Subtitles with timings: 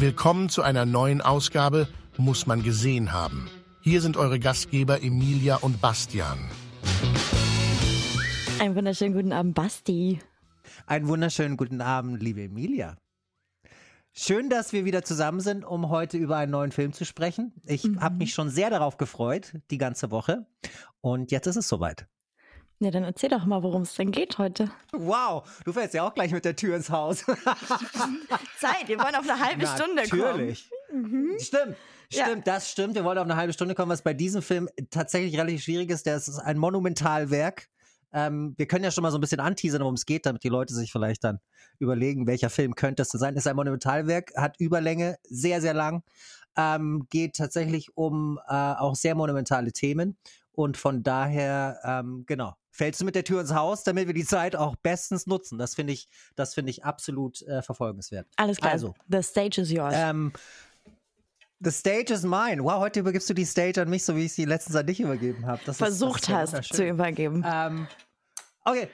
[0.00, 3.50] Willkommen zu einer neuen Ausgabe Muss man gesehen haben.
[3.80, 6.38] Hier sind eure Gastgeber Emilia und Bastian.
[8.60, 10.20] Einen wunderschönen guten Abend, Basti.
[10.86, 12.96] Einen wunderschönen guten Abend, liebe Emilia.
[14.12, 17.52] Schön, dass wir wieder zusammen sind, um heute über einen neuen Film zu sprechen.
[17.66, 18.00] Ich mhm.
[18.00, 20.46] habe mich schon sehr darauf gefreut, die ganze Woche.
[21.00, 22.06] Und jetzt ist es soweit.
[22.80, 24.70] Ja, dann erzähl doch mal, worum es denn geht heute.
[24.92, 27.24] Wow, du fällst ja auch gleich mit der Tür ins Haus.
[28.58, 30.22] Zeit, wir wollen auf eine halbe Stunde kommen.
[30.22, 30.70] Natürlich.
[30.92, 31.36] Mhm.
[31.40, 31.76] Stimmt.
[32.10, 32.54] Stimmt, ja.
[32.54, 32.94] das stimmt.
[32.94, 36.06] Wir wollen auf eine halbe Stunde kommen, was bei diesem Film tatsächlich relativ schwierig ist.
[36.06, 37.68] Der ist ein Monumentalwerk.
[38.12, 40.48] Ähm, wir können ja schon mal so ein bisschen anteasern, worum es geht, damit die
[40.48, 41.40] Leute sich vielleicht dann
[41.78, 43.34] überlegen, welcher Film könnte es sein.
[43.34, 46.02] Es ist ein Monumentalwerk, hat Überlänge, sehr, sehr lang,
[46.56, 50.16] ähm, geht tatsächlich um äh, auch sehr monumentale Themen.
[50.58, 54.24] Und von daher, ähm, genau, fällst du mit der Tür ins Haus, damit wir die
[54.24, 55.56] Zeit auch bestens nutzen.
[55.56, 58.26] Das finde ich, das finde ich absolut äh, verfolgenswert.
[58.34, 58.72] Alles klar.
[58.72, 59.94] Also, the stage is yours.
[59.96, 60.32] Ähm,
[61.60, 62.62] The stage is mine.
[62.62, 65.00] Wow, heute übergibst du die Stage an mich, so wie ich sie letztens an dich
[65.00, 65.60] übergeben habe.
[65.72, 67.44] Versucht ist, hast zu übergeben.
[67.44, 67.88] Ähm,
[68.64, 68.88] okay.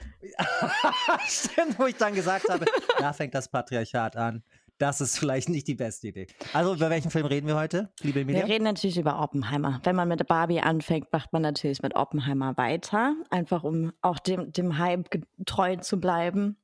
[1.27, 2.64] Stimmt, wo ich dann gesagt habe,
[2.98, 4.42] da fängt das Patriarchat an.
[4.78, 6.27] Das ist vielleicht nicht die beste Idee.
[6.53, 8.47] Also, über welchen Film reden wir heute, liebe Emilia?
[8.47, 9.81] Wir reden natürlich über Oppenheimer.
[9.84, 13.14] Wenn man mit Barbie anfängt, macht man natürlich mit Oppenheimer weiter.
[13.31, 16.56] Einfach um auch dem, dem Hype getreu zu bleiben,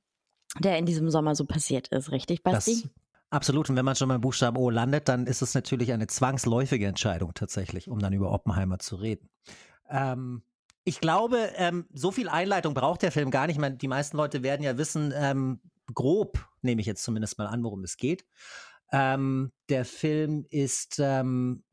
[0.58, 2.10] der in diesem Sommer so passiert ist.
[2.10, 2.82] Richtig, Basti?
[2.82, 2.90] Das
[3.30, 3.70] Absolut.
[3.70, 7.32] Und wenn man schon beim Buchstaben O landet, dann ist es natürlich eine zwangsläufige Entscheidung
[7.34, 9.30] tatsächlich, um dann über Oppenheimer zu reden.
[9.88, 10.42] Ähm,
[10.82, 13.56] ich glaube, ähm, so viel Einleitung braucht der Film gar nicht.
[13.56, 15.60] Ich meine, die meisten Leute werden ja wissen, ähm,
[15.94, 18.24] grob, nehme ich jetzt zumindest mal an, worum es geht.
[18.92, 21.64] Ähm, der Film ist ähm,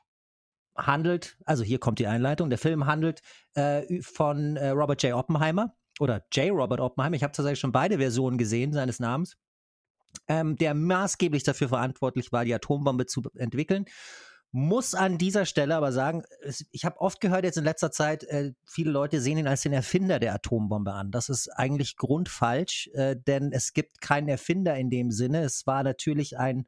[0.75, 2.49] handelt, also hier kommt die Einleitung.
[2.49, 3.21] Der Film handelt
[3.55, 5.13] äh, von äh, Robert J.
[5.13, 6.51] Oppenheimer oder J.
[6.51, 7.15] Robert Oppenheimer.
[7.15, 9.37] Ich habe tatsächlich schon beide Versionen gesehen seines Namens
[10.27, 13.85] ähm, der maßgeblich dafür verantwortlich war, die Atombombe zu entwickeln.
[14.51, 16.23] Muss an dieser Stelle aber sagen,
[16.71, 19.73] ich habe oft gehört jetzt in letzter Zeit, äh, viele Leute sehen ihn als den
[19.73, 21.11] Erfinder der Atombombe an.
[21.11, 25.43] Das ist eigentlich grundfalsch, äh, denn es gibt keinen Erfinder in dem Sinne.
[25.43, 26.65] Es war natürlich ein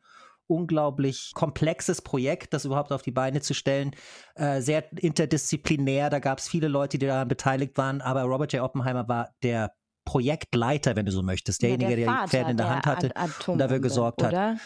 [0.49, 3.91] unglaublich komplexes Projekt, das überhaupt auf die Beine zu stellen.
[4.35, 8.63] Äh, sehr interdisziplinär, da gab es viele Leute, die daran beteiligt waren, aber Robert J.
[8.63, 9.73] Oppenheimer war der
[10.05, 13.11] Projektleiter, wenn du so möchtest, derjenige, der, der die Pferde in der, der Hand hatte
[13.51, 14.53] und dafür gesorgt oder?
[14.53, 14.57] hat.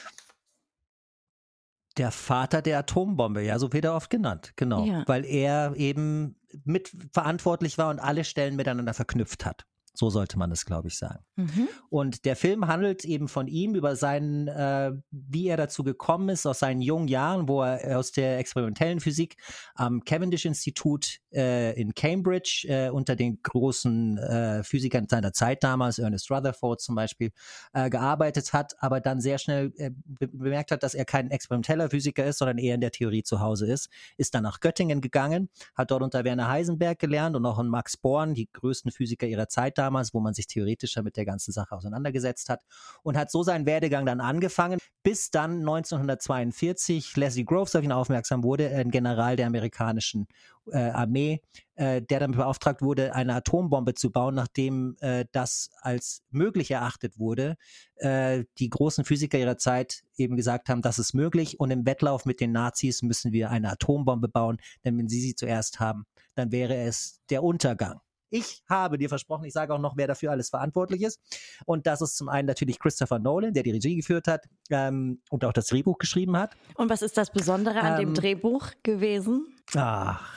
[1.98, 5.04] Der Vater der Atombombe, ja, so wird er oft genannt, genau, ja.
[5.06, 9.66] weil er eben mitverantwortlich war und alle Stellen miteinander verknüpft hat.
[9.96, 11.24] So sollte man es, glaube ich, sagen.
[11.36, 11.68] Mhm.
[11.90, 16.48] Und der Film handelt eben von ihm über seinen, äh, wie er dazu gekommen ist,
[16.48, 19.38] aus seinen jungen Jahren, wo er aus der experimentellen Physik
[19.76, 26.32] am Cavendish-Institut äh, in Cambridge äh, unter den großen äh, Physikern seiner Zeit damals, Ernest
[26.32, 27.32] Rutherford zum Beispiel,
[27.74, 31.90] äh, gearbeitet hat, aber dann sehr schnell äh, be bemerkt hat, dass er kein experimenteller
[31.90, 35.50] Physiker ist, sondern eher in der Theorie zu Hause ist, ist dann nach Göttingen gegangen,
[35.76, 39.48] hat dort unter Werner Heisenberg gelernt und auch in Max Born, die größten Physiker ihrer
[39.48, 39.83] Zeit damals,
[40.14, 42.62] wo man sich theoretischer mit der ganzen Sache auseinandergesetzt hat
[43.02, 48.44] und hat so seinen Werdegang dann angefangen, bis dann 1942 Leslie Groves auf ihn aufmerksam
[48.44, 50.28] wurde, ein General der amerikanischen
[50.72, 51.42] äh, Armee,
[51.76, 57.20] äh, der damit beauftragt wurde, eine Atombombe zu bauen, nachdem äh, das als möglich erachtet
[57.20, 57.56] wurde.
[57.96, 62.26] Äh, die großen Physiker ihrer Zeit eben gesagt haben, das ist möglich und im Wettlauf
[62.26, 66.06] mit den Nazis müssen wir eine Atombombe bauen, denn wenn sie sie zuerst haben,
[66.36, 68.00] dann wäre es der Untergang.
[68.34, 71.20] Ich habe dir versprochen, ich sage auch noch, wer dafür alles verantwortlich ist.
[71.66, 75.46] Und das ist zum einen natürlich Christopher Nolan, der die Regie geführt hat ähm, und
[75.46, 76.58] auch das Drehbuch geschrieben hat.
[76.74, 79.56] Und was ist das Besondere an ähm, dem Drehbuch gewesen?
[79.76, 80.28] Ach,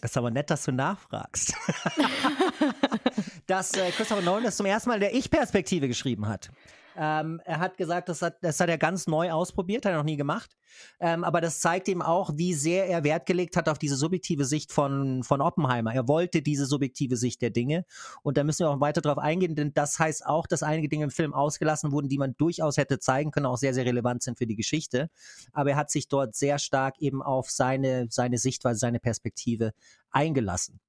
[0.00, 1.52] ist aber nett, dass du nachfragst.
[3.46, 6.50] dass äh, Christopher Nolan das zum ersten Mal der Ich-Perspektive geschrieben hat.
[6.96, 10.04] Ähm, er hat gesagt, das hat, das hat er ganz neu ausprobiert, hat er noch
[10.04, 10.56] nie gemacht.
[10.98, 14.44] Ähm, aber das zeigt ihm auch, wie sehr er Wert gelegt hat auf diese subjektive
[14.44, 15.94] Sicht von, von Oppenheimer.
[15.94, 17.84] Er wollte diese subjektive Sicht der Dinge.
[18.22, 21.04] Und da müssen wir auch weiter drauf eingehen, denn das heißt auch, dass einige Dinge
[21.04, 24.38] im Film ausgelassen wurden, die man durchaus hätte zeigen können, auch sehr, sehr relevant sind
[24.38, 25.10] für die Geschichte.
[25.52, 29.72] Aber er hat sich dort sehr stark eben auf seine, seine Sichtweise, seine Perspektive
[30.10, 30.80] eingelassen.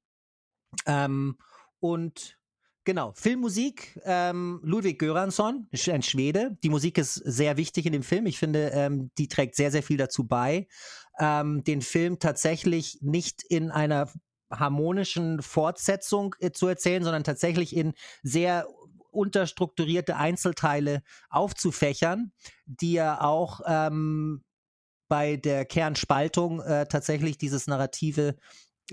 [0.85, 1.37] Ähm,
[1.79, 2.37] und
[2.83, 6.57] Genau, Filmmusik, ähm, Ludwig Göransson, ein Schwede.
[6.63, 8.25] Die Musik ist sehr wichtig in dem Film.
[8.25, 10.67] Ich finde, ähm, die trägt sehr, sehr viel dazu bei,
[11.19, 14.11] ähm, den Film tatsächlich nicht in einer
[14.49, 17.93] harmonischen Fortsetzung äh, zu erzählen, sondern tatsächlich in
[18.23, 18.67] sehr
[19.11, 22.31] unterstrukturierte Einzelteile aufzufächern,
[22.65, 24.43] die ja auch ähm,
[25.07, 28.37] bei der Kernspaltung äh, tatsächlich dieses narrative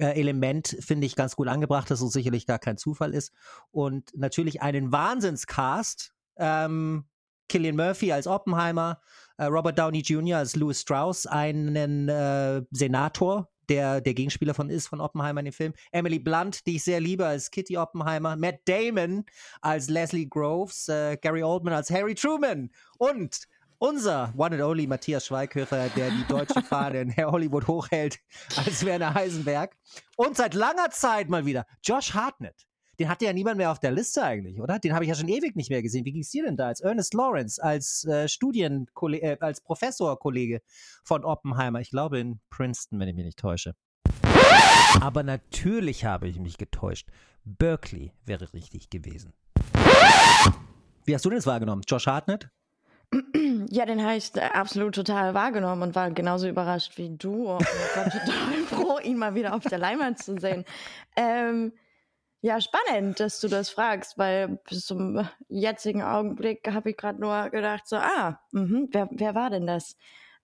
[0.07, 3.33] Element finde ich ganz gut angebracht, dass es sicherlich gar kein Zufall ist.
[3.71, 6.13] Und natürlich einen Wahnsinnscast.
[6.37, 7.05] Ähm,
[7.49, 9.01] Killian Murphy als Oppenheimer,
[9.39, 10.39] äh, Robert Downey Jr.
[10.39, 15.53] als Louis Strauss, einen äh, Senator, der der Gegenspieler von ist, von Oppenheimer in dem
[15.53, 15.73] Film.
[15.93, 18.37] Emily Blunt, die ich sehr liebe, als Kitty Oppenheimer.
[18.37, 19.25] Matt Damon
[19.61, 20.89] als Leslie Groves.
[20.89, 22.71] Äh, Gary Oldman als Harry Truman.
[22.99, 23.45] Und
[23.79, 28.19] unser One and Only Matthias Schweighöfer, der die deutsche Fahne in Hollywood hochhält,
[28.57, 29.77] als Werner Heisenberg.
[30.17, 32.67] Und seit langer Zeit mal wieder Josh Hartnett.
[32.99, 34.81] Den hatte ja niemand mehr auf der Liste eigentlich, oder?
[34.81, 36.05] Den habe ich ja schon ewig nicht mehr gesehen.
[36.05, 40.63] Wie ging es dir denn da als Ernest Lawrence, als äh, Studienkollege, äh, als Professorkollege
[41.05, 41.81] von Oppenheimer?
[41.81, 43.77] Ich glaube in Princeton, wenn ich mich nicht täusche.
[45.01, 47.09] Aber natürlich habe ich mich getäuscht.
[47.45, 49.33] Berkeley wäre richtig gewesen.
[51.05, 51.83] Wie hast du das wahrgenommen?
[51.87, 52.51] Josh Hartnett?
[53.71, 57.61] Ja, den habe ich absolut total wahrgenommen und war genauso überrascht wie du und
[57.97, 60.65] war total froh, ihn mal wieder auf der Leinwand zu sehen.
[61.17, 61.73] Ähm,
[62.41, 67.51] ja, spannend, dass du das fragst, weil bis zum jetzigen Augenblick habe ich gerade nur
[67.51, 69.97] gedacht, so, ah, mh, wer, wer war denn das?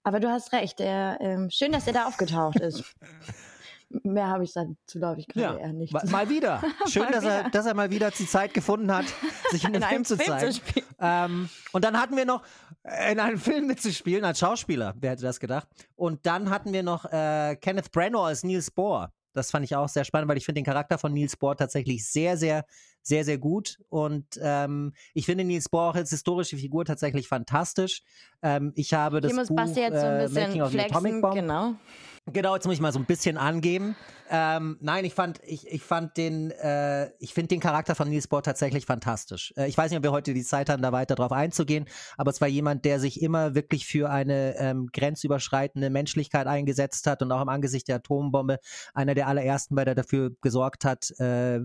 [0.02, 2.94] Aber du hast recht, er, ähm, schön, dass er da aufgetaucht ist.
[4.02, 5.92] Mehr habe ich dazu, glaube ich, gerade ja, eher nicht.
[5.92, 6.62] Mal wieder.
[6.88, 7.34] Schön, mal dass, wieder.
[7.34, 9.04] Er, dass er mal wieder die Zeit gefunden hat,
[9.50, 10.52] sich in, in Film zu Film zeigen.
[10.52, 10.60] Zu
[11.00, 12.42] ähm, und dann hatten wir noch
[12.82, 14.94] äh, in einem Film mitzuspielen als Schauspieler.
[14.98, 15.68] Wer hätte das gedacht?
[15.96, 19.12] Und dann hatten wir noch äh, Kenneth Branagh als Niels Bohr.
[19.34, 22.06] Das fand ich auch sehr spannend, weil ich finde den Charakter von Niels Bohr tatsächlich
[22.06, 22.64] sehr, sehr,
[23.02, 23.78] sehr, sehr gut.
[23.88, 28.02] Und ähm, ich finde Niels Bohr auch als historische Figur tatsächlich fantastisch.
[28.42, 31.22] Ähm, ich habe das Hier muss Buch, Basti jetzt so ein äh, bisschen äh, flexen,
[31.32, 31.74] genau.
[32.32, 33.96] Genau, jetzt muss ich mal so ein bisschen angeben.
[34.30, 38.28] Ähm, nein, ich fand, ich, ich fand den, äh, ich finde den Charakter von Niels
[38.28, 39.52] Bohr tatsächlich fantastisch.
[39.58, 41.84] Äh, ich weiß nicht, ob wir heute die Zeit haben, da weiter drauf einzugehen,
[42.16, 47.20] aber es war jemand, der sich immer wirklich für eine ähm, grenzüberschreitende Menschlichkeit eingesetzt hat
[47.20, 48.58] und auch im Angesicht der Atombombe
[48.94, 51.60] einer der allerersten, weil er dafür gesorgt hat, äh,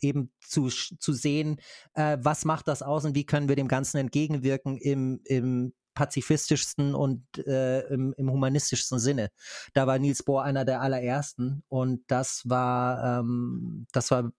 [0.00, 1.60] eben zu, zu sehen,
[1.94, 6.94] äh, was macht das aus und wie können wir dem Ganzen entgegenwirken im, im pazifistischsten
[6.94, 9.30] und äh, im, im, humanistischsten Sinne.
[9.74, 14.30] Da war Niels Bohr einer der allerersten und das war, ähm, das war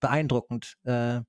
[0.00, 0.76] beeindruckend.
[0.84, 1.20] Äh,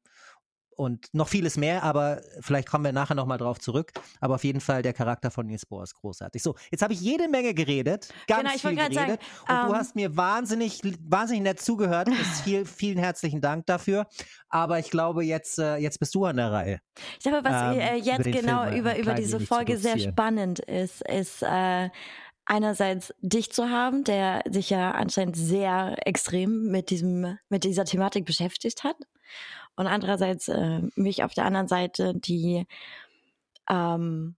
[0.80, 3.92] und noch vieles mehr, aber vielleicht kommen wir nachher nochmal drauf zurück.
[4.22, 6.42] Aber auf jeden Fall der Charakter von Niels Bohr ist großartig.
[6.42, 8.94] So, jetzt habe ich jede Menge geredet, ganz genau, viel geredet.
[8.94, 12.08] Sagen, und ähm, du hast mir wahnsinnig, wahnsinnig nett zugehört.
[12.46, 14.08] Viel, vielen herzlichen Dank dafür.
[14.48, 16.80] Aber ich glaube, jetzt, äh, jetzt bist du an der Reihe.
[17.18, 20.60] Ich glaube, was ähm, äh, jetzt über genau Film über, über diese Folge sehr spannend
[20.60, 21.90] ist, ist äh,
[22.46, 28.26] einerseits dich zu haben, der sich ja anscheinend sehr extrem mit diesem, mit dieser Thematik
[28.26, 28.96] beschäftigt hat
[29.80, 32.68] und andererseits äh, mich auf der anderen Seite, die
[33.70, 34.36] ähm,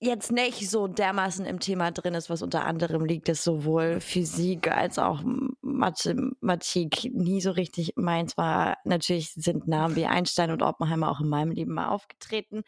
[0.00, 4.70] jetzt nicht so dermaßen im Thema drin ist, was unter anderem liegt, ist sowohl Physik
[4.70, 5.22] als auch
[5.62, 8.76] Mathematik nie so richtig meins war.
[8.84, 12.62] Natürlich sind Namen wie Einstein und Oppenheimer auch in meinem Leben mal aufgetreten.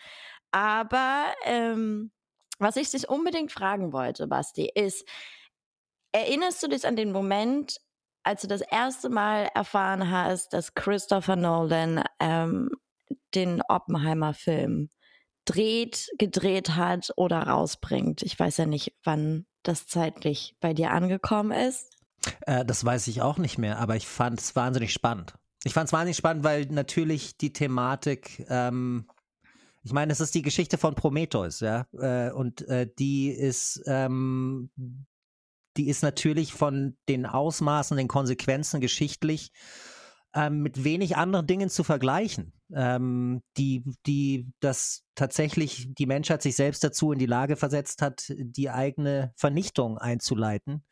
[0.51, 2.11] Aber ähm,
[2.59, 5.07] was ich dich unbedingt fragen wollte, Basti, ist,
[6.13, 7.83] erinnerst du dich an den Moment,
[8.25, 12.71] als du das erste Mal erfahren hast, dass Christopher Nolan ähm,
[13.35, 14.91] den Oppenheimer-Film
[15.45, 18.23] dreht, gedreht hat oder rausbringt.
[18.23, 21.97] Ich weiß ja nicht, wann das zeitlich bei dir angekommen ist.
[22.43, 25.35] Äh, das weiß ich auch nicht mehr, aber ich fand es wahnsinnig spannend.
[25.65, 29.09] Ich fand es wahnsinnig spannend, weil natürlich die Thematik, ähm,
[29.85, 34.71] ich meine, es ist die Geschichte von Prometheus, ja, äh, und äh, die ist ähm,
[35.77, 39.53] die ist natürlich von den Ausmaßen, den Konsequenzen geschichtlich
[40.35, 46.57] ähm, mit wenig anderen Dingen zu vergleichen, ähm, die, die das tatsächlich die Menschheit sich
[46.57, 50.85] selbst dazu in die Lage versetzt hat, die eigene Vernichtung einzuleiten.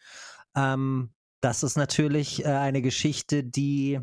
[0.54, 4.00] Ähm, das ist natürlich äh, eine Geschichte, die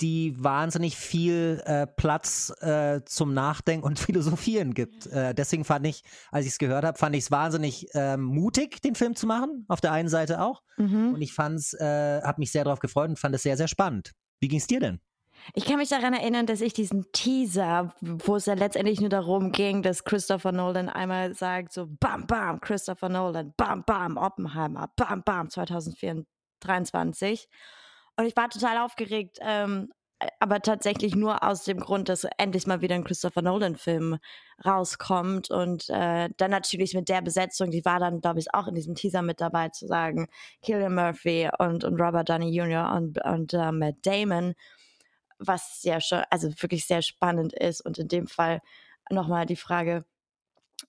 [0.00, 5.06] die wahnsinnig viel äh, Platz äh, zum Nachdenken und Philosophieren gibt.
[5.06, 8.82] Äh, deswegen fand ich, als ich es gehört habe, fand ich es wahnsinnig ähm, mutig,
[8.82, 9.64] den Film zu machen.
[9.68, 10.62] Auf der einen Seite auch.
[10.76, 11.14] Mhm.
[11.14, 14.12] Und ich fand's, äh, habe mich sehr darauf gefreut und fand es sehr, sehr spannend.
[14.40, 15.00] Wie ging es dir denn?
[15.54, 19.52] Ich kann mich daran erinnern, dass ich diesen Teaser, wo es ja letztendlich nur darum
[19.52, 25.22] ging, dass Christopher Nolan einmal sagt, so bam, bam, Christopher Nolan, bam, bam, Oppenheimer, bam,
[25.22, 27.48] bam, 2023.
[28.18, 29.92] Und ich war total aufgeregt, ähm,
[30.40, 34.18] aber tatsächlich nur aus dem Grund, dass endlich mal wieder ein Christopher Nolan-Film
[34.66, 38.74] rauskommt und äh, dann natürlich mit der Besetzung, die war dann, glaube ich, auch in
[38.74, 40.26] diesem Teaser mit dabei, zu sagen,
[40.62, 42.92] Killian Murphy und, und Robert Downey Jr.
[42.92, 44.54] und, und uh, Matt Damon,
[45.38, 48.60] was ja schon, also wirklich sehr spannend ist und in dem Fall
[49.10, 50.04] nochmal die Frage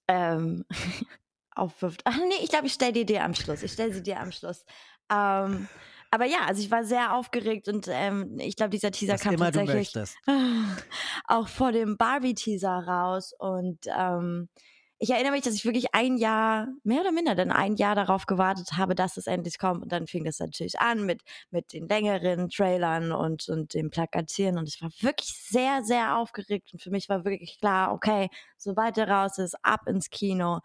[0.08, 0.66] ähm,
[1.56, 2.02] aufwirft.
[2.06, 3.62] Ach nee, ich glaube, ich stelle die dir am Schluss.
[3.62, 4.66] Ich stelle sie dir am Schluss.
[5.12, 5.68] Ähm,
[6.12, 9.36] Aber ja, also ich war sehr aufgeregt und ähm, ich glaube, dieser Teaser Was kam
[9.36, 10.16] immer tatsächlich
[11.28, 13.34] auch vor dem Barbie-Teaser raus.
[13.38, 14.50] Und ähm,
[14.98, 18.25] ich erinnere mich, dass ich wirklich ein Jahr, mehr oder minder, dann ein Jahr darauf
[18.25, 19.84] gewartet habe, dass es endlich kommt.
[19.84, 24.58] Und dann fing das natürlich an mit, mit den längeren Trailern und, und dem Plakatieren.
[24.58, 26.74] Und ich war wirklich sehr, sehr aufgeregt.
[26.74, 30.60] Und für mich war wirklich klar, okay, sobald er raus ist, ab ins Kino.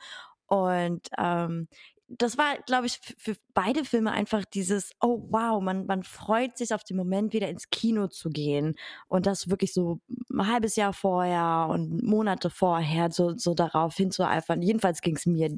[0.46, 1.68] Und ähm,
[2.08, 6.74] das war, glaube ich, für beide Filme einfach dieses, oh wow, man, man freut sich
[6.74, 8.76] auf den Moment, wieder ins Kino zu gehen.
[9.08, 14.62] Und das wirklich so ein halbes Jahr vorher und Monate vorher, so, so darauf hinzueifern.
[14.62, 15.56] Jedenfalls ging es mir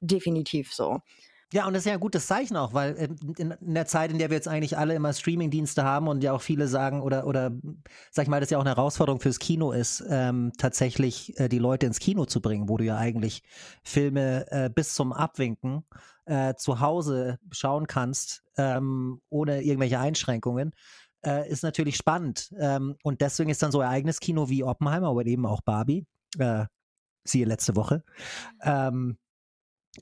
[0.00, 1.00] definitiv so.
[1.52, 4.18] Ja, und das ist ja ein gutes Zeichen auch, weil ähm, in, der Zeit, in
[4.18, 7.52] der wir jetzt eigentlich alle immer Streamingdienste haben und ja auch viele sagen, oder, oder
[8.10, 11.58] sag ich mal, das ja auch eine Herausforderung fürs Kino ist, ähm, tatsächlich äh, die
[11.58, 13.42] Leute ins Kino zu bringen, wo du ja eigentlich
[13.84, 15.84] Filme äh, bis zum Abwinken
[16.24, 20.72] äh, zu Hause schauen kannst, ähm, ohne irgendwelche Einschränkungen
[21.24, 22.52] äh, ist natürlich spannend.
[22.58, 26.06] Ähm, und deswegen ist dann so ein eigenes Kino wie Oppenheimer oder eben auch Barbie,
[26.38, 26.64] äh,
[27.24, 28.02] siehe letzte Woche,
[28.62, 29.18] ähm,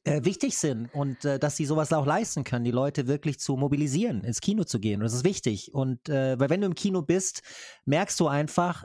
[0.04, 3.56] äh, wichtig sind und äh, dass sie sowas auch leisten können, die Leute wirklich zu
[3.56, 5.00] mobilisieren, ins Kino zu gehen.
[5.00, 5.72] Und das ist wichtig.
[5.72, 7.42] Und äh, weil wenn du im Kino bist,
[7.84, 8.84] merkst du einfach,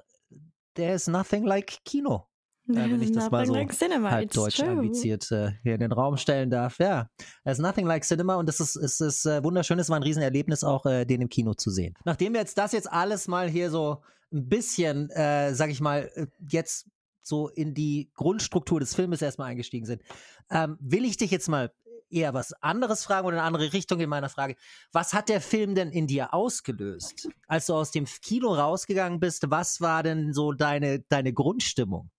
[0.76, 2.28] there is nothing like Kino.
[2.70, 4.70] Äh, wenn ich das mal so like cinema, halb it's deutsch true.
[4.70, 6.78] ambiziert äh, hier in den Raum stellen darf.
[6.78, 7.10] Ja,
[7.44, 9.80] there's nothing like Cinema und das ist, es ist äh, wunderschön.
[9.80, 11.96] Es war ein Riesenerlebnis, auch äh, den im Kino zu sehen.
[12.06, 16.12] Nachdem wir jetzt das jetzt alles mal hier so ein bisschen, äh, sag ich mal,
[16.48, 16.88] jetzt
[17.30, 20.02] so in die Grundstruktur des Filmes erstmal eingestiegen sind,
[20.50, 21.72] ähm, will ich dich jetzt mal
[22.10, 24.56] eher was anderes fragen oder eine andere Richtung in meiner Frage.
[24.92, 27.30] Was hat der Film denn in dir ausgelöst?
[27.48, 32.10] Als du aus dem Kino rausgegangen bist, was war denn so deine, deine Grundstimmung?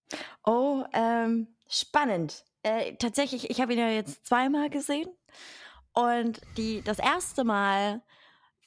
[0.44, 2.44] Oh, ähm, spannend.
[2.62, 5.08] Äh, tatsächlich, ich habe ihn ja jetzt zweimal gesehen.
[5.92, 8.02] Und die, das erste Mal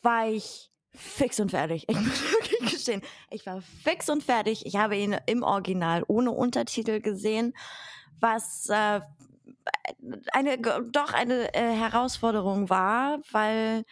[0.01, 1.85] war ich fix und fertig.
[1.87, 4.65] Ich muss wirklich gestehen, ich war fix und fertig.
[4.65, 7.53] Ich habe ihn im Original ohne Untertitel gesehen,
[8.19, 9.01] was äh,
[10.31, 13.83] eine doch eine äh, Herausforderung war, weil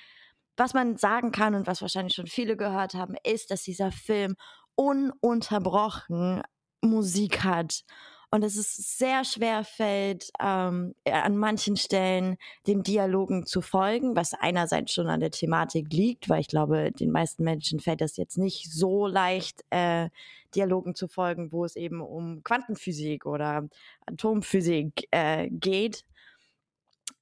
[0.58, 4.36] was man sagen kann und was wahrscheinlich schon viele gehört haben, ist, dass dieser Film
[4.76, 6.44] ununterbrochen
[6.82, 7.84] Musik hat
[8.34, 8.56] und es
[8.98, 15.20] sehr schwer fällt, ähm, an manchen Stellen den Dialogen zu folgen, was einerseits schon an
[15.20, 19.66] der Thematik liegt, weil ich glaube, den meisten Menschen fällt das jetzt nicht so leicht,
[19.70, 20.10] äh,
[20.56, 23.68] Dialogen zu folgen, wo es eben um Quantenphysik oder
[24.06, 26.06] Atomphysik äh, geht.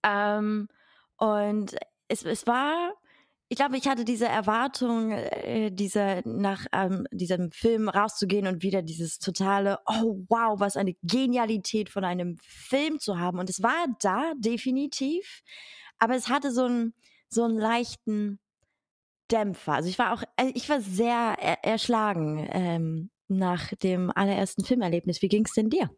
[0.03, 0.67] Ähm,
[1.17, 1.75] und
[2.07, 2.93] es, es war
[3.51, 8.83] ich glaube, ich hatte diese Erwartung, äh, diese, nach ähm, diesem Film rauszugehen und wieder
[8.83, 13.39] dieses totale, oh wow, was eine Genialität von einem Film zu haben.
[13.39, 15.41] Und es war da, definitiv.
[15.97, 16.93] Aber es hatte so einen,
[17.27, 18.39] so einen leichten
[19.31, 19.73] Dämpfer.
[19.73, 25.23] Also ich war auch, äh, ich war sehr er erschlagen ähm, nach dem allerersten Filmerlebnis.
[25.23, 25.89] Wie ging es denn dir?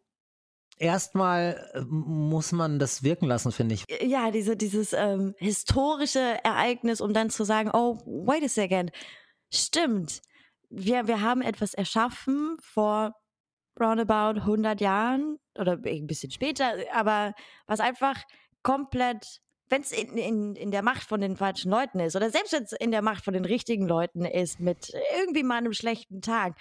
[0.81, 3.85] Erstmal äh, muss man das wirken lassen, finde ich.
[4.01, 8.91] Ja, diese, dieses ähm, historische Ereignis, um dann zu sagen, oh, wait a second,
[9.53, 10.21] stimmt.
[10.69, 13.15] Wir, wir haben etwas erschaffen vor
[13.79, 17.33] roundabout 100 Jahren oder ein bisschen später, aber
[17.67, 18.21] was einfach
[18.63, 22.53] komplett, wenn es in, in, in der Macht von den falschen Leuten ist oder selbst
[22.53, 26.21] wenn es in der Macht von den richtigen Leuten ist, mit irgendwie mal einem schlechten
[26.21, 26.55] Tag,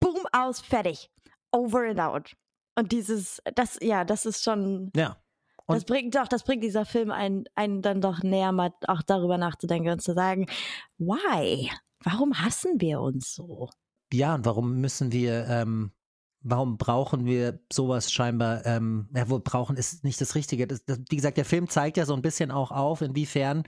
[0.00, 1.10] boom, aus, fertig,
[1.50, 2.36] over and out.
[2.78, 4.92] Und dieses, das, ja, das ist schon.
[4.94, 5.16] Ja.
[5.66, 9.02] Und das bringt doch, das bringt dieser Film einen, einen dann doch näher, mal auch
[9.02, 10.46] darüber nachzudenken und zu sagen,
[10.98, 11.70] why?
[12.04, 13.68] Warum hassen wir uns so?
[14.12, 15.90] Ja, und warum müssen wir ähm,
[16.48, 18.64] warum brauchen wir sowas scheinbar?
[18.64, 20.66] Ähm, ja, wo brauchen ist nicht das Richtige.
[20.66, 23.64] Das, das, wie gesagt, der Film zeigt ja so ein bisschen auch auf, inwiefern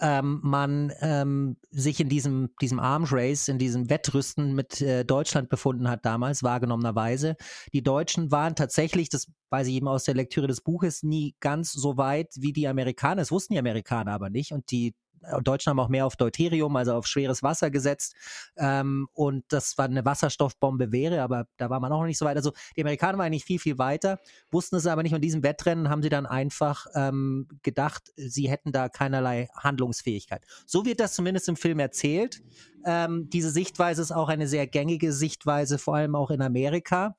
[0.00, 5.48] ähm, man ähm, sich in diesem, diesem Arms Race, in diesem Wettrüsten mit äh, Deutschland
[5.48, 7.36] befunden hat damals, wahrgenommenerweise.
[7.72, 11.72] Die Deutschen waren tatsächlich, das weiß ich eben aus der Lektüre des Buches, nie ganz
[11.72, 13.22] so weit wie die Amerikaner.
[13.22, 14.52] Das wussten die Amerikaner aber nicht.
[14.52, 14.94] Und die
[15.42, 18.14] Deutschland haben auch mehr auf Deuterium, also auf schweres Wasser gesetzt.
[18.56, 22.24] Ähm, und das war eine Wasserstoffbombe wäre, aber da war man auch noch nicht so
[22.24, 22.36] weit.
[22.36, 24.18] Also die Amerikaner waren eigentlich viel, viel weiter,
[24.50, 25.12] wussten es aber nicht.
[25.12, 30.44] Und in diesem Wettrennen haben sie dann einfach ähm, gedacht, sie hätten da keinerlei Handlungsfähigkeit.
[30.66, 32.42] So wird das zumindest im Film erzählt.
[32.84, 37.16] Ähm, diese Sichtweise ist auch eine sehr gängige Sichtweise, vor allem auch in Amerika.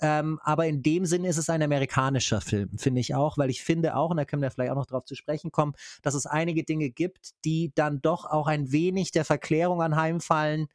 [0.00, 3.62] Ähm, aber in dem Sinn ist es ein amerikanischer Film, finde ich auch, weil ich
[3.62, 6.26] finde auch, und da können wir vielleicht auch noch drauf zu sprechen kommen, dass es
[6.26, 10.68] einige Dinge gibt, die dann doch auch ein wenig der Verklärung anheimfallen.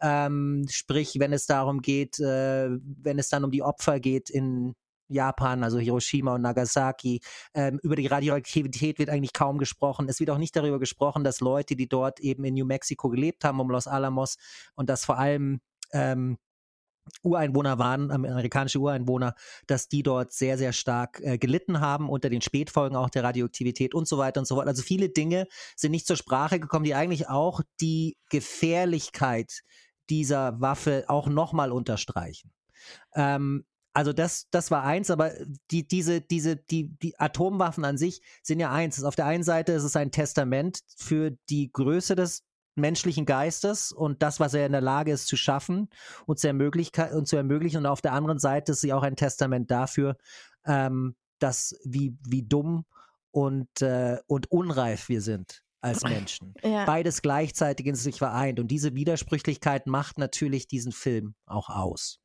[0.00, 4.74] Ähm, sprich, wenn es darum geht, äh, wenn es dann um die Opfer geht in
[5.10, 7.20] Japan, also Hiroshima und Nagasaki.
[7.52, 10.08] Ähm, über die Radioaktivität wird eigentlich kaum gesprochen.
[10.08, 13.44] Es wird auch nicht darüber gesprochen, dass Leute, die dort eben in New Mexico gelebt
[13.44, 14.36] haben, um Los Alamos,
[14.74, 15.60] und dass vor allem
[15.92, 16.38] ähm,
[17.22, 19.34] Ureinwohner waren, amerikanische Ureinwohner,
[19.66, 23.94] dass die dort sehr, sehr stark äh, gelitten haben unter den Spätfolgen auch der Radioaktivität
[23.94, 24.68] und so weiter und so fort.
[24.68, 29.60] Also viele Dinge sind nicht zur Sprache gekommen, die eigentlich auch die Gefährlichkeit
[30.08, 32.52] dieser Waffe auch nochmal unterstreichen.
[33.14, 35.32] Ähm, also das, das war eins, aber
[35.70, 39.02] die, diese, diese, die, die Atomwaffen an sich sind ja eins.
[39.02, 44.22] Auf der einen Seite ist es ein Testament für die Größe des menschlichen Geistes und
[44.22, 45.88] das, was er in der Lage ist zu schaffen
[46.26, 47.78] und zu, und zu ermöglichen.
[47.78, 50.16] Und auf der anderen Seite ist sie auch ein Testament dafür,
[50.64, 52.84] ähm, dass wie, wie dumm
[53.30, 56.54] und, äh, und unreif wir sind als Menschen.
[56.62, 56.84] Ja.
[56.84, 58.60] Beides gleichzeitig in sich vereint.
[58.60, 62.20] Und diese Widersprüchlichkeit macht natürlich diesen Film auch aus.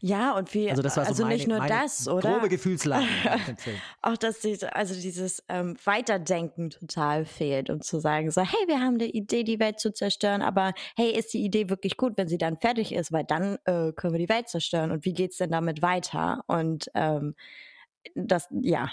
[0.00, 2.32] Ja, und wie, also, das war so also meine, nicht nur das, oder?
[2.32, 3.06] Grobe Gefühlslage.
[4.02, 8.80] auch, dass diese, also dieses ähm, Weiterdenken total fehlt, um zu sagen, so, hey, wir
[8.80, 12.28] haben eine Idee, die Welt zu zerstören, aber hey, ist die Idee wirklich gut, wenn
[12.28, 15.32] sie dann fertig ist, weil dann äh, können wir die Welt zerstören und wie geht
[15.32, 16.44] es denn damit weiter?
[16.46, 17.34] Und ähm,
[18.14, 18.90] das, ja.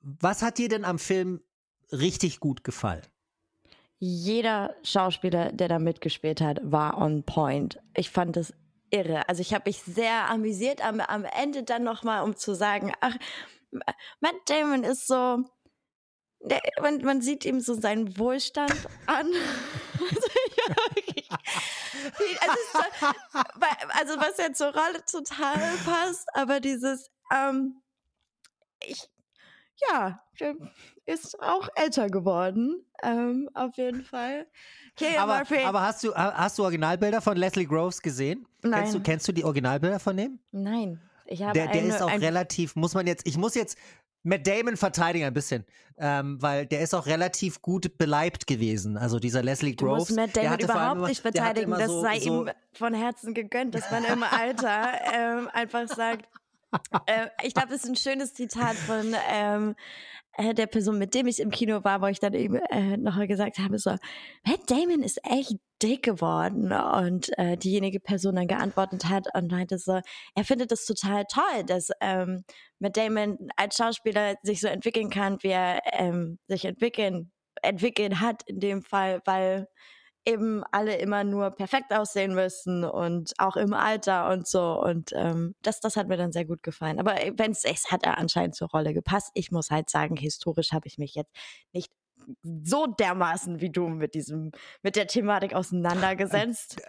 [0.00, 1.40] Was hat dir denn am Film
[1.92, 3.02] richtig gut gefallen?
[4.00, 7.80] Jeder Schauspieler, der da mitgespielt hat, war on point.
[7.94, 8.54] Ich fand es
[8.90, 9.28] irre.
[9.28, 13.16] Also ich habe mich sehr amüsiert am, am Ende dann nochmal, um zu sagen, ach,
[14.20, 15.44] Matt Damon ist so,
[16.40, 18.74] der, man, man sieht ihm so seinen Wohlstand
[19.06, 19.26] an.
[22.40, 22.58] also,
[23.90, 27.82] also, was ja zur Rolle total passt, aber dieses, ähm,
[28.80, 29.08] ich,
[29.90, 30.20] ja,
[31.06, 34.46] ist auch älter geworden, ähm, auf jeden Fall.
[34.92, 38.46] Okay, aber, aber, hast du hast du Originalbilder von Leslie Groves gesehen?
[38.62, 38.80] Nein.
[38.80, 40.38] Kennst du, kennst du die Originalbilder von dem?
[40.52, 41.00] Nein.
[41.26, 43.76] Ich habe der, der eine, ist auch relativ, muss man jetzt, ich muss jetzt
[44.22, 45.64] Matt Damon verteidigen ein bisschen,
[45.96, 48.96] ähm, weil der ist auch relativ gut beleibt gewesen.
[48.96, 50.08] Also dieser Leslie Groves.
[50.08, 51.70] Du musst Matt Damon überhaupt immer, nicht verteidigen.
[51.70, 56.28] Das so, sei so ihm von Herzen gegönnt, dass man im Alter ähm, einfach sagt.
[57.06, 59.74] Äh, ich glaube, das ist ein schönes Zitat von ähm,
[60.38, 63.18] äh, der Person, mit dem ich im Kino war, wo ich dann eben äh, noch
[63.26, 63.90] gesagt habe, so,
[64.46, 66.72] Matt Damon ist echt dick geworden.
[66.72, 70.00] Und äh, diejenige Person dann geantwortet hat und meinte so,
[70.34, 72.44] er findet es total toll, dass ähm,
[72.78, 78.42] Matt Damon als Schauspieler sich so entwickeln kann, wie er ähm, sich entwickeln, entwickeln hat
[78.46, 79.66] in dem Fall, weil
[80.28, 84.80] eben alle immer nur perfekt aussehen müssen und auch im Alter und so.
[84.80, 87.00] Und ähm, das, das hat mir dann sehr gut gefallen.
[87.00, 89.30] Aber äh, wenn es, es hat er anscheinend zur Rolle gepasst.
[89.34, 91.34] Ich muss halt sagen, historisch habe ich mich jetzt
[91.72, 91.90] nicht
[92.62, 96.80] so dermaßen wie du mit diesem, mit der Thematik auseinandergesetzt.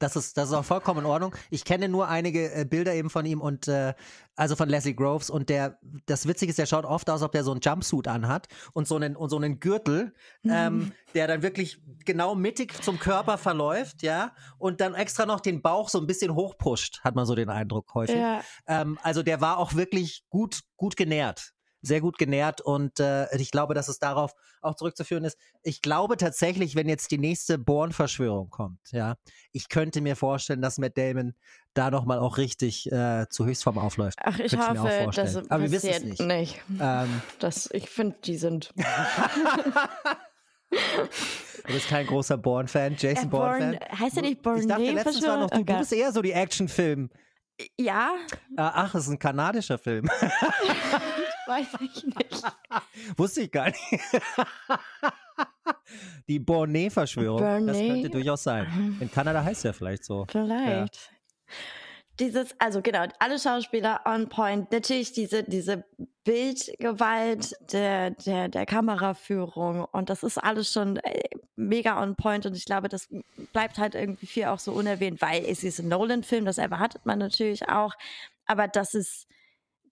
[0.00, 1.36] Das ist, das ist auch vollkommen in Ordnung.
[1.50, 3.94] Ich kenne nur einige äh, Bilder eben von ihm und äh,
[4.34, 7.32] also von Leslie Groves und der, das Witzige ist, der schaut oft aus, als ob
[7.32, 10.50] der so einen Jumpsuit anhat und so einen, und so einen Gürtel, mhm.
[10.52, 15.60] ähm, der dann wirklich genau mittig zum Körper verläuft, ja, und dann extra noch den
[15.60, 18.16] Bauch so ein bisschen hochpusht, hat man so den Eindruck häufig.
[18.16, 18.40] Ja.
[18.66, 23.50] Ähm, also der war auch wirklich gut, gut genährt sehr gut genährt und äh, ich
[23.50, 25.38] glaube, dass es darauf auch zurückzuführen ist.
[25.62, 29.16] Ich glaube tatsächlich, wenn jetzt die nächste Born-Verschwörung kommt, ja,
[29.52, 31.34] ich könnte mir vorstellen, dass Matt Damon
[31.74, 34.18] da nochmal auch richtig äh, zu Höchstform aufläuft.
[34.22, 36.20] Ach, ich könnte hoffe, ich das Aber wir wissen es nicht.
[36.20, 36.60] nicht.
[36.80, 38.74] Ähm, das, ich finde, die sind.
[41.66, 43.78] Du bist kein großer Bourne-Fan, Jason äh, Bourne-Fan.
[43.98, 44.60] Heißt er nicht Bourne?
[44.60, 47.10] Ich dachte letztens war noch, du, du bist eher so die Action-Film.
[47.78, 48.14] Ja.
[48.56, 50.08] Ah, ach, es ist ein kanadischer Film.
[51.50, 52.42] Weiß ich nicht.
[53.18, 53.80] Wusste ich gar nicht.
[56.28, 57.66] Die Bornee-Verschwörung.
[57.66, 58.96] Das könnte durchaus sein.
[59.00, 60.26] In Kanada heißt er vielleicht so.
[60.30, 60.94] Vielleicht.
[60.94, 61.52] Ja.
[62.20, 64.70] Dieses, also genau, alle Schauspieler on point.
[64.70, 65.84] Natürlich diese, diese
[66.22, 72.54] Bildgewalt der, der, der Kameraführung und das ist alles schon äh, mega on point und
[72.54, 73.08] ich glaube, das
[73.52, 77.18] bleibt halt irgendwie viel auch so unerwähnt, weil es ist ein Nolan-Film, das erwartet man
[77.18, 77.94] natürlich auch,
[78.46, 79.26] aber das ist,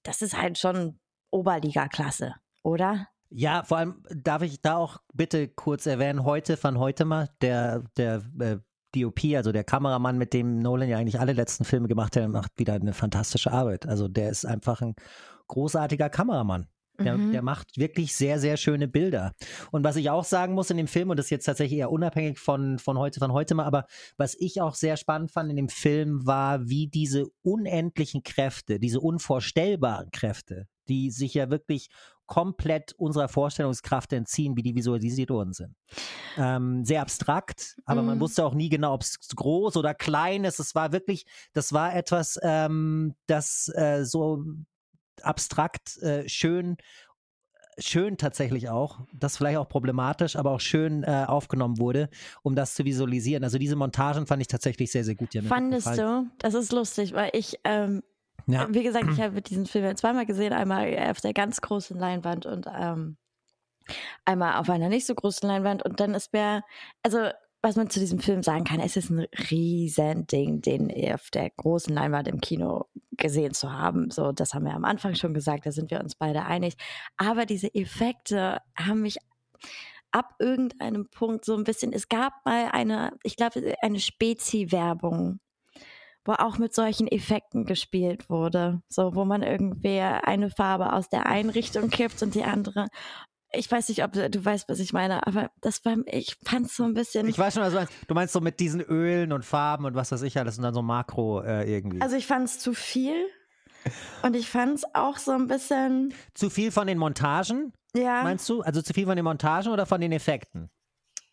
[0.02, 3.08] das ist halt schon Oberliga-Klasse, oder?
[3.30, 7.84] Ja, vor allem darf ich da auch bitte kurz erwähnen, heute von heute mal, der,
[7.96, 8.58] der äh,
[8.94, 12.52] DOP, also der Kameramann, mit dem Nolan ja eigentlich alle letzten Filme gemacht hat, macht
[12.56, 13.86] wieder eine fantastische Arbeit.
[13.86, 14.94] Also der ist einfach ein
[15.48, 16.68] großartiger Kameramann.
[17.00, 17.30] Der, mhm.
[17.30, 19.32] der, macht wirklich sehr, sehr schöne Bilder.
[19.70, 21.92] Und was ich auch sagen muss in dem Film, und das ist jetzt tatsächlich eher
[21.92, 23.86] unabhängig von, von heute, von heute mal, aber
[24.16, 28.98] was ich auch sehr spannend fand in dem Film war, wie diese unendlichen Kräfte, diese
[28.98, 31.88] unvorstellbaren Kräfte, die sich ja wirklich
[32.26, 35.74] komplett unserer Vorstellungskraft entziehen, wie die visualisiert worden sind.
[36.36, 38.06] Ähm, sehr abstrakt, aber mm.
[38.06, 38.20] man mhm.
[38.20, 40.60] wusste auch nie genau, ob es groß oder klein ist.
[40.60, 41.24] Es war wirklich,
[41.54, 44.44] das war etwas, ähm, das äh, so
[45.22, 46.76] abstrakt, äh, schön
[47.78, 52.08] schön tatsächlich auch, das vielleicht auch problematisch, aber auch schön äh, aufgenommen wurde,
[52.42, 53.44] um das zu visualisieren.
[53.44, 55.28] Also diese Montagen fand ich tatsächlich sehr, sehr gut.
[55.46, 56.26] Fandest du?
[56.38, 58.02] Das ist lustig, weil ich, ähm,
[58.48, 58.66] ja.
[58.70, 62.66] wie gesagt, ich habe diesen Film zweimal gesehen, einmal auf der ganz großen Leinwand und
[62.66, 63.16] ähm,
[64.24, 66.62] einmal auf einer nicht so großen Leinwand und dann ist mir,
[67.02, 67.30] also
[67.60, 71.92] was man zu diesem Film sagen kann, es ist ein Riesending, den auf der großen
[71.92, 74.10] Leinwand im Kino gesehen zu haben.
[74.10, 76.76] So, das haben wir am Anfang schon gesagt, da sind wir uns beide einig.
[77.16, 79.18] Aber diese Effekte haben mich
[80.12, 85.40] ab irgendeinem Punkt so ein bisschen, es gab mal eine, ich glaube, eine Spezi-Werbung,
[86.28, 88.82] wo auch mit solchen Effekten gespielt wurde.
[88.88, 92.86] So, wo man irgendwie eine Farbe aus der einen Richtung kippt und die andere
[93.50, 96.76] ich weiß nicht, ob du weißt, was ich meine, aber das war, ich fand es
[96.76, 97.26] so ein bisschen.
[97.28, 97.92] Ich weiß schon, was du meinst.
[98.06, 100.74] Du meinst so mit diesen Ölen und Farben und was weiß ich alles und dann
[100.74, 102.02] so Makro äh, irgendwie.
[102.02, 103.14] Also ich fand es zu viel
[104.22, 106.12] und ich fand es auch so ein bisschen.
[106.34, 107.72] Zu viel von den Montagen?
[107.94, 108.22] Ja.
[108.22, 108.60] Meinst du?
[108.60, 110.68] Also zu viel von den Montagen oder von den Effekten?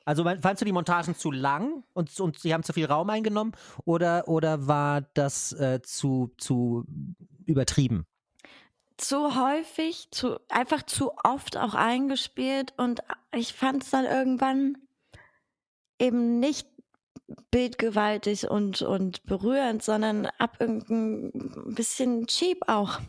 [0.06, 3.54] Also fandst du die Montagen zu lang und, und sie haben zu viel Raum eingenommen
[3.86, 6.86] oder, oder war das äh, zu, zu
[7.46, 8.06] übertrieben?
[8.98, 13.02] zu häufig, zu, einfach zu oft auch eingespielt und
[13.34, 14.78] ich fand es dann irgendwann
[16.00, 16.68] eben nicht
[17.52, 23.00] bildgewaltig und, und berührend, sondern ab irgendein bisschen cheap auch.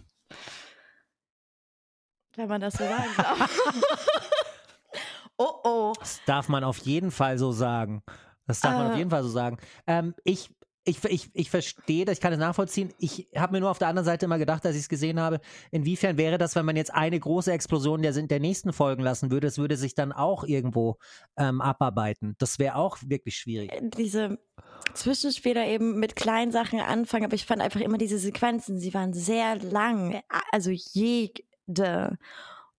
[2.35, 3.61] Wenn man das so sagen darf.
[5.39, 5.93] oh oh.
[5.99, 8.03] Das darf man auf jeden Fall so sagen.
[8.47, 8.99] Das darf äh, man auf äh.
[8.99, 9.59] jeden Fall so sagen.
[9.87, 10.51] Ähm, ich
[10.87, 12.95] ich, ich, ich verstehe das, ich kann es nachvollziehen.
[12.99, 15.41] Ich habe mir nur auf der anderen Seite immer gedacht, als ich es gesehen habe,
[15.73, 19.49] inwiefern wäre das, wenn man jetzt eine große Explosion der, der nächsten folgen lassen würde,
[19.49, 20.97] es würde sich dann auch irgendwo
[21.37, 22.37] ähm, abarbeiten.
[22.39, 23.73] Das wäre auch wirklich schwierig.
[23.73, 24.39] Äh, diese
[24.95, 29.13] Zwischenspieler eben mit kleinen Sachen anfangen, aber ich fand einfach immer diese Sequenzen, sie waren
[29.13, 30.23] sehr lang,
[30.53, 32.17] also jede.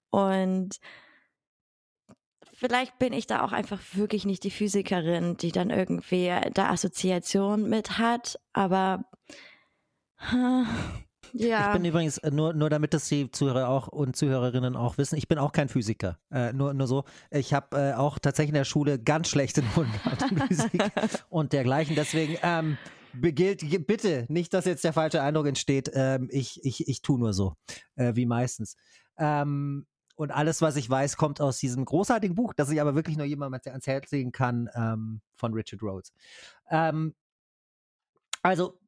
[0.10, 0.80] Und
[2.58, 7.70] vielleicht bin ich da auch einfach wirklich nicht die Physikerin, die dann irgendwie da Assoziation
[7.70, 9.06] mit hat, aber
[11.34, 11.68] ja.
[11.68, 15.18] Ich bin übrigens, äh, nur, nur damit das die Zuhörer auch und Zuhörerinnen auch wissen,
[15.18, 16.18] ich bin auch kein Physiker.
[16.32, 17.04] Äh, nur, nur so.
[17.30, 19.92] Ich habe äh, auch tatsächlich in der Schule ganz schlechte Noten
[20.32, 20.84] in Physik
[21.30, 21.96] und dergleichen.
[21.96, 22.78] Deswegen ähm,
[23.14, 25.92] gilt bitte nicht, dass jetzt der falsche Eindruck entsteht.
[25.94, 27.54] Ähm, ich, ich, ich tue nur so,
[27.96, 28.76] äh, wie meistens.
[29.20, 29.86] Ähm,
[30.18, 33.26] und alles, was ich weiß, kommt aus diesem großartigen Buch, das ich aber wirklich nur
[33.26, 36.12] jemandem ans Herz legen kann, ähm, von Richard Rhodes.
[36.70, 37.16] Ähm,
[38.42, 38.80] also,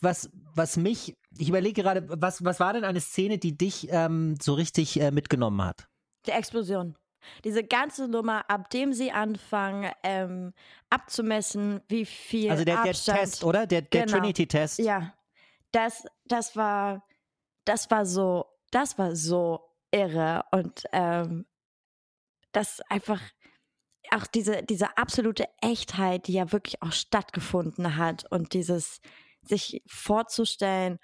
[0.00, 4.36] was, was mich, ich überlege gerade, was, was war denn eine Szene, die dich ähm,
[4.40, 5.88] so richtig äh, mitgenommen hat?
[6.26, 6.96] Die Explosion.
[7.44, 10.52] Diese ganze Nummer, ab dem sie anfangen ähm,
[10.88, 12.50] abzumessen, wie viel.
[12.50, 13.66] Also der, der Test, oder?
[13.66, 14.18] Der, der genau.
[14.18, 14.78] Trinity-Test.
[14.78, 15.12] Ja.
[15.72, 17.04] Das, das war,
[17.64, 19.66] das war so, das war so
[19.96, 21.46] irre und ähm,
[22.52, 23.20] das einfach
[24.10, 29.00] auch diese, diese absolute Echtheit, die ja wirklich auch stattgefunden hat und dieses
[29.42, 30.98] sich vorzustellen,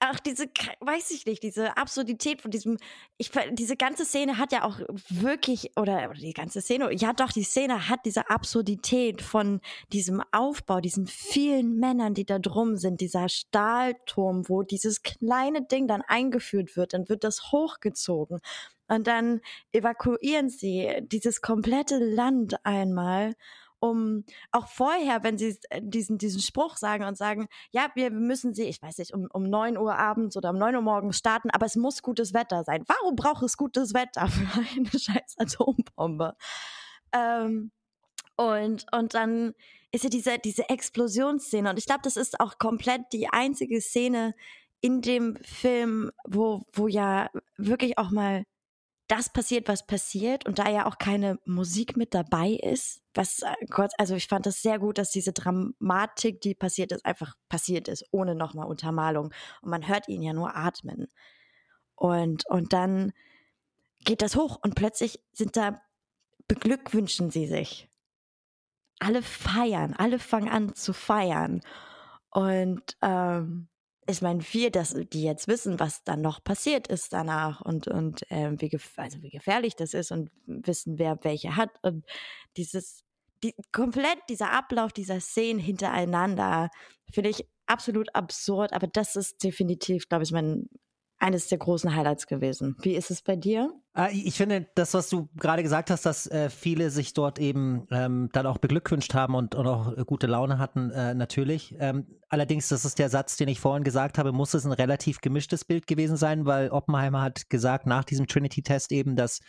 [0.00, 0.46] auch diese,
[0.80, 2.78] weiß ich nicht, diese Absurdität von diesem,
[3.16, 7.32] ich, diese ganze Szene hat ja auch wirklich, oder, oder die ganze Szene, ja doch,
[7.32, 9.60] die Szene hat diese Absurdität von
[9.92, 15.88] diesem Aufbau, diesen vielen Männern, die da drum sind, dieser Stahlturm, wo dieses kleine Ding
[15.88, 18.40] dann eingeführt wird, dann wird das hochgezogen
[18.88, 19.40] und dann
[19.72, 23.34] evakuieren sie dieses komplette Land einmal
[23.80, 28.54] um auch vorher, wenn sie äh, diesen, diesen Spruch sagen und sagen, ja, wir müssen
[28.54, 31.50] sie, ich weiß nicht, um, um 9 Uhr abends oder um 9 Uhr morgens starten,
[31.50, 32.84] aber es muss gutes Wetter sein.
[32.86, 36.36] Warum braucht es gutes Wetter für eine scheiß Atombombe?
[37.12, 37.70] Ähm,
[38.36, 39.54] und, und dann
[39.90, 41.70] ist ja diese, diese Explosionsszene.
[41.70, 44.34] Und ich glaube, das ist auch komplett die einzige Szene
[44.80, 48.44] in dem Film, wo, wo ja wirklich auch mal
[49.08, 53.54] das passiert, was passiert und da ja auch keine Musik mit dabei ist, was äh,
[53.70, 57.88] Gott, also ich fand das sehr gut, dass diese Dramatik, die passiert ist, einfach passiert
[57.88, 59.32] ist, ohne nochmal Untermalung.
[59.62, 61.08] Und man hört ihn ja nur atmen.
[61.94, 63.12] Und, und dann
[64.04, 65.80] geht das hoch und plötzlich sind da,
[66.46, 67.88] beglückwünschen sie sich.
[69.00, 71.62] Alle feiern, alle fangen an zu feiern.
[72.30, 73.68] Und ähm,
[74.08, 78.22] ich meine, wir, das, die jetzt wissen, was dann noch passiert ist danach und, und
[78.30, 81.70] äh, wie, also wie gefährlich das ist und wissen, wer welche hat.
[81.82, 82.06] Und
[82.56, 83.04] dieses,
[83.44, 86.70] die, komplett dieser Ablauf dieser Szenen hintereinander,
[87.12, 90.70] finde ich absolut absurd, aber das ist definitiv, glaube ich, mein
[91.18, 92.76] eines der großen Highlights gewesen.
[92.80, 93.72] Wie ist es bei dir?
[93.92, 97.86] Ah, ich finde, das, was du gerade gesagt hast, dass äh, viele sich dort eben
[97.90, 101.74] ähm, dann auch beglückwünscht haben und, und auch äh, gute Laune hatten, äh, natürlich.
[101.80, 105.20] Ähm, allerdings, das ist der Satz, den ich vorhin gesagt habe, muss es ein relativ
[105.20, 109.40] gemischtes Bild gewesen sein, weil Oppenheimer hat gesagt nach diesem Trinity-Test eben, dass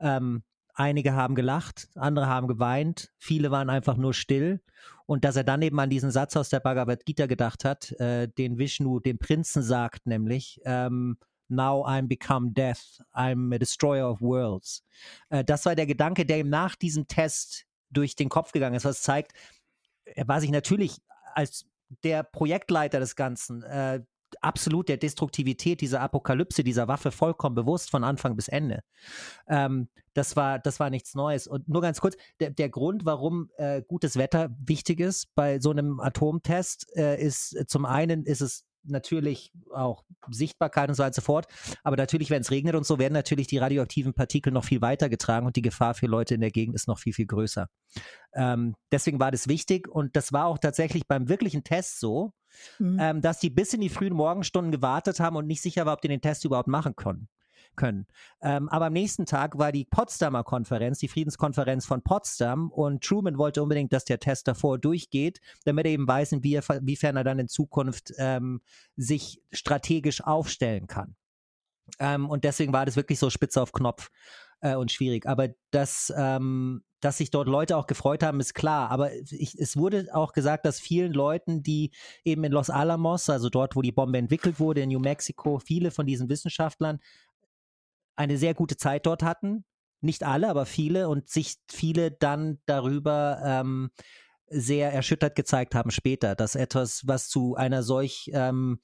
[0.00, 0.42] ähm,
[0.74, 4.62] einige haben gelacht, andere haben geweint, viele waren einfach nur still.
[5.06, 8.26] Und dass er dann eben an diesen Satz aus der Bhagavad Gita gedacht hat, äh,
[8.26, 14.20] den Vishnu dem Prinzen sagt, nämlich, ähm, Now I'm become death, I'm a destroyer of
[14.20, 14.82] worlds.
[15.28, 18.86] Äh, das war der Gedanke, der ihm nach diesem Test durch den Kopf gegangen ist,
[18.86, 19.32] was zeigt,
[20.04, 21.00] er war sich natürlich
[21.34, 21.66] als
[22.02, 24.00] der Projektleiter des Ganzen äh,
[24.44, 28.82] absolut der Destruktivität dieser Apokalypse, dieser Waffe vollkommen bewusst von Anfang bis Ende.
[29.48, 31.46] Ähm, das, war, das war nichts Neues.
[31.46, 35.70] Und nur ganz kurz, der, der Grund, warum äh, gutes Wetter wichtig ist bei so
[35.70, 41.14] einem Atomtest, äh, ist zum einen ist es natürlich auch Sichtbarkeit und so weiter und
[41.14, 41.46] so fort.
[41.82, 45.08] Aber natürlich, wenn es regnet und so, werden natürlich die radioaktiven Partikel noch viel weiter
[45.08, 47.68] getragen und die Gefahr für Leute in der Gegend ist noch viel, viel größer.
[48.34, 52.32] Ähm, deswegen war das wichtig und das war auch tatsächlich beim wirklichen Test so,
[52.78, 52.98] mhm.
[53.00, 56.00] ähm, dass die bis in die frühen Morgenstunden gewartet haben und nicht sicher war, ob
[56.00, 57.28] die den Test überhaupt machen können
[57.76, 58.06] können.
[58.42, 63.38] Ähm, aber am nächsten Tag war die Potsdamer Konferenz, die Friedenskonferenz von Potsdam und Truman
[63.38, 67.48] wollte unbedingt, dass der Test davor durchgeht, damit er eben weiß, inwiefern er dann in
[67.48, 68.60] Zukunft ähm,
[68.96, 71.16] sich strategisch aufstellen kann.
[71.98, 74.10] Ähm, und deswegen war das wirklich so spitze auf Knopf
[74.60, 75.26] äh, und schwierig.
[75.26, 78.90] Aber das, ähm, dass sich dort Leute auch gefreut haben, ist klar.
[78.90, 81.90] Aber ich, es wurde auch gesagt, dass vielen Leuten, die
[82.24, 85.90] eben in Los Alamos, also dort, wo die Bombe entwickelt wurde, in New Mexico, viele
[85.90, 87.00] von diesen Wissenschaftlern
[88.16, 89.64] eine sehr gute Zeit dort hatten.
[90.00, 93.90] Nicht alle, aber viele und sich viele dann darüber ähm,
[94.48, 98.80] sehr erschüttert gezeigt haben später, dass etwas, was zu einer solch ähm,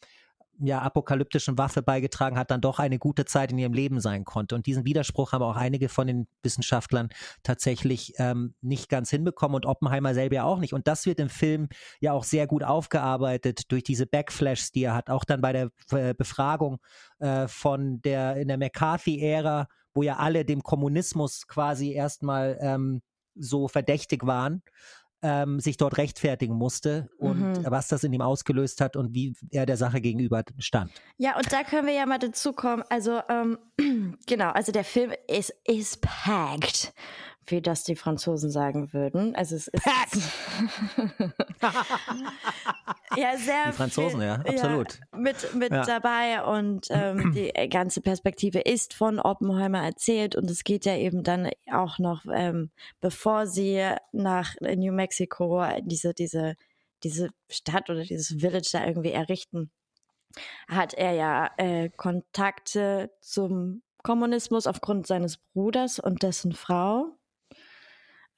[0.62, 4.54] ja, apokalyptischen Waffe beigetragen hat, dann doch eine gute Zeit in ihrem Leben sein konnte.
[4.54, 7.08] Und diesen Widerspruch haben auch einige von den Wissenschaftlern
[7.42, 10.74] tatsächlich ähm, nicht ganz hinbekommen und Oppenheimer selber ja auch nicht.
[10.74, 11.68] Und das wird im Film
[12.00, 15.08] ja auch sehr gut aufgearbeitet durch diese Backflashs, die er hat.
[15.08, 16.78] Auch dann bei der äh, Befragung
[17.18, 23.02] äh, von der in der McCarthy-Ära, wo ja alle dem Kommunismus quasi erstmal ähm,
[23.34, 24.62] so verdächtig waren
[25.22, 27.64] ähm, sich dort rechtfertigen musste und mhm.
[27.66, 30.90] was das in ihm ausgelöst hat und wie er der Sache gegenüber stand.
[31.18, 32.82] Ja, und da können wir ja mal dazu kommen.
[32.88, 33.58] Also, ähm,
[34.26, 36.92] genau, also der Film ist, ist packed
[37.46, 39.34] wie das die Franzosen sagen würden.
[39.34, 39.86] Also es ist
[43.16, 45.82] ja sehr die Franzosen, viel, ja, absolut ja, mit mit ja.
[45.84, 51.22] dabei und ähm, die ganze Perspektive ist von Oppenheimer erzählt und es geht ja eben
[51.22, 56.54] dann auch noch, ähm, bevor sie nach New Mexico diese diese
[57.02, 59.70] diese Stadt oder dieses Village da irgendwie errichten,
[60.68, 67.16] hat er ja äh, Kontakte zum Kommunismus aufgrund seines Bruders und dessen Frau.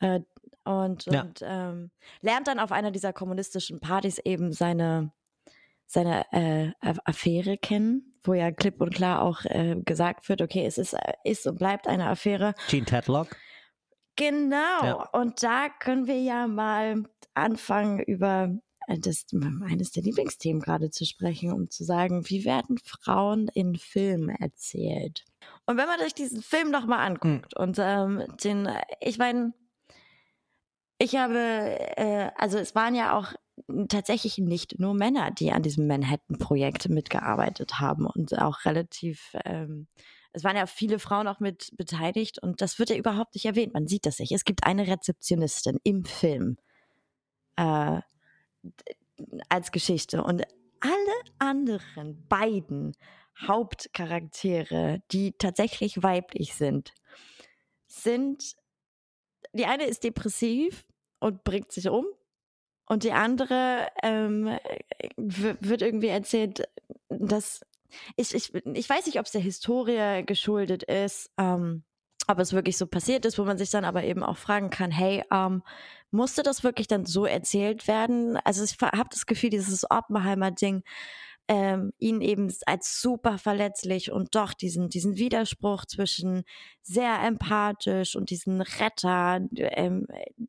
[0.02, 0.20] Äh,
[0.64, 1.22] und, ja.
[1.22, 5.12] und ähm, lernt dann auf einer dieser kommunistischen Partys eben seine,
[5.86, 6.72] seine äh,
[7.04, 11.14] Affäre kennen, wo ja klipp und klar auch äh, gesagt wird, okay, es ist, äh,
[11.24, 12.54] ist und bleibt eine Affäre.
[12.68, 13.36] Gene Tedlock.
[14.16, 14.84] Genau.
[14.84, 15.08] Ja.
[15.12, 17.02] Und da können wir ja mal
[17.34, 18.54] anfangen über
[18.86, 19.26] äh, das
[19.68, 25.24] eines der Lieblingsthemen gerade zu sprechen, um zu sagen, wie werden Frauen in Filmen erzählt?
[25.66, 27.62] Und wenn man sich diesen Film nochmal anguckt hm.
[27.62, 28.68] und ähm, den,
[29.00, 29.54] ich meine,
[31.02, 33.32] ich habe, äh, also es waren ja auch
[33.88, 39.88] tatsächlich nicht nur Männer, die an diesem Manhattan-Projekt mitgearbeitet haben und auch relativ, ähm,
[40.32, 43.74] es waren ja viele Frauen auch mit beteiligt und das wird ja überhaupt nicht erwähnt.
[43.74, 44.32] Man sieht das nicht.
[44.32, 46.56] Es gibt eine Rezeptionistin im Film
[47.56, 48.00] äh,
[49.48, 50.42] als Geschichte und
[50.80, 52.96] alle anderen beiden
[53.46, 56.92] Hauptcharaktere, die tatsächlich weiblich sind,
[57.86, 58.56] sind
[59.54, 60.86] die eine ist depressiv
[61.22, 62.04] und bringt sich um.
[62.86, 64.58] Und die andere ähm,
[65.16, 66.68] wird irgendwie erzählt,
[67.08, 67.60] dass
[68.16, 71.84] ich, ich, ich weiß nicht, ob es der Historie geschuldet ist, ähm,
[72.26, 74.90] ob es wirklich so passiert ist, wo man sich dann aber eben auch fragen kann,
[74.90, 75.62] hey, ähm,
[76.10, 78.36] musste das wirklich dann so erzählt werden?
[78.44, 80.82] Also ich habe das Gefühl, dieses Oppenheimer-Ding
[81.54, 86.44] ähm, ihn eben als super verletzlich und doch diesen, diesen Widerspruch zwischen
[86.80, 90.06] sehr empathisch und diesen Retter ähm,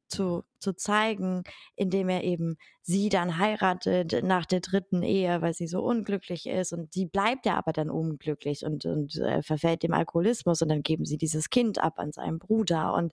[0.07, 1.43] zu, zu zeigen,
[1.75, 6.71] indem er eben sie dann heiratet nach der dritten Ehe, weil sie so unglücklich ist.
[6.71, 10.83] Und sie bleibt ja aber dann unglücklich und, und äh, verfällt dem Alkoholismus und dann
[10.83, 12.93] geben sie dieses Kind ab an seinen Bruder.
[12.93, 13.11] Und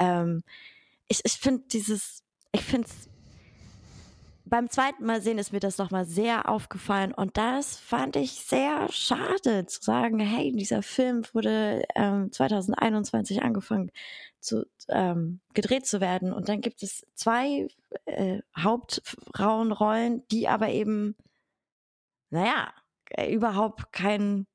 [0.00, 0.42] ähm,
[1.06, 3.09] ich, ich finde dieses, ich finde es
[4.50, 8.88] beim zweiten Mal sehen ist mir das nochmal sehr aufgefallen und das fand ich sehr
[8.90, 13.90] schade zu sagen, hey, dieser Film wurde ähm, 2021 angefangen
[14.40, 17.68] zu ähm, gedreht zu werden und dann gibt es zwei
[18.06, 21.16] äh, Hauptfrauenrollen, die aber eben,
[22.30, 22.72] naja,
[23.10, 24.46] äh, überhaupt kein,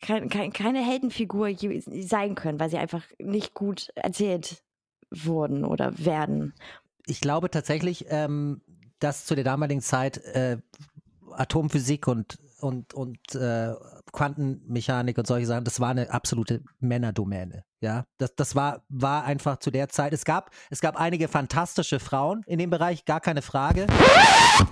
[0.00, 1.50] kein, kein, keine Heldenfigur
[1.86, 4.62] sein können, weil sie einfach nicht gut erzählt
[5.10, 6.54] wurden oder werden
[7.06, 8.62] ich glaube tatsächlich, ähm,
[8.98, 10.58] dass zu der damaligen Zeit äh,
[11.32, 13.74] Atomphysik und und und äh,
[14.12, 17.64] Quantenmechanik und solche Sachen, das war eine absolute Männerdomäne.
[17.82, 20.12] Ja, das, das war, war einfach zu der Zeit.
[20.12, 23.88] Es gab, es gab einige fantastische Frauen in dem Bereich, gar keine Frage.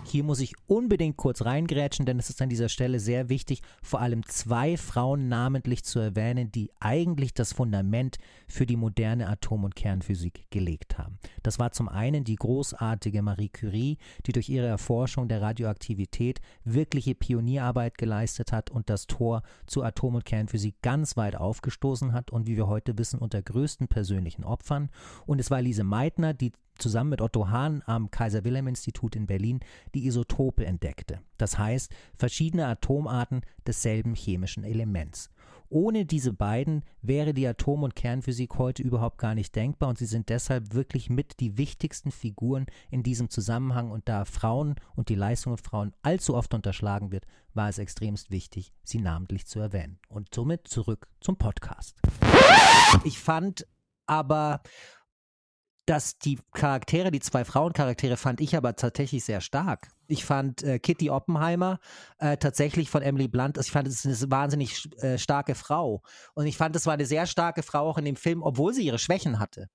[0.04, 4.00] Hier muss ich unbedingt kurz reingrätschen, denn es ist an dieser Stelle sehr wichtig, vor
[4.00, 9.74] allem zwei Frauen namentlich zu erwähnen, die eigentlich das Fundament für die moderne Atom- und
[9.74, 11.18] Kernphysik gelegt haben.
[11.42, 17.16] Das war zum einen die großartige Marie Curie, die durch ihre Erforschung der Radioaktivität wirkliche
[17.16, 22.46] Pionierarbeit geleistet hat und das Tor zur Atom- und Kernphysik ganz weit aufgestoßen hat und
[22.46, 24.90] wie wir heute wissen, unter größten persönlichen Opfern.
[25.26, 29.26] Und es war Lise Meitner, die zusammen mit Otto Hahn am Kaiser Wilhelm Institut in
[29.26, 29.60] Berlin
[29.94, 31.20] die Isotope entdeckte.
[31.38, 35.30] Das heißt, verschiedene Atomarten desselben chemischen Elements.
[35.72, 40.06] Ohne diese beiden wäre die Atom- und Kernphysik heute überhaupt gar nicht denkbar und sie
[40.06, 45.14] sind deshalb wirklich mit die wichtigsten Figuren in diesem Zusammenhang und da Frauen und die
[45.14, 50.00] Leistung von Frauen allzu oft unterschlagen wird, war es extremst wichtig, sie namentlich zu erwähnen.
[50.08, 51.96] Und somit zurück zum Podcast.
[53.04, 53.64] Ich fand
[54.06, 54.62] aber
[55.90, 59.88] dass die Charaktere, die zwei Frauencharaktere, fand ich aber tatsächlich sehr stark.
[60.06, 61.80] Ich fand äh, Kitty Oppenheimer
[62.18, 66.02] äh, tatsächlich von Emily Blunt, also ich fand es eine wahnsinnig äh, starke Frau.
[66.34, 68.86] Und ich fand, es war eine sehr starke Frau auch in dem Film, obwohl sie
[68.86, 69.68] ihre Schwächen hatte.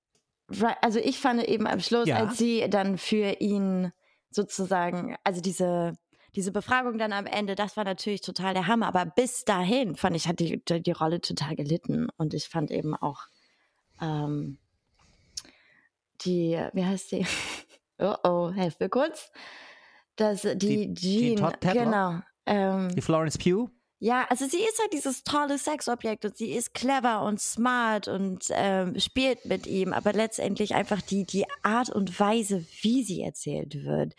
[0.80, 2.16] Also ich fand eben am Schluss, ja.
[2.16, 3.92] als sie dann für ihn
[4.30, 5.92] sozusagen, also diese
[6.34, 8.88] diese Befragung dann am Ende, das war natürlich total der Hammer.
[8.88, 12.08] Aber bis dahin fand ich, hat die, die Rolle total gelitten.
[12.18, 13.22] Und ich fand eben auch,
[14.02, 14.58] ähm,
[16.26, 17.26] die, wie heißt die?
[17.98, 19.30] oh oh, helf mir kurz.
[20.16, 22.20] Das, die, die Jean, genau.
[22.46, 23.70] Ähm, die Florence Pugh?
[23.98, 28.44] Ja, also sie ist halt dieses tolle Sexobjekt und sie ist clever und smart und
[28.50, 33.84] ähm, spielt mit ihm, aber letztendlich einfach die, die Art und Weise, wie sie erzählt
[33.84, 34.14] wird,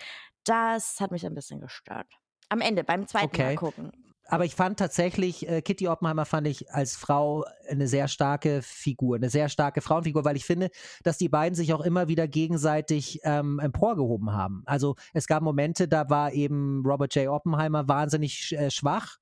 [0.46, 2.08] das hat mich ein bisschen gestört.
[2.50, 3.44] Am Ende, beim zweiten okay.
[3.44, 3.92] Mal gucken
[4.30, 9.16] aber ich fand tatsächlich, äh, Kitty Oppenheimer fand ich als Frau eine sehr starke Figur,
[9.16, 10.70] eine sehr starke Frauenfigur, weil ich finde,
[11.04, 14.64] dass die beiden sich auch immer wieder gegenseitig ähm, emporgehoben haben.
[14.66, 17.28] Also es gab Momente, da war eben Robert J.
[17.28, 19.18] Oppenheimer wahnsinnig äh, schwach.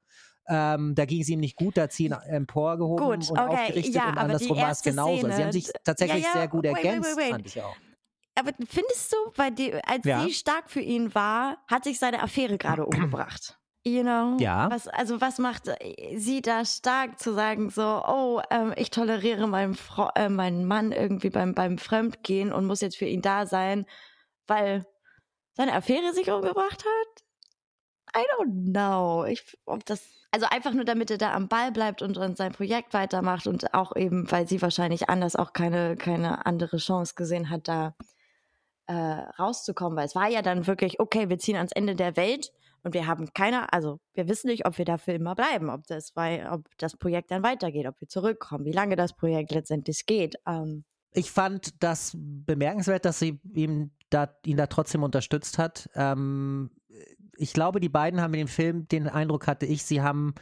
[0.47, 3.41] Ähm, da ging es ihm nicht gut, da hat sie ihn emporgehoben gut, und okay,
[3.41, 5.17] aufgerichtet ja, und andersrum war es genauso.
[5.17, 7.61] Szene, sie haben sich tatsächlich ja, ja, sehr gut wait, ergänzt, wait, wait, fand ich
[7.61, 7.75] auch.
[8.35, 12.57] Aber findest du, weil die, als sie stark für ihn war, hat sich seine Affäre
[12.57, 13.57] gerade umgebracht?
[13.87, 14.37] You know?
[14.39, 14.69] Ja.
[14.71, 19.47] Was, also was macht äh, sie da stark zu sagen, so, oh, ähm, ich toleriere
[19.47, 23.45] meinen, Frau, äh, meinen Mann irgendwie beim, beim Fremdgehen und muss jetzt für ihn da
[23.45, 23.85] sein,
[24.47, 24.87] weil
[25.53, 27.23] seine Affäre sich umgebracht hat?
[28.17, 29.23] I don't know.
[29.25, 32.53] Ich, ob das, also einfach nur, damit er da am Ball bleibt und, und sein
[32.53, 37.51] Projekt weitermacht und auch eben, weil sie wahrscheinlich anders auch keine, keine andere Chance gesehen
[37.51, 37.95] hat, da
[38.87, 42.51] äh, rauszukommen, weil es war ja dann wirklich, okay, wir ziehen ans Ende der Welt
[42.85, 46.13] und wir haben keine, also wir wissen nicht, ob wir dafür immer bleiben, ob das,
[46.51, 50.35] ob das Projekt dann weitergeht, ob wir zurückkommen, wie lange das Projekt letztendlich geht.
[50.45, 50.85] Ähm.
[51.11, 55.89] Ich fand das bemerkenswert, dass sie ihm da, ihn da trotzdem unterstützt hat.
[55.95, 56.69] Ähm,
[57.37, 60.35] ich glaube, die beiden haben in dem Film, den Eindruck hatte ich, sie haben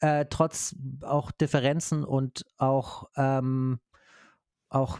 [0.00, 3.78] äh, trotz auch Differenzen und auch, ähm,
[4.68, 4.98] auch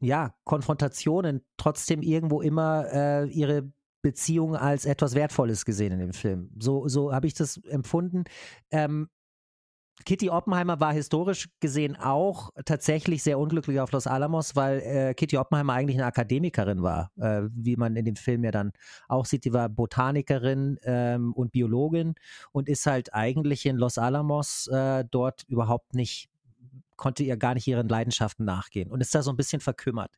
[0.00, 6.50] ja, Konfrontationen trotzdem irgendwo immer äh, ihre Beziehung als etwas Wertvolles gesehen in dem Film.
[6.58, 8.24] So, so habe ich das empfunden.
[8.70, 9.08] Ähm,
[10.04, 15.36] Kitty Oppenheimer war historisch gesehen auch tatsächlich sehr unglücklich auf Los Alamos, weil äh, Kitty
[15.36, 18.72] Oppenheimer eigentlich eine Akademikerin war, äh, wie man in dem Film ja dann
[19.08, 19.44] auch sieht.
[19.44, 22.14] Die war Botanikerin ähm, und Biologin
[22.52, 26.30] und ist halt eigentlich in Los Alamos äh, dort überhaupt nicht
[26.98, 30.12] konnte ihr gar nicht ihren Leidenschaften nachgehen und ist da so ein bisschen verkümmert.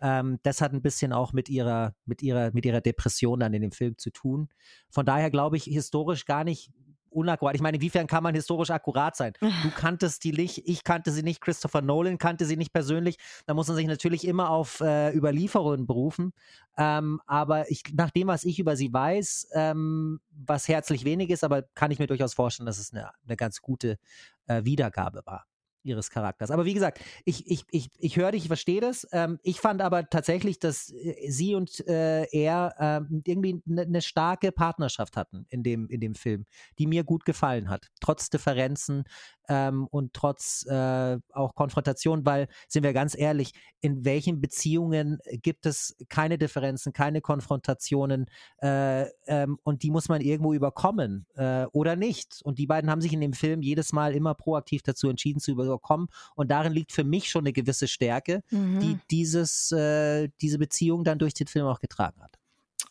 [0.00, 3.62] Ähm, das hat ein bisschen auch mit ihrer, mit ihrer, mit ihrer Depression dann in
[3.62, 4.48] dem Film zu tun.
[4.90, 6.70] Von daher glaube ich historisch gar nicht
[7.10, 7.54] unakkurat.
[7.54, 9.32] Ich meine, inwiefern kann man historisch akkurat sein?
[9.62, 13.16] Du kanntest die nicht, ich kannte sie nicht, Christopher Nolan kannte sie nicht persönlich.
[13.46, 16.32] Da muss man sich natürlich immer auf äh, Überlieferungen berufen.
[16.76, 21.44] Ähm, aber ich, nach dem, was ich über sie weiß, ähm, was herzlich wenig ist,
[21.44, 23.98] aber kann ich mir durchaus vorstellen, dass es eine, eine ganz gute
[24.46, 25.47] äh, Wiedergabe war.
[25.82, 26.50] Ihres Charakters.
[26.50, 29.06] Aber wie gesagt, ich, ich, ich, ich höre dich, ich verstehe das.
[29.12, 34.02] Ähm, ich fand aber tatsächlich, dass äh, sie und äh, er ähm, irgendwie eine ne
[34.02, 36.46] starke Partnerschaft hatten in dem, in dem Film,
[36.78, 37.88] die mir gut gefallen hat.
[38.00, 39.04] Trotz Differenzen
[39.48, 45.66] ähm, und trotz äh, auch Konfrontation, weil, sind wir ganz ehrlich, in welchen Beziehungen gibt
[45.66, 48.26] es keine Differenzen, keine Konfrontationen
[48.60, 52.40] äh, ähm, und die muss man irgendwo überkommen äh, oder nicht.
[52.42, 55.52] Und die beiden haben sich in dem Film jedes Mal immer proaktiv dazu entschieden zu
[55.68, 58.80] überkommen und darin liegt für mich schon eine gewisse Stärke, mhm.
[58.80, 62.38] die dieses, äh, diese Beziehung dann durch den Film auch getragen hat.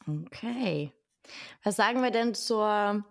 [0.07, 0.93] Okay.
[1.63, 3.03] Was sagen wir denn zur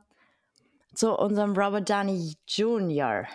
[0.97, 3.27] zu unserem Robert Downey Jr.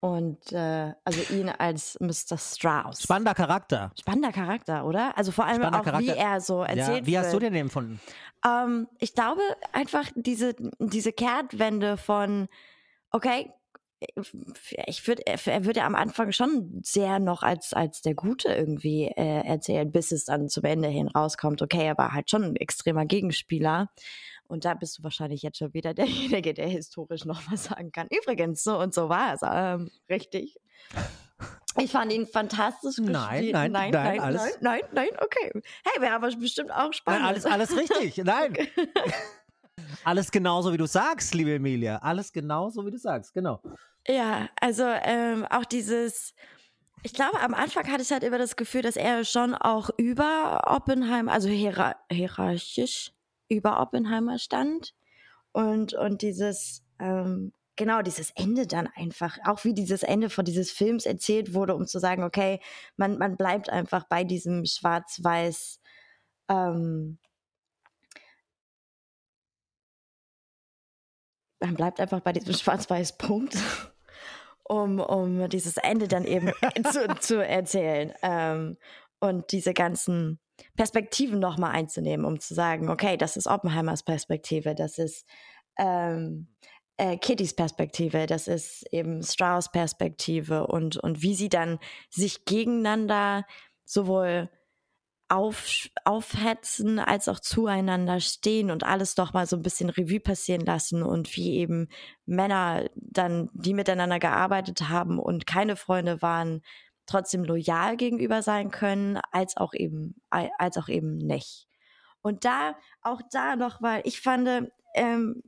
[0.00, 2.36] Und äh, also ihn als Mr.
[2.36, 3.02] Strauss.
[3.02, 3.90] Spannender Charakter.
[3.98, 5.16] Spannender Charakter, oder?
[5.16, 6.14] Also vor allem Spannender auch, Charakter.
[6.14, 8.00] wie er so erzählt ja, Wie hast du den empfunden?
[8.46, 9.40] Ähm, ich glaube
[9.72, 12.48] einfach diese, diese Kehrtwende von,
[13.12, 13.50] okay,
[14.86, 19.46] ich würde, er würde am Anfang schon sehr noch als, als der Gute irgendwie äh,
[19.46, 21.62] erzählen, bis es dann zum Ende hin rauskommt.
[21.62, 23.90] Okay, er war halt schon ein extremer Gegenspieler.
[24.46, 28.08] Und da bist du wahrscheinlich jetzt schon wieder derjenige, der historisch noch was sagen kann.
[28.10, 29.40] Übrigens, so und so war es.
[29.44, 30.58] Ähm, richtig.
[31.76, 34.42] Ich fand ihn fantastisch nein, Nein, nein, nein, alles.
[34.42, 35.50] nein, nein, nein, okay.
[35.84, 37.22] Hey, wäre aber bestimmt auch spannend.
[37.22, 38.24] Nein, alles, alles richtig.
[38.24, 38.56] Nein.
[40.04, 41.98] alles genauso, wie du sagst, liebe Emilia.
[41.98, 43.60] Alles genauso, wie du sagst, genau.
[44.06, 46.34] Ja, also ähm, auch dieses,
[47.02, 50.62] ich glaube, am Anfang hatte ich halt immer das Gefühl, dass er schon auch über
[50.66, 53.12] Oppenheim, also hierar hierarchisch
[53.48, 54.94] über Oppenheimer stand.
[55.52, 60.70] Und, und dieses, ähm, genau, dieses Ende dann einfach, auch wie dieses Ende von dieses
[60.72, 62.60] Films erzählt wurde, um zu sagen, okay,
[62.96, 65.80] man, man bleibt einfach bei diesem schwarz-weiß,
[66.50, 67.18] ähm,
[71.60, 73.56] man bleibt einfach bei diesem schwarz-weiß Punkt,
[74.64, 76.52] um, um dieses Ende dann eben
[76.92, 78.12] zu, zu erzählen.
[78.22, 78.76] Ähm,
[79.20, 80.38] und diese ganzen
[80.76, 85.26] Perspektiven nochmal einzunehmen, um zu sagen, okay, das ist Oppenheimers Perspektive, das ist
[85.78, 86.48] ähm,
[86.96, 91.78] äh, Kittys Perspektive, das ist eben Strauss Perspektive und, und wie sie dann
[92.10, 93.44] sich gegeneinander
[93.84, 94.50] sowohl
[95.28, 100.64] auf, aufhetzen als auch zueinander stehen und alles doch mal so ein bisschen Revue passieren
[100.64, 101.88] lassen und wie eben
[102.26, 106.62] Männer dann, die miteinander gearbeitet haben und keine Freunde waren,
[107.06, 111.68] trotzdem loyal gegenüber sein können, als auch eben, als auch eben nicht.
[112.22, 115.42] Und da, auch da noch, weil ich fand, ähm,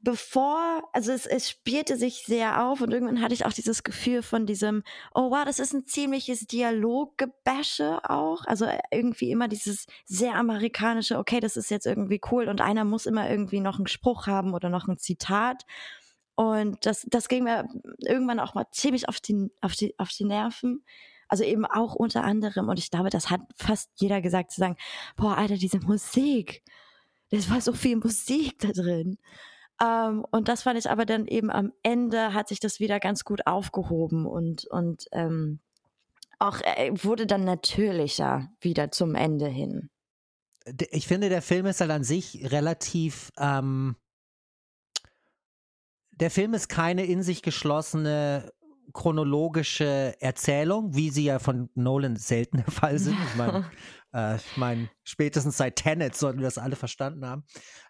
[0.00, 4.22] bevor, also es, es spielte sich sehr auf und irgendwann hatte ich auch dieses Gefühl
[4.22, 4.82] von diesem,
[5.14, 8.44] oh wow, das ist ein ziemliches Dialoggebäsche auch.
[8.46, 12.84] Also äh, irgendwie immer dieses sehr amerikanische, okay, das ist jetzt irgendwie cool und einer
[12.84, 15.64] muss immer irgendwie noch einen Spruch haben oder noch ein Zitat.
[16.36, 17.66] Und das, das ging mir
[17.98, 20.84] irgendwann auch mal ziemlich auf die, auf die, auf die Nerven.
[21.28, 24.76] Also eben auch unter anderem, und ich glaube, das hat fast jeder gesagt, zu sagen,
[25.16, 26.62] boah, Alter, diese Musik,
[27.30, 29.18] das war so viel Musik da drin.
[29.82, 33.24] Ähm, und das fand ich aber dann eben am Ende hat sich das wieder ganz
[33.24, 35.60] gut aufgehoben und, und ähm,
[36.38, 39.90] auch äh, wurde dann natürlicher wieder zum Ende hin.
[40.90, 43.96] Ich finde, der Film ist halt an sich relativ ähm,
[46.16, 48.52] der Film ist keine in sich geschlossene
[48.92, 53.16] chronologische Erzählung, wie sie ja von Nolan selten der Fall sind.
[53.28, 53.70] Ich meine,
[54.16, 57.44] äh, ich mein, spätestens seit Tenet sollten wir das alle verstanden haben.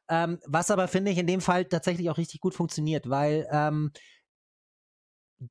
[0.09, 3.93] Ähm, was aber, finde ich, in dem Fall tatsächlich auch richtig gut funktioniert, weil ähm,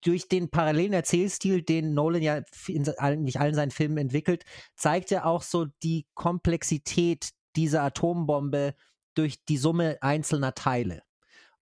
[0.01, 4.43] durch den parallelen Erzählstil, den Nolan ja in eigentlich allen seinen Filmen entwickelt,
[4.75, 8.75] zeigt er auch so die Komplexität dieser Atombombe
[9.13, 11.04] durch die Summe einzelner Teile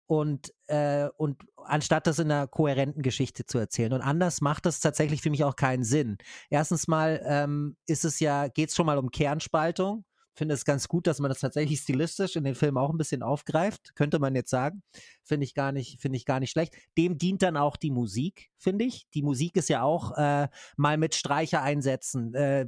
[0.08, 3.94] und, äh, und anstatt das in einer kohärenten Geschichte zu erzählen.
[3.94, 6.18] Und anders macht das tatsächlich für mich auch keinen Sinn.
[6.50, 10.06] Erstens mal ähm, ist es ja, geht es schon mal um Kernspaltung
[10.36, 13.24] finde es ganz gut, dass man das tatsächlich stilistisch in den Film auch ein bisschen
[13.24, 14.84] aufgreift, könnte man jetzt sagen.
[15.24, 16.76] Finde ich gar nicht, finde ich gar nicht schlecht.
[16.98, 19.08] Dem dient dann auch die Musik, finde ich.
[19.14, 22.68] Die Musik ist ja auch äh, mal mit Streicher einsetzen, äh,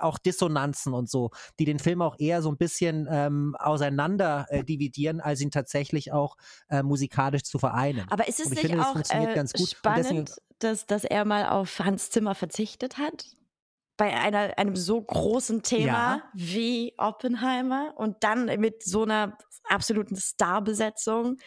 [0.00, 4.64] auch Dissonanzen und so, die den Film auch eher so ein bisschen ähm, auseinander äh,
[4.64, 6.36] dividieren, als ihn tatsächlich auch
[6.68, 8.06] äh, musikalisch zu vereinen.
[8.10, 10.24] Aber ist es nicht finde, auch äh, spannend, deswegen,
[10.58, 13.26] dass, dass er mal auf Hans Zimmer verzichtet hat?
[13.96, 16.30] Bei einer, einem so großen Thema ja.
[16.34, 21.38] wie Oppenheimer und dann mit so einer absoluten Starbesetzung,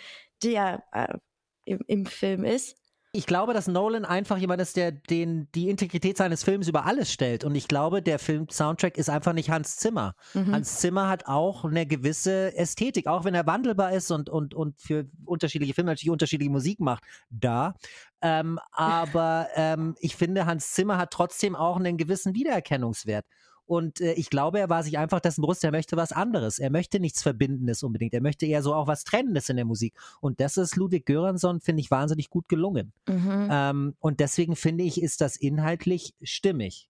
[0.41, 1.18] die ja äh,
[1.66, 2.76] im, im, Film ist.
[3.12, 7.12] Ich glaube, dass Nolan einfach jemand ist, der den, die Integrität seines Films über alles
[7.12, 7.43] stellt.
[7.43, 10.14] Und ich glaube, der Film-Soundtrack ist einfach nicht Hans Zimmer.
[10.36, 10.51] Mhm.
[10.53, 14.80] Hans Zimmer hat auch eine gewisse Ästhetik, auch wenn er wandelbar ist und, und, und
[14.80, 17.03] für unterschiedliche Filme natürlich unterschiedliche Musik macht.
[17.32, 17.74] Da.
[18.22, 23.26] Ähm, aber ähm, ich finde, Hans Zimmer hat trotzdem auch einen gewissen Wiedererkennungswert.
[23.70, 26.57] Und äh, ich glaube, er war sich einfach dessen bewusst, er möchte was anderes.
[26.57, 28.15] Er möchte nichts Verbindendes unbedingt.
[28.15, 29.93] Er möchte eher so auch was Trennendes in der Musik.
[30.22, 32.93] Und das ist Ludwig Göransson, finde ich, wahnsinnig gut gelungen.
[33.07, 33.47] Mhm.
[33.51, 36.89] Ähm, und deswegen finde ich, ist das inhaltlich stimmig.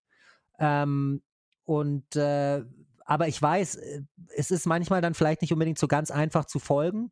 [0.57, 1.21] Ähm,
[1.65, 2.63] und äh,
[3.03, 4.03] aber ich weiß, äh,
[4.37, 7.09] es ist manchmal dann vielleicht nicht unbedingt so ganz einfach zu folgen,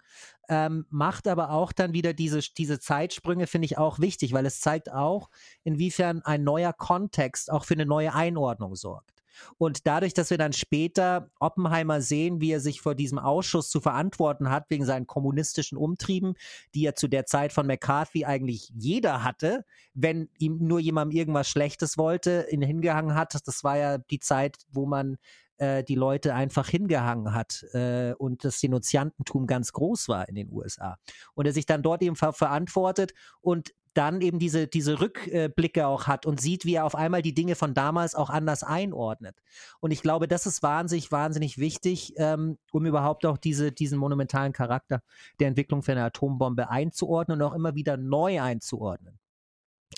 [0.48, 4.62] ähm, macht aber auch dann wieder diese, diese Zeitsprünge, finde ich auch wichtig, weil es
[4.62, 5.30] zeigt auch,
[5.66, 9.17] inwiefern ein neuer Kontext auch für eine neue Einordnung sorgt.
[9.58, 13.80] Und dadurch, dass wir dann später Oppenheimer sehen, wie er sich vor diesem Ausschuss zu
[13.80, 16.36] verantworten hat, wegen seinen kommunistischen Umtrieben,
[16.74, 21.50] die ja zu der Zeit von McCarthy eigentlich jeder hatte, wenn ihm nur jemandem irgendwas
[21.50, 23.36] Schlechtes wollte, ihn hingehangen hat.
[23.46, 25.18] Das war ja die Zeit, wo man
[25.58, 30.52] äh, die Leute einfach hingehangen hat äh, und das Denunziantentum ganz groß war in den
[30.52, 30.98] USA.
[31.34, 36.06] Und er sich dann dort eben ver verantwortet und dann eben diese, diese Rückblicke auch
[36.06, 39.42] hat und sieht, wie er auf einmal die Dinge von damals auch anders einordnet.
[39.80, 44.54] Und ich glaube, das ist wahnsinnig, wahnsinnig wichtig, ähm, um überhaupt auch diese, diesen monumentalen
[44.54, 45.02] Charakter
[45.40, 49.20] der Entwicklung für eine Atombombe einzuordnen und auch immer wieder neu einzuordnen.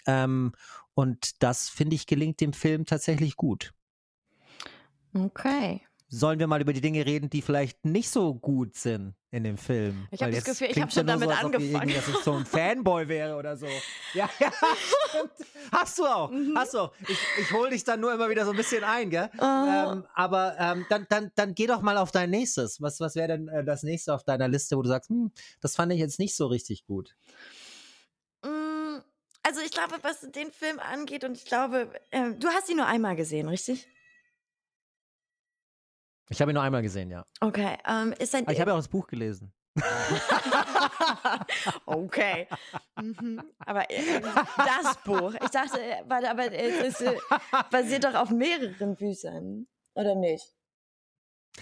[0.05, 0.53] Ähm,
[0.93, 3.73] und das, finde ich, gelingt dem Film tatsächlich gut.
[5.13, 9.43] Okay sollen wir mal über die Dinge reden, die vielleicht nicht so gut sind in
[9.43, 10.07] dem Film.
[10.09, 11.89] Ich habe das Gefühl, ich habe schon ja damit so, angefangen.
[11.89, 13.67] Ich, dass ich so ein Fanboy wäre oder so.
[14.15, 14.51] Ja, ja,
[15.09, 15.31] stimmt.
[15.71, 16.31] Hast du auch.
[16.31, 16.53] Mhm.
[16.57, 16.89] Hast du.
[17.07, 19.29] Ich, ich hole dich dann nur immer wieder so ein bisschen ein, gell?
[19.37, 19.43] Oh.
[19.43, 22.81] Ähm, aber ähm, dann, dann, dann geh doch mal auf dein nächstes.
[22.81, 25.31] Was, was wäre denn äh, das nächste auf deiner Liste, wo du sagst, hm,
[25.61, 27.15] das fand ich jetzt nicht so richtig gut?
[28.43, 28.97] Mm,
[29.43, 32.87] also ich glaube, was den Film angeht, und ich glaube, äh, du hast ihn nur
[32.87, 33.87] einmal gesehen, richtig?
[36.29, 37.25] Ich habe ihn nur einmal gesehen, ja.
[37.41, 37.77] Okay.
[37.87, 39.51] Ähm, ist ein, Aber ich habe ja auch das Buch gelesen.
[41.85, 42.47] okay.
[43.01, 43.41] Mhm.
[43.59, 44.21] Aber äh,
[44.57, 47.17] das Buch, ich dachte, äh, warte, aber es ist, äh,
[47.71, 50.53] basiert doch auf mehreren Büchern, oder nicht?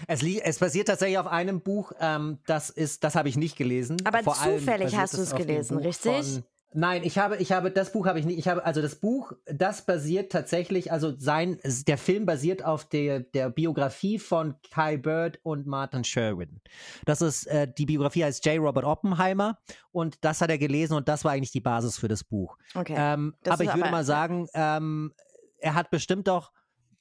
[0.06, 3.96] Es, es, basiert tatsächlich auf einem Buch, ähm, das ist, das habe ich nicht gelesen.
[4.04, 6.42] Aber Vor zufällig hast du es gelesen, richtig?
[6.74, 8.38] Nein, ich habe, ich habe, das Buch habe ich nicht.
[8.38, 13.20] Ich habe, also das Buch, das basiert tatsächlich, also sein, der Film basiert auf der,
[13.20, 16.60] der Biografie von Kai Bird und Martin Sherwin.
[17.06, 18.58] Das ist, äh, die Biografie heißt J.
[18.58, 19.58] Robert Oppenheimer
[19.92, 22.58] und das hat er gelesen und das war eigentlich die Basis für das Buch.
[22.74, 22.94] Okay.
[22.96, 25.14] Ähm, aber ich würde aber, mal sagen, ähm,
[25.60, 26.52] er hat bestimmt auch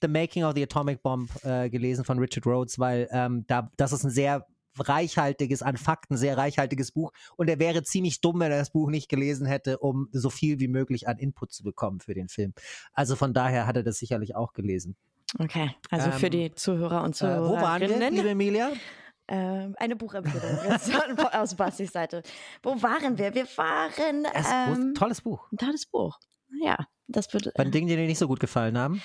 [0.02, 3.92] The Making of the Atomic Bomb äh, gelesen von Richard Rhodes, weil ähm, da, das
[3.92, 4.46] ist ein sehr
[4.80, 7.12] reichhaltiges, an Fakten sehr reichhaltiges Buch.
[7.36, 10.60] Und er wäre ziemlich dumm, wenn er das Buch nicht gelesen hätte, um so viel
[10.60, 12.54] wie möglich an Input zu bekommen für den Film.
[12.94, 14.96] Also von daher hat er das sicherlich auch gelesen.
[15.40, 17.46] Okay, also ähm, für die Zuhörer und Zuhörer.
[17.46, 18.72] Äh, wo waren wir, liebe Emilia?
[19.30, 22.24] Ähm, eine Buchempfehlung aus Bastis Seite.
[22.64, 23.36] Wo waren wir?
[23.36, 24.26] Wir waren.
[24.34, 25.52] Ähm, tolles Buch.
[25.52, 26.18] Ein tolles Buch.
[26.62, 27.54] Ja, das wird.
[27.56, 29.02] Bei den Dingen, die dir nicht so gut gefallen haben?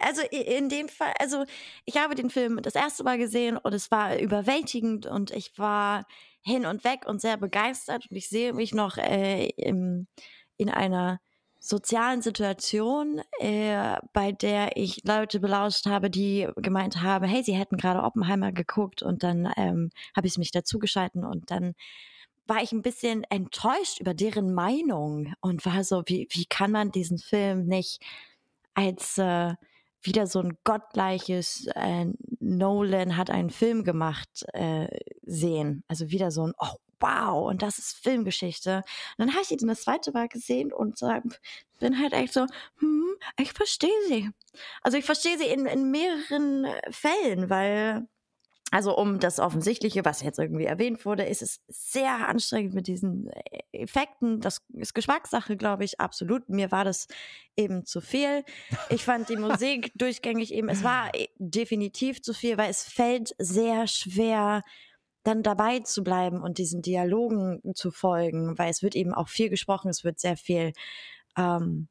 [0.00, 1.44] Also in dem Fall, also
[1.84, 6.06] ich habe den Film das erste Mal gesehen und es war überwältigend und ich war
[6.42, 10.06] hin und weg und sehr begeistert und ich sehe mich noch äh, im,
[10.56, 11.20] in einer
[11.58, 17.76] sozialen Situation, äh, bei der ich Leute belauscht habe, die gemeint haben, hey, sie hätten
[17.76, 21.74] gerade Oppenheimer geguckt und dann ähm, habe ich mich dazugeschalten und dann
[22.46, 26.92] war ich ein bisschen enttäuscht über deren Meinung und war so, wie, wie kann man
[26.92, 28.00] diesen Film nicht
[28.74, 29.54] als äh,
[30.02, 32.06] wieder so ein gottgleiches äh,
[32.40, 34.86] Nolan hat einen Film gemacht äh,
[35.22, 35.82] sehen.
[35.88, 38.76] Also wieder so ein, oh wow, und das ist Filmgeschichte.
[39.18, 40.98] Und dann habe ich ihn das zweite Mal gesehen und
[41.80, 42.46] bin halt echt so,
[42.78, 44.30] hm, ich verstehe sie.
[44.82, 48.06] Also ich verstehe sie in, in mehreren Fällen, weil
[48.72, 53.28] also um das Offensichtliche, was jetzt irgendwie erwähnt wurde, ist es sehr anstrengend mit diesen
[53.28, 54.40] äh, Effekten.
[54.40, 56.48] Das ist Geschmackssache, glaube ich, absolut.
[56.48, 57.06] Mir war das
[57.56, 58.44] eben zu viel.
[58.90, 63.34] Ich fand die Musik durchgängig eben, es war äh, definitiv zu viel, weil es fällt
[63.38, 64.62] sehr schwer,
[65.22, 69.48] dann dabei zu bleiben und diesen Dialogen zu folgen, weil es wird eben auch viel
[69.48, 70.72] gesprochen, es wird sehr viel
[71.36, 71.88] ähm,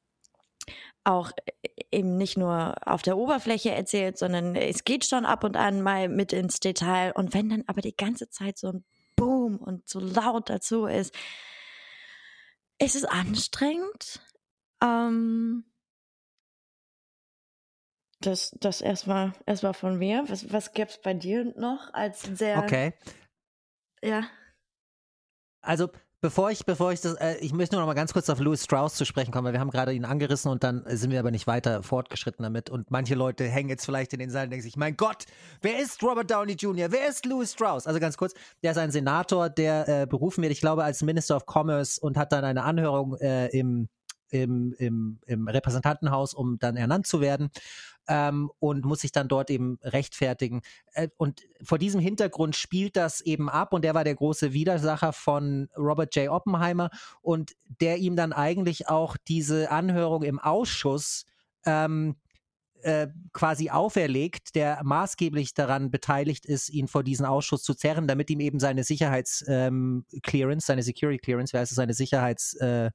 [1.06, 5.56] auch äh, eben nicht nur auf der Oberfläche erzählt, sondern es geht schon ab und
[5.56, 7.14] an mal mit ins Detail.
[7.16, 8.86] Und wenn dann aber die ganze Zeit so ein
[9.16, 11.16] Boom und so laut dazu ist,
[12.80, 14.20] ist es anstrengend.
[14.84, 15.66] Ähm,
[18.20, 20.24] das, das erstmal erstmal von mir.
[20.28, 22.60] Was, was gäbe es bei dir noch als sehr.
[22.60, 22.94] Okay.
[24.02, 24.28] Ja.
[25.62, 25.90] Also
[26.26, 28.64] Bevor ich, bevor ich das, äh, ich möchte nur noch mal ganz kurz auf Louis
[28.64, 31.30] Strauss zu sprechen kommen, weil wir haben gerade ihn angerissen und dann sind wir aber
[31.30, 32.72] nicht weiter fortgeschritten damit.
[32.72, 35.26] Und manche Leute hängen jetzt vielleicht in den Saal und denken sich, mein Gott,
[35.62, 37.86] wer ist Robert Downey Jr., wer ist Louis Strauss?
[37.86, 41.36] Also ganz kurz, der ist ein Senator, der äh, berufen wird, ich glaube, als Minister
[41.36, 43.88] of Commerce und hat dann eine Anhörung äh, im,
[44.30, 47.50] im, im, im Repräsentantenhaus, um dann ernannt zu werden
[48.08, 50.62] ähm, und muss sich dann dort eben rechtfertigen.
[50.94, 55.14] Äh, und vor diesem Hintergrund spielt das eben ab und der war der große Widersacher
[55.14, 56.30] von Robert J.
[56.30, 56.90] Oppenheimer
[57.22, 61.26] und der ihm dann eigentlich auch diese Anhörung im Ausschuss
[61.66, 62.16] ähm,
[62.86, 68.30] äh, quasi auferlegt, der maßgeblich daran beteiligt ist, ihn vor diesen Ausschuss zu zerren, damit
[68.30, 72.92] ihm eben seine Sicherheitsclearance, ähm, seine Security Clearance, wie heißt es, seine Sicherheits äh,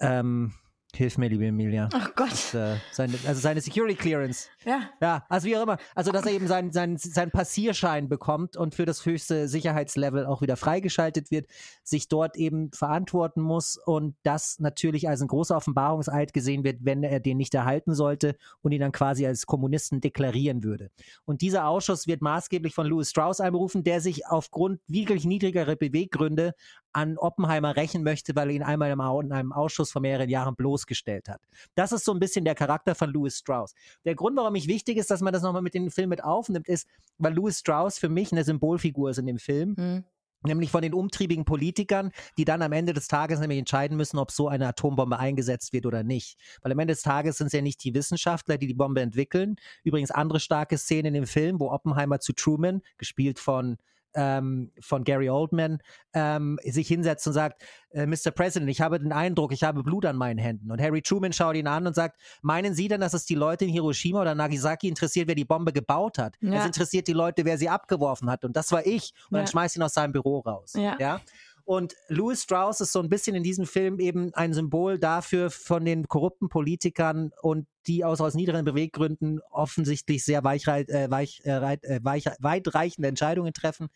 [0.00, 0.52] ähm,
[0.94, 1.90] Hilf mir, liebe Emilia.
[1.92, 2.30] Ach Gott.
[2.30, 4.48] Das, äh, seine, also seine Security Clearance.
[4.64, 4.88] Ja.
[5.02, 5.76] Ja, also wie auch immer.
[5.94, 10.40] Also, dass er eben seinen sein, sein Passierschein bekommt und für das höchste Sicherheitslevel auch
[10.40, 11.46] wieder freigeschaltet wird,
[11.84, 17.02] sich dort eben verantworten muss und das natürlich als ein großer Offenbarungseid gesehen wird, wenn
[17.02, 20.90] er den nicht erhalten sollte und ihn dann quasi als Kommunisten deklarieren würde.
[21.26, 26.54] Und dieser Ausschuss wird maßgeblich von Louis Strauss einberufen, der sich aufgrund wirklich niedrigerer Beweggründe
[26.92, 31.28] an Oppenheimer rächen möchte, weil er ihn einmal in einem Ausschuss vor mehreren Jahren bloßgestellt
[31.28, 31.40] hat.
[31.74, 33.74] Das ist so ein bisschen der Charakter von Louis Strauss.
[34.04, 36.68] Der Grund, warum ich wichtig ist, dass man das nochmal mit dem Film mit aufnimmt,
[36.68, 39.74] ist, weil Louis Strauss für mich eine Symbolfigur ist in dem Film.
[39.76, 40.04] Mhm.
[40.44, 44.30] Nämlich von den umtriebigen Politikern, die dann am Ende des Tages nämlich entscheiden müssen, ob
[44.30, 46.38] so eine Atombombe eingesetzt wird oder nicht.
[46.62, 49.56] Weil am Ende des Tages sind es ja nicht die Wissenschaftler, die die Bombe entwickeln.
[49.82, 53.78] Übrigens andere starke Szenen in dem Film, wo Oppenheimer zu Truman, gespielt von
[54.14, 55.78] ähm, von Gary Oldman
[56.12, 58.30] ähm, sich hinsetzt und sagt, äh, Mr.
[58.34, 60.70] President, ich habe den Eindruck, ich habe Blut an meinen Händen.
[60.70, 63.64] Und Harry Truman schaut ihn an und sagt, meinen Sie denn, dass es die Leute
[63.64, 66.36] in Hiroshima oder Nagasaki interessiert, wer die Bombe gebaut hat?
[66.40, 66.60] Ja.
[66.60, 68.44] Es interessiert die Leute, wer sie abgeworfen hat.
[68.44, 69.12] Und das war ich.
[69.30, 69.38] Und ja.
[69.38, 70.74] dann schmeißt ihn aus seinem Büro raus.
[70.74, 70.96] Ja.
[70.98, 71.20] ja?
[71.68, 75.84] Und Louis Strauss ist so ein bisschen in diesem Film eben ein Symbol dafür von
[75.84, 81.74] den korrupten Politikern und die aus, aus niederen Beweggründen offensichtlich sehr weichreit, äh, weich, äh,
[81.74, 83.88] äh, weich, weitreichende Entscheidungen treffen,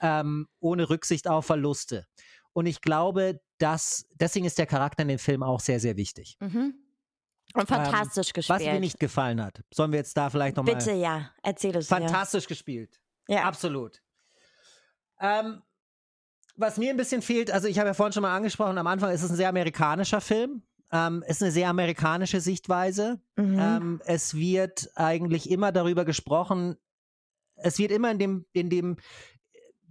[0.00, 2.06] ähm, ohne Rücksicht auf Verluste.
[2.54, 6.38] Und ich glaube, dass deswegen ist der Charakter in dem Film auch sehr, sehr wichtig.
[6.40, 6.72] Mhm.
[7.52, 8.60] Und fantastisch ähm, gespielt.
[8.60, 9.60] Was mir nicht gefallen hat.
[9.74, 10.76] Sollen wir jetzt da vielleicht nochmal.
[10.76, 11.30] Bitte, ja.
[11.42, 12.48] Erzähl es Fantastisch ja.
[12.48, 12.98] gespielt.
[13.28, 13.42] Ja.
[13.42, 14.00] Absolut.
[15.20, 15.60] Ähm,
[16.60, 19.10] was mir ein bisschen fehlt, also ich habe ja vorhin schon mal angesprochen, am Anfang
[19.10, 20.62] ist es ein sehr amerikanischer Film.
[20.92, 23.20] Ähm, ist eine sehr amerikanische Sichtweise.
[23.36, 23.58] Mhm.
[23.60, 26.76] Ähm, es wird eigentlich immer darüber gesprochen,
[27.54, 28.96] es wird immer in dem, in dem,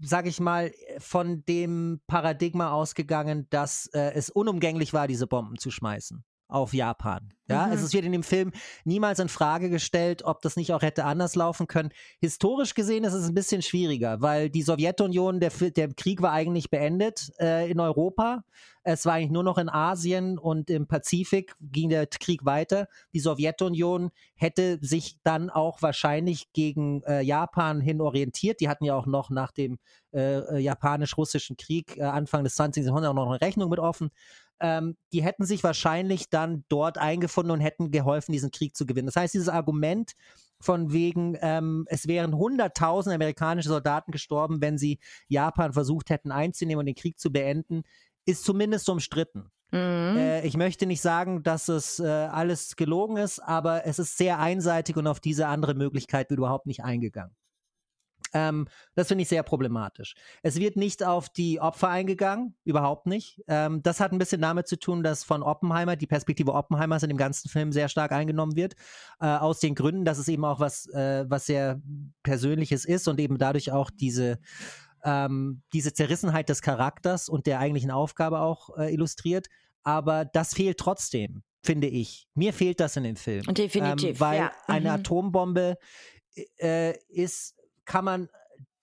[0.01, 5.71] sag ich mal, von dem Paradigma ausgegangen, dass äh, es unumgänglich war, diese Bomben zu
[5.71, 7.31] schmeißen auf Japan.
[7.47, 7.73] Ja, mhm.
[7.73, 8.51] es wird in dem Film
[8.83, 11.89] niemals in Frage gestellt, ob das nicht auch hätte anders laufen können.
[12.19, 16.69] Historisch gesehen ist es ein bisschen schwieriger, weil die Sowjetunion, der, der Krieg war eigentlich
[16.69, 18.43] beendet äh, in Europa.
[18.83, 22.87] Es war eigentlich nur noch in Asien und im Pazifik ging der Krieg weiter.
[23.13, 28.61] Die Sowjetunion hätte sich dann auch wahrscheinlich gegen äh, Japan hin orientiert.
[28.61, 29.79] Die hatten ja auch noch nach dem
[30.11, 32.85] äh, äh japanisch-russischen Krieg äh, Anfang des 20.
[32.85, 34.11] Jahrhunderts auch noch eine Rechnung mit offen
[34.59, 39.07] ähm, die hätten sich wahrscheinlich dann dort eingefunden und hätten geholfen, diesen Krieg zu gewinnen.
[39.07, 40.13] Das heißt, dieses Argument
[40.59, 46.81] von wegen, ähm, es wären hunderttausend amerikanische Soldaten gestorben, wenn sie Japan versucht hätten einzunehmen
[46.81, 47.83] und den Krieg zu beenden,
[48.25, 49.51] ist zumindest umstritten.
[49.71, 50.17] Mhm.
[50.17, 54.39] Äh, ich möchte nicht sagen, dass es äh, alles gelogen ist, aber es ist sehr
[54.39, 57.35] einseitig und auf diese andere Möglichkeit wird überhaupt nicht eingegangen.
[58.33, 60.13] Ähm, das finde ich sehr problematisch.
[60.43, 63.41] Es wird nicht auf die Opfer eingegangen, überhaupt nicht.
[63.47, 67.09] Ähm, das hat ein bisschen damit zu tun, dass von Oppenheimer, die Perspektive Oppenheimers in
[67.09, 68.75] dem ganzen Film sehr stark eingenommen wird.
[69.19, 71.81] Äh, aus den Gründen, dass es eben auch was, äh, was sehr
[72.23, 74.39] Persönliches ist und eben dadurch auch diese,
[75.03, 79.47] ähm, diese Zerrissenheit des Charakters und der eigentlichen Aufgabe auch äh, illustriert.
[79.83, 82.27] Aber das fehlt trotzdem, finde ich.
[82.35, 83.43] Mir fehlt das in dem Film.
[83.53, 84.09] Definitiv.
[84.09, 84.51] Ähm, weil ja.
[84.67, 84.95] eine mhm.
[84.95, 85.77] Atombombe
[86.57, 87.55] äh, ist
[87.89, 88.29] kann man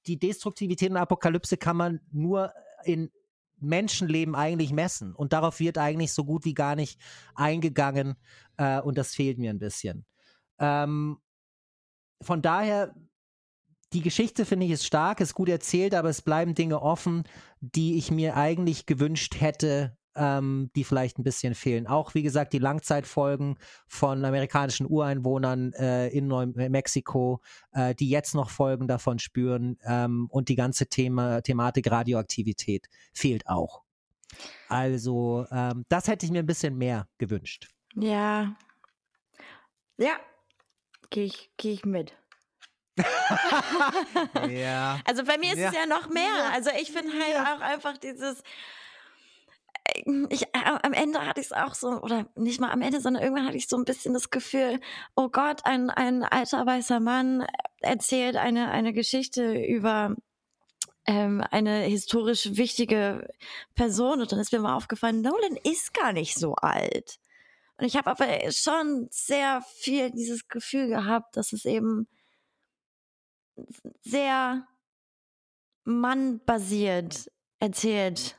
[0.07, 2.53] die Destruktivität und Apokalypse kann man nur
[2.85, 3.11] in
[3.59, 5.15] Menschenleben eigentlich messen.
[5.15, 7.01] Und darauf wird eigentlich so gut wie gar nicht
[7.35, 8.17] eingegangen.
[8.57, 10.05] Äh, und das fehlt mir ein bisschen.
[10.59, 11.19] Ähm,
[12.21, 12.95] von daher,
[13.93, 17.23] die Geschichte finde ich ist stark, ist gut erzählt, aber es bleiben Dinge offen,
[17.61, 21.87] die ich mir eigentlich gewünscht hätte, ähm, die vielleicht ein bisschen fehlen.
[21.87, 27.41] Auch wie gesagt die Langzeitfolgen von amerikanischen Ureinwohnern äh, in Neumexiko,
[27.73, 33.47] äh, die jetzt noch Folgen davon spüren ähm, und die ganze Thema, Thematik Radioaktivität fehlt
[33.47, 33.83] auch.
[34.69, 37.69] Also ähm, das hätte ich mir ein bisschen mehr gewünscht.
[37.95, 38.57] Ja.
[39.99, 40.17] Ja,
[41.11, 42.15] gehe ich, geh ich mit.
[44.49, 45.01] ja.
[45.05, 45.69] Also bei mir ist ja.
[45.69, 46.53] es ja noch mehr.
[46.53, 47.55] Also ich finde halt ja.
[47.55, 48.43] auch einfach dieses,
[50.31, 53.23] ich, äh, am Ende hatte ich es auch so, oder nicht mal am Ende, sondern
[53.23, 54.81] irgendwann hatte ich so ein bisschen das Gefühl,
[55.15, 57.47] oh Gott, ein, ein alter weißer Mann
[57.81, 60.15] erzählt eine, eine Geschichte über
[61.07, 63.29] ähm, eine historisch wichtige
[63.75, 64.21] Person.
[64.21, 67.19] Und dann ist mir mal aufgefallen, Nolan ist gar nicht so alt.
[67.79, 72.09] Und ich habe aber schon sehr viel dieses Gefühl gehabt, dass es eben
[74.03, 74.67] sehr
[75.85, 78.39] mannbasiert erzählt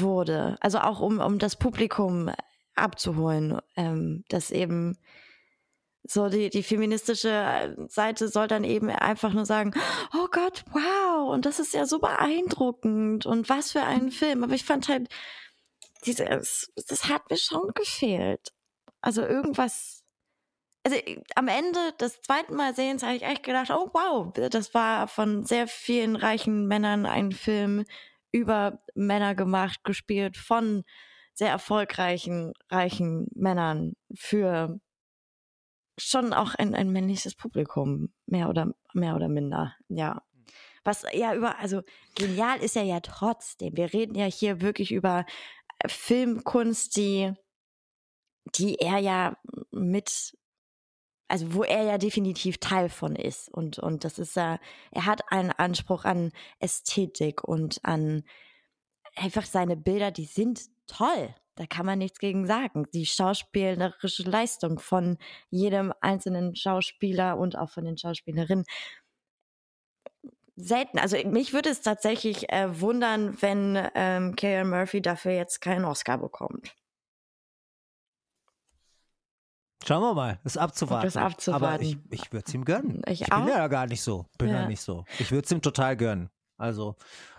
[0.00, 0.56] wurde.
[0.60, 2.30] Also auch um, um das Publikum
[2.74, 4.98] abzuholen, ähm, dass eben
[6.06, 9.72] so die, die feministische Seite soll dann eben einfach nur sagen,
[10.12, 14.44] oh Gott, wow, und das ist ja so beeindruckend und was für ein Film.
[14.44, 15.08] Aber ich fand halt,
[16.04, 18.52] dieses, das hat mir schon gefehlt.
[19.00, 20.04] Also irgendwas,
[20.84, 20.98] also
[21.34, 25.44] am Ende des zweiten Mal sehens habe ich echt gedacht, oh wow, das war von
[25.46, 27.86] sehr vielen reichen Männern ein Film
[28.34, 30.82] über Männer gemacht, gespielt von
[31.34, 34.80] sehr erfolgreichen, reichen Männern für
[35.96, 40.22] schon auch ein, ein männliches Publikum, mehr oder, mehr oder minder, ja.
[40.82, 41.82] Was ja über, also
[42.16, 43.76] genial ist er ja trotzdem.
[43.76, 45.24] Wir reden ja hier wirklich über
[45.78, 47.32] äh, Filmkunst, die,
[48.56, 49.36] die er ja
[49.70, 50.36] mit,
[51.28, 53.48] also wo er ja definitiv Teil von ist.
[53.48, 54.58] Und, und das ist ja,
[54.90, 58.24] er hat einen Anspruch an Ästhetik und an
[59.16, 61.34] einfach seine Bilder, die sind toll.
[61.56, 62.84] Da kann man nichts gegen sagen.
[62.92, 65.18] Die schauspielerische Leistung von
[65.50, 68.64] jedem einzelnen Schauspieler und auch von den Schauspielerinnen
[70.56, 70.98] selten.
[70.98, 76.18] Also mich würde es tatsächlich äh, wundern, wenn ähm, Karen Murphy dafür jetzt keinen Oscar
[76.18, 76.74] bekommt.
[79.86, 81.06] Schauen wir mal, ist abzuwarten.
[81.06, 81.64] Das abzuwarten.
[81.64, 83.02] Aber ich, ich würde es ihm gönnen.
[83.06, 84.26] Ich, Ich bin ja gar nicht so.
[84.38, 84.66] Bin ja, Ja.
[84.68, 85.04] nicht so.
[85.18, 86.30] Ich würde es ihm total gönnen.
[86.56, 86.96] Also,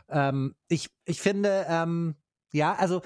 [0.10, 2.16] ähm, ich, ich finde, ähm,
[2.52, 3.02] ja, also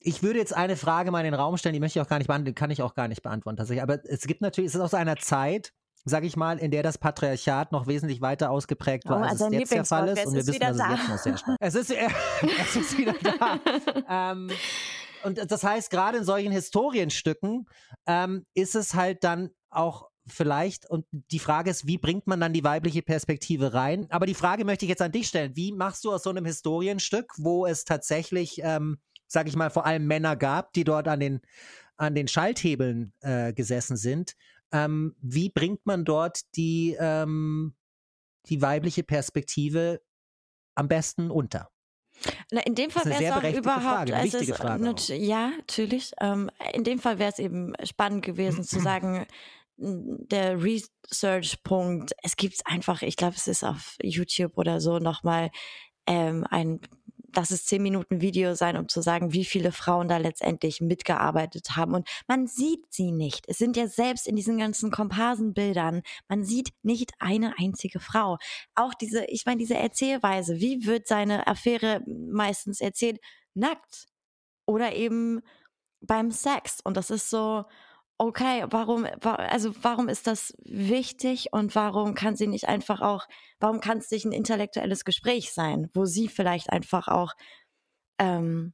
[0.00, 2.18] ich würde jetzt eine Frage mal in den Raum stellen, die möchte ich auch gar
[2.18, 3.82] nicht beantworten, kann ich auch gar nicht beantworten tatsächlich.
[3.82, 5.72] Aber es gibt natürlich, es ist aus einer Zeit,
[6.04, 9.46] sag ich mal, in der das Patriarchat noch wesentlich weiter ausgeprägt war, Oh, als also
[9.46, 10.26] es jetzt der Fall ist.
[10.26, 10.90] Und wir es ist wissen, dass es da.
[10.94, 12.08] jetzt noch sehr stark Es ist, äh,
[12.62, 13.60] es ist wieder da.
[14.32, 14.50] ähm,
[15.26, 17.66] und das heißt, gerade in solchen Historienstücken
[18.06, 22.52] ähm, ist es halt dann auch vielleicht, und die Frage ist, wie bringt man dann
[22.52, 24.06] die weibliche Perspektive rein?
[24.10, 25.56] Aber die Frage möchte ich jetzt an dich stellen.
[25.56, 29.86] Wie machst du aus so einem Historienstück, wo es tatsächlich, ähm, sag ich mal, vor
[29.86, 31.40] allem Männer gab, die dort an den,
[31.96, 34.34] an den Schalthebeln äh, gesessen sind,
[34.72, 37.74] ähm, wie bringt man dort die, ähm,
[38.48, 40.00] die weibliche Perspektive
[40.74, 41.70] am besten unter?
[42.50, 45.08] Na, in dem Fall wäre es auch überhaupt, Frage, eine es wichtige ist, Frage nat-
[45.08, 46.12] ja, natürlich.
[46.20, 49.26] Ähm, in dem Fall wäre es eben spannend gewesen zu sagen,
[49.78, 55.50] der Research-Punkt, es gibt einfach, ich glaube, es ist auf YouTube oder so nochmal
[56.06, 56.80] ähm, ein,
[57.34, 61.76] lass es zehn Minuten Video sein, um zu sagen, wie viele Frauen da letztendlich mitgearbeitet
[61.76, 61.94] haben.
[61.94, 63.44] Und man sieht sie nicht.
[63.48, 68.38] Es sind ja selbst in diesen ganzen Komparsenbildern, man sieht nicht eine einzige Frau.
[68.74, 73.20] Auch diese, ich meine, diese Erzählweise, wie wird seine Affäre meistens erzählt?
[73.54, 74.06] Nackt.
[74.66, 75.42] Oder eben
[76.00, 76.80] beim Sex.
[76.82, 77.64] Und das ist so,
[78.18, 83.26] okay, warum, wa- also warum ist das wichtig und warum kann sie nicht einfach auch,
[83.60, 87.34] warum kann es nicht ein intellektuelles Gespräch sein, wo sie vielleicht einfach auch
[88.18, 88.72] ähm,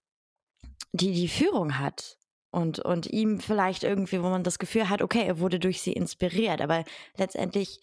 [0.92, 2.18] die, die Führung hat
[2.50, 5.92] und, und ihm vielleicht irgendwie, wo man das Gefühl hat, okay, er wurde durch sie
[5.92, 6.84] inspiriert, aber
[7.16, 7.80] letztendlich,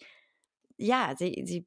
[0.80, 1.66] ja, sie, sie,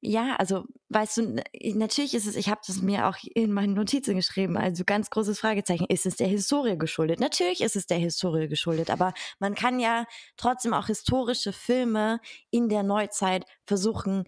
[0.00, 1.42] ja, also weißt du,
[1.74, 5.38] natürlich ist es, ich habe das mir auch in meinen Notizen geschrieben, also ganz großes
[5.38, 7.20] Fragezeichen, ist es der Historie geschuldet?
[7.20, 10.06] Natürlich ist es der Historie geschuldet, aber man kann ja
[10.38, 14.24] trotzdem auch historische Filme in der Neuzeit versuchen,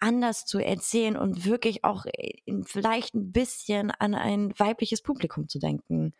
[0.00, 2.04] anders zu erzählen und wirklich auch
[2.44, 6.12] in, vielleicht ein bisschen an ein weibliches Publikum zu denken.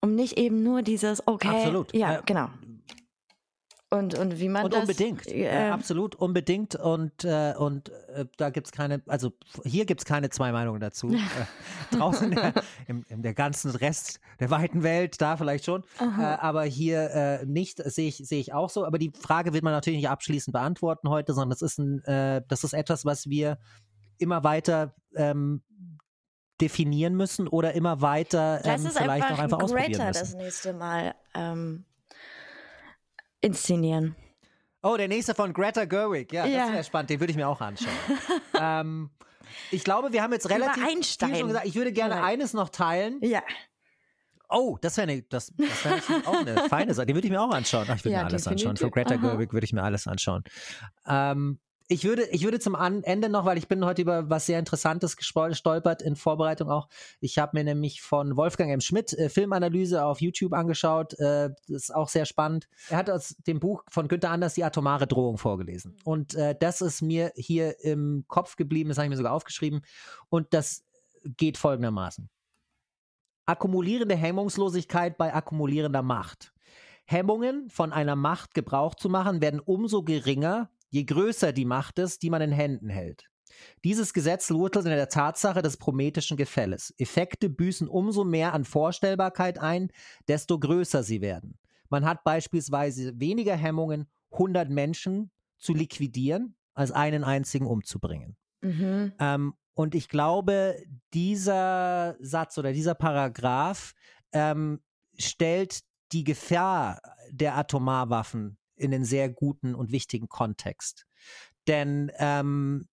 [0.00, 1.94] Um nicht eben nur dieses, okay, Absolut.
[1.94, 2.48] ja, Äh, genau.
[3.98, 6.74] Und, und wie man Und das, unbedingt, äh, äh, absolut unbedingt.
[6.74, 9.32] Und, äh, und äh, da gibt es keine, also
[9.64, 11.10] hier gibt es keine zwei Meinungen dazu.
[11.14, 12.54] äh, draußen in der,
[12.86, 15.84] im, in der ganzen Rest der weiten Welt, da vielleicht schon.
[16.00, 18.84] Äh, aber hier äh, nicht, das sehe ich, sehe ich auch so.
[18.84, 22.42] Aber die Frage wird man natürlich nicht abschließend beantworten heute, sondern das ist, ein, äh,
[22.48, 23.58] das ist etwas, was wir
[24.18, 25.62] immer weiter ähm,
[26.60, 30.20] definieren müssen oder immer weiter ähm, vielleicht einfach auch einfach ausprobieren müssen.
[30.20, 31.84] das nächste Mal ähm,
[33.46, 34.14] inszenieren.
[34.82, 36.32] Oh, der nächste von Greta Gerwig.
[36.32, 36.64] Ja, Ja.
[36.66, 37.10] das wäre spannend.
[37.10, 37.92] Den würde ich mir auch anschauen.
[38.60, 39.10] ähm,
[39.70, 41.02] ich glaube, wir haben jetzt relativ viel
[41.36, 41.66] schon gesagt.
[41.66, 42.28] Ich würde gerne Vielleicht.
[42.32, 43.18] eines noch teilen.
[43.22, 43.42] Ja.
[44.48, 47.06] Oh, das wäre ne, das, das wär auch eine feine Sache.
[47.06, 47.86] Den würde ich mir auch anschauen.
[47.88, 48.76] Ach, ich würde Ja, mir alles anschauen.
[48.76, 48.90] Von.
[48.90, 49.20] Greta Aha.
[49.20, 50.44] Gerwig würde ich mir alles anschauen.
[51.06, 54.58] Ähm, ich würde, ich würde zum Ende noch, weil ich bin heute über was sehr
[54.58, 56.88] Interessantes gestolpert in Vorbereitung auch.
[57.20, 58.80] Ich habe mir nämlich von Wolfgang M.
[58.80, 61.14] Schmidt äh, Filmanalyse auf YouTube angeschaut.
[61.18, 62.68] Äh, das ist auch sehr spannend.
[62.88, 65.96] Er hat aus dem Buch von Günther Anders die atomare Drohung vorgelesen.
[66.04, 69.82] Und äh, das ist mir hier im Kopf geblieben, das habe ich mir sogar aufgeschrieben.
[70.28, 70.84] Und das
[71.24, 72.28] geht folgendermaßen.
[73.46, 76.52] Akkumulierende Hemmungslosigkeit bei akkumulierender Macht.
[77.04, 82.22] Hemmungen von einer Macht Gebrauch zu machen werden umso geringer, je größer die Macht ist,
[82.22, 83.24] die man in Händen hält.
[83.84, 86.94] Dieses Gesetz wurtelt in der Tatsache des prometischen Gefälles.
[86.98, 89.90] Effekte büßen umso mehr an Vorstellbarkeit ein,
[90.28, 91.58] desto größer sie werden.
[91.88, 98.36] Man hat beispielsweise weniger Hemmungen, 100 Menschen zu liquidieren, als einen einzigen umzubringen.
[98.60, 99.12] Mhm.
[99.18, 100.76] Ähm, und ich glaube,
[101.14, 103.94] dieser Satz oder dieser Paragraph
[104.32, 104.80] ähm,
[105.18, 105.80] stellt
[106.12, 111.06] die Gefahr der Atomarwaffen in einen sehr guten und wichtigen Kontext.
[111.66, 112.88] Denn ähm,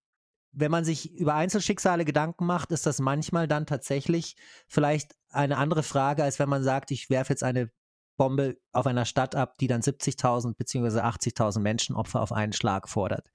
[0.52, 4.36] wenn man sich über Einzelschicksale Gedanken macht, ist das manchmal dann tatsächlich
[4.68, 7.72] vielleicht eine andere Frage, als wenn man sagt, ich werfe jetzt eine
[8.18, 11.00] Bombe auf einer Stadt ab, die dann 70.000 bzw.
[11.00, 13.32] 80.000 Menschenopfer auf einen Schlag fordert,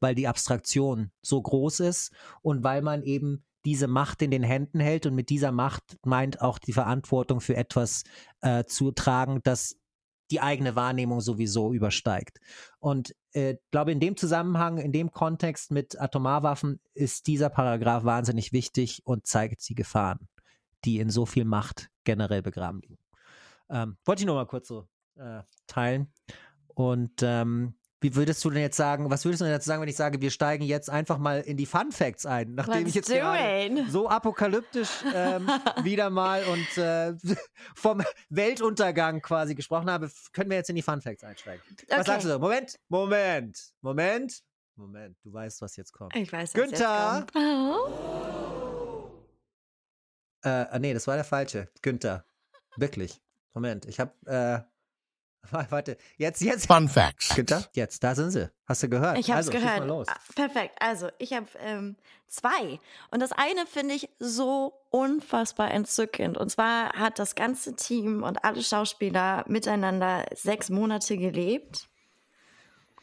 [0.00, 4.80] weil die Abstraktion so groß ist und weil man eben diese Macht in den Händen
[4.80, 8.04] hält und mit dieser Macht meint auch die Verantwortung für etwas
[8.40, 9.76] äh, zu tragen, das
[10.30, 12.38] die eigene Wahrnehmung sowieso übersteigt.
[12.78, 18.04] Und ich äh, glaube, in dem Zusammenhang, in dem Kontext mit Atomarwaffen ist dieser Paragraph
[18.04, 20.28] wahnsinnig wichtig und zeigt die Gefahren,
[20.84, 22.98] die in so viel Macht generell begraben liegen.
[23.70, 26.12] Ähm, wollte ich nur mal kurz so äh, teilen.
[26.74, 29.88] Und ähm, wie würdest du denn jetzt sagen, was würdest du denn jetzt sagen, wenn
[29.88, 32.94] ich sage, wir steigen jetzt einfach mal in die Fun Facts ein, nachdem Let's ich
[32.94, 35.48] jetzt gerade so apokalyptisch ähm,
[35.82, 37.14] wieder mal und äh,
[37.74, 41.62] vom Weltuntergang quasi gesprochen habe, können wir jetzt in die Fun Facts einsteigen.
[41.72, 41.86] Okay.
[41.88, 42.38] Was sagst du?
[42.38, 44.42] Moment, Moment, Moment,
[44.76, 46.14] Moment, du weißt, was jetzt kommt.
[46.14, 47.18] Ich weiß, was Günther.
[47.20, 47.44] jetzt kommt.
[47.44, 48.68] Oh.
[50.44, 51.68] Äh, nee, das war der falsche.
[51.82, 52.24] Günther.
[52.76, 53.20] Wirklich.
[53.54, 54.60] Moment, ich habe äh,
[55.70, 56.66] Warte, jetzt, jetzt.
[56.66, 57.34] Fun Facts.
[57.72, 58.50] Jetzt, da sind sie.
[58.66, 59.18] Hast du gehört?
[59.18, 59.80] Ich hab's also, gehört.
[59.80, 60.06] Mal los.
[60.08, 60.76] Ah, perfekt.
[60.80, 62.78] Also, ich habe ähm, zwei.
[63.10, 66.36] Und das eine finde ich so unfassbar entzückend.
[66.36, 71.88] Und zwar hat das ganze Team und alle Schauspieler miteinander sechs Monate gelebt.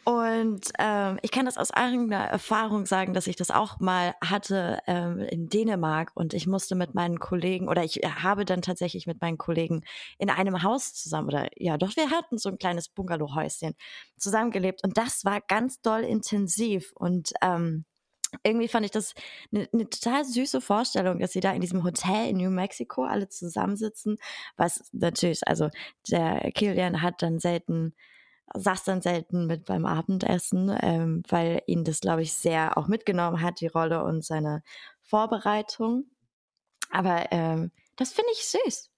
[0.05, 4.77] Und ähm, ich kann das aus eigener Erfahrung sagen, dass ich das auch mal hatte
[4.85, 6.11] ähm, in Dänemark.
[6.13, 9.83] Und ich musste mit meinen Kollegen oder ich habe dann tatsächlich mit meinen Kollegen
[10.19, 13.73] in einem Haus zusammen oder ja, doch wir hatten so ein kleines Bungalowhäuschen
[14.17, 14.83] zusammengelebt.
[14.83, 16.91] Und das war ganz doll intensiv.
[16.93, 17.85] Und ähm,
[18.43, 19.15] irgendwie fand ich das
[19.51, 23.27] eine ne total süße Vorstellung, dass sie da in diesem Hotel in New Mexico alle
[23.27, 24.17] zusammensitzen,
[24.55, 25.69] was natürlich, also
[26.11, 27.95] der Kilian hat dann selten
[28.53, 33.41] saß dann selten mit beim Abendessen, ähm, weil ihn das, glaube ich, sehr auch mitgenommen
[33.41, 34.63] hat, die Rolle und seine
[35.01, 36.05] Vorbereitung.
[36.91, 38.89] Aber ähm, das finde ich süß.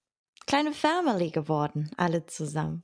[0.46, 2.82] Kleine Family geworden, alle zusammen.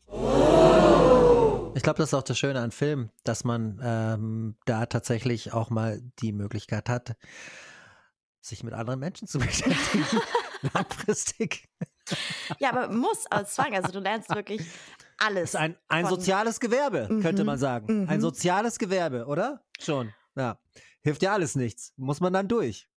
[1.74, 5.70] Ich glaube, das ist auch das Schöne an Film, dass man ähm, da tatsächlich auch
[5.70, 7.16] mal die Möglichkeit hat,
[8.40, 10.06] sich mit anderen Menschen zu beschäftigen.
[10.74, 11.68] Langfristig.
[12.58, 13.74] Ja, aber muss aus Zwang.
[13.74, 14.62] Also du lernst wirklich
[15.24, 15.50] alles.
[15.50, 17.22] Ist ein, ein soziales Gewerbe, mhm.
[17.22, 18.02] könnte man sagen.
[18.02, 18.08] Mhm.
[18.08, 19.62] Ein soziales Gewerbe, oder?
[19.78, 20.12] Schon.
[20.36, 20.58] Ja.
[21.02, 21.92] Hilft ja alles nichts.
[21.96, 22.88] Muss man dann durch.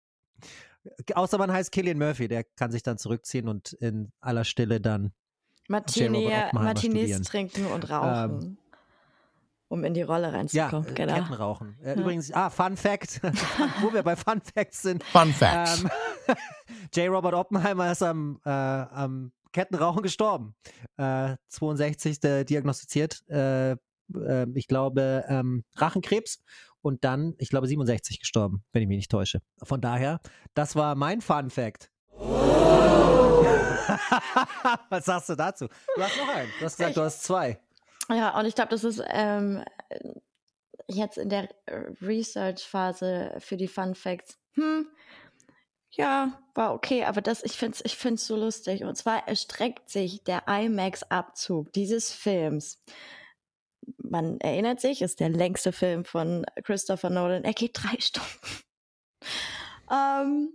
[1.14, 5.12] Außer man heißt Killian Murphy, der kann sich dann zurückziehen und in aller Stille dann
[5.68, 8.40] Martini, Martinis trinken und rauchen.
[8.40, 8.58] Ähm,
[9.68, 10.88] um in die Rolle reinzukommen.
[10.88, 11.14] Ja, genau.
[11.14, 11.76] Kettenrauchen.
[11.82, 12.00] Äh, ja.
[12.00, 13.20] Übrigens, ah, Fun Fact,
[13.82, 15.04] wo wir bei Fun Facts sind.
[15.04, 15.82] Fun Facts.
[15.82, 15.90] Ähm,
[16.94, 17.10] J.
[17.10, 20.54] Robert Oppenheimer ist am, äh, am Kettenrauchen gestorben.
[20.96, 22.20] Äh, 62.
[22.20, 26.42] diagnostiziert, äh, äh, ich glaube, ähm, Rachenkrebs
[26.82, 29.40] und dann, ich glaube, 67 gestorben, wenn ich mich nicht täusche.
[29.62, 30.20] Von daher,
[30.54, 31.90] das war mein Fun Fact.
[34.90, 35.66] Was sagst du dazu?
[35.94, 36.50] Du hast noch einen.
[36.58, 37.60] Du hast gesagt, ich, du hast zwei.
[38.10, 39.64] Ja, und ich glaube, das ist ähm,
[40.86, 41.48] jetzt in der
[42.00, 44.38] Research-Phase für die Fun Facts.
[44.54, 44.86] Hm,
[45.90, 48.84] ja, war okay, aber das, ich finde es ich find's so lustig.
[48.84, 52.82] Und zwar erstreckt sich der IMAX-Abzug dieses Films.
[53.96, 57.44] Man erinnert sich, ist der längste Film von Christopher Nolan.
[57.44, 58.28] Er geht drei Stunden.
[59.90, 60.52] ähm,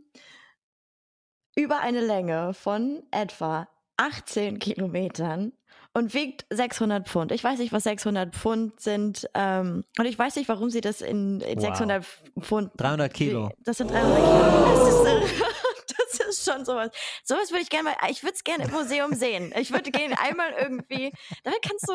[1.56, 3.68] über eine Länge von etwa
[3.98, 5.54] 18 Kilometern
[5.94, 7.32] und wiegt 600 Pfund.
[7.32, 9.30] Ich weiß nicht, was 600 Pfund sind.
[9.34, 11.66] Ähm, und ich weiß nicht, warum sie das in, in wow.
[11.66, 12.06] 600
[12.40, 12.72] Pfund.
[12.78, 13.52] 300 Kilo.
[13.60, 14.76] Das sind 300 Kilo.
[14.76, 15.44] Das ist, äh,
[15.98, 16.90] das ist schon sowas.
[17.24, 19.54] Sowas würde ich gerne mal, ich würde es gerne im Museum sehen.
[19.56, 21.14] Ich würde gerne einmal irgendwie,
[21.44, 21.94] damit kannst du,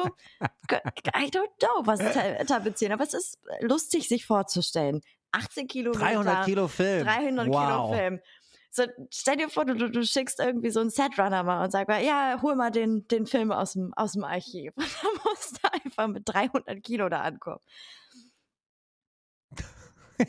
[1.16, 1.98] I don't know, was
[2.46, 5.00] tapezieren, aber es ist lustig, sich vorzustellen.
[5.32, 6.04] 18 Kilometer.
[6.04, 7.04] 300 Kilo Film.
[7.04, 7.54] 300 wow.
[7.54, 8.20] Kilo Film.
[8.78, 12.00] So, stell dir vor, du, du schickst irgendwie so einen Setrunner mal und sagst mal,
[12.00, 14.72] ja, hol mal den, den Film aus dem, aus dem Archiv.
[14.76, 17.58] Und dann musst du einfach mit 300 Kilo da ankommen.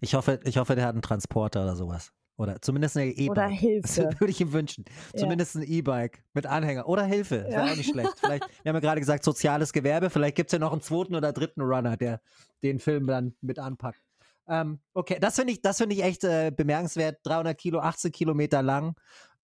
[0.00, 2.10] ich, hoffe, ich hoffe, der hat einen Transporter oder sowas.
[2.38, 3.30] Oder zumindest eine E-Bike.
[3.30, 4.02] Oder Hilfe.
[4.04, 4.86] Das würde ich ihm wünschen.
[5.12, 5.20] Ja.
[5.20, 6.88] Zumindest ein E-Bike mit Anhänger.
[6.88, 7.40] Oder Hilfe.
[7.40, 7.72] Das wäre ja.
[7.72, 8.14] auch nicht schlecht.
[8.18, 10.08] Vielleicht, wir haben ja gerade gesagt, soziales Gewerbe.
[10.08, 12.22] Vielleicht gibt es ja noch einen zweiten oder dritten Runner, der
[12.62, 14.00] den Film dann mit anpackt.
[14.48, 17.18] Ähm, okay, das finde ich, das ich echt äh, bemerkenswert.
[17.24, 18.94] 300 Kilo, 18 Kilometer lang.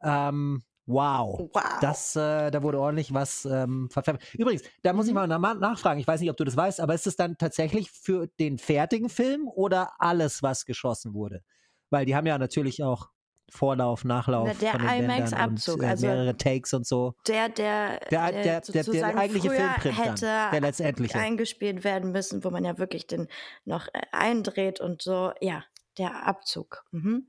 [0.02, 1.50] Ähm, wow.
[1.52, 1.62] wow.
[1.80, 4.34] Das, äh, da wurde ordentlich was ähm, verfärbt.
[4.34, 5.26] Übrigens, da muss ich mhm.
[5.38, 6.00] mal nachfragen.
[6.00, 9.08] Ich weiß nicht, ob du das weißt, aber ist es dann tatsächlich für den fertigen
[9.08, 11.42] Film oder alles, was geschossen wurde?
[11.90, 13.10] Weil die haben ja natürlich auch
[13.50, 14.48] Vorlauf, Nachlauf.
[14.48, 17.14] Na, der IMAX-Abzug, äh, also mehrere Takes und so.
[17.26, 21.18] Der, der, der, der, der, der eigentliche Filmprint hätte dann, der letztendliche.
[21.18, 23.28] eingespielt werden müssen, wo man ja wirklich den
[23.64, 25.32] noch äh, eindreht und so.
[25.40, 25.64] Ja,
[25.98, 26.84] der Abzug.
[26.90, 27.28] Mhm.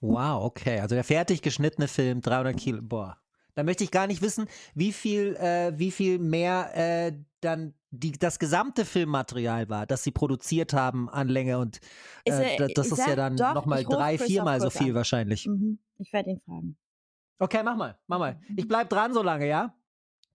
[0.00, 0.80] Wow, okay.
[0.80, 2.80] Also der fertig geschnittene Film, 300 Kilo.
[2.82, 3.18] Boah.
[3.58, 8.12] Da möchte ich gar nicht wissen, wie viel, äh, wie viel mehr äh, dann die,
[8.12, 11.80] das gesamte Filmmaterial war, das sie produziert haben an Länge und
[12.24, 14.94] äh, ist, das ist ja dann nochmal drei, viermal so viel an.
[14.94, 15.46] wahrscheinlich.
[15.46, 15.80] Mhm.
[15.98, 16.76] Ich werde ihn fragen.
[17.40, 18.40] Okay, mach mal, mach mal.
[18.56, 18.68] Ich mhm.
[18.68, 19.74] bleib dran so lange, ja?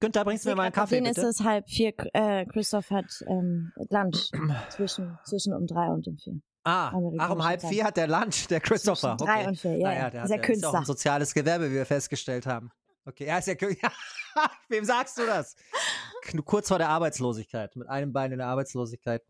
[0.01, 1.21] Günther, bringst du mir mal einen Kaffee, bitte?
[1.21, 1.93] ist es halb vier.
[2.11, 4.32] Äh, Christoph hat ähm, Lunch
[4.69, 6.41] zwischen, zwischen um drei und um vier.
[6.65, 9.17] Ah, ach, um halb vier hat der Lunch, der Christopher.
[9.17, 9.47] Zwischen drei okay.
[9.47, 9.88] und vier, ja.
[9.88, 12.71] Naja, der, der ist ja auch ein soziales Gewerbe, wie wir festgestellt haben.
[13.06, 13.56] Okay, er ist ja
[14.70, 15.56] Wem sagst du das?
[16.45, 19.22] Kurz vor der Arbeitslosigkeit, mit einem Bein in der Arbeitslosigkeit.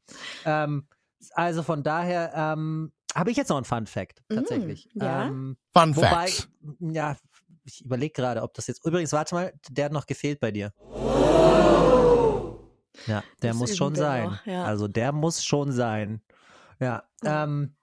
[0.46, 0.88] Ähm,
[1.34, 4.90] also von daher ähm, habe ich jetzt noch einen Fun Fact, mm, tatsächlich.
[4.94, 5.26] Mm, ja.
[5.26, 6.50] Ähm, Fun wobei, Fact.
[6.80, 7.18] Ja,
[7.66, 8.86] ich überlege gerade, ob das jetzt.
[8.86, 10.74] Übrigens, warte mal, der hat noch gefehlt bei dir.
[13.08, 14.26] Ja, der das muss schon sein.
[14.26, 14.66] Noch, ja.
[14.66, 16.22] Also der muss schon sein.
[16.80, 17.04] Ja.
[17.24, 17.76] Ähm,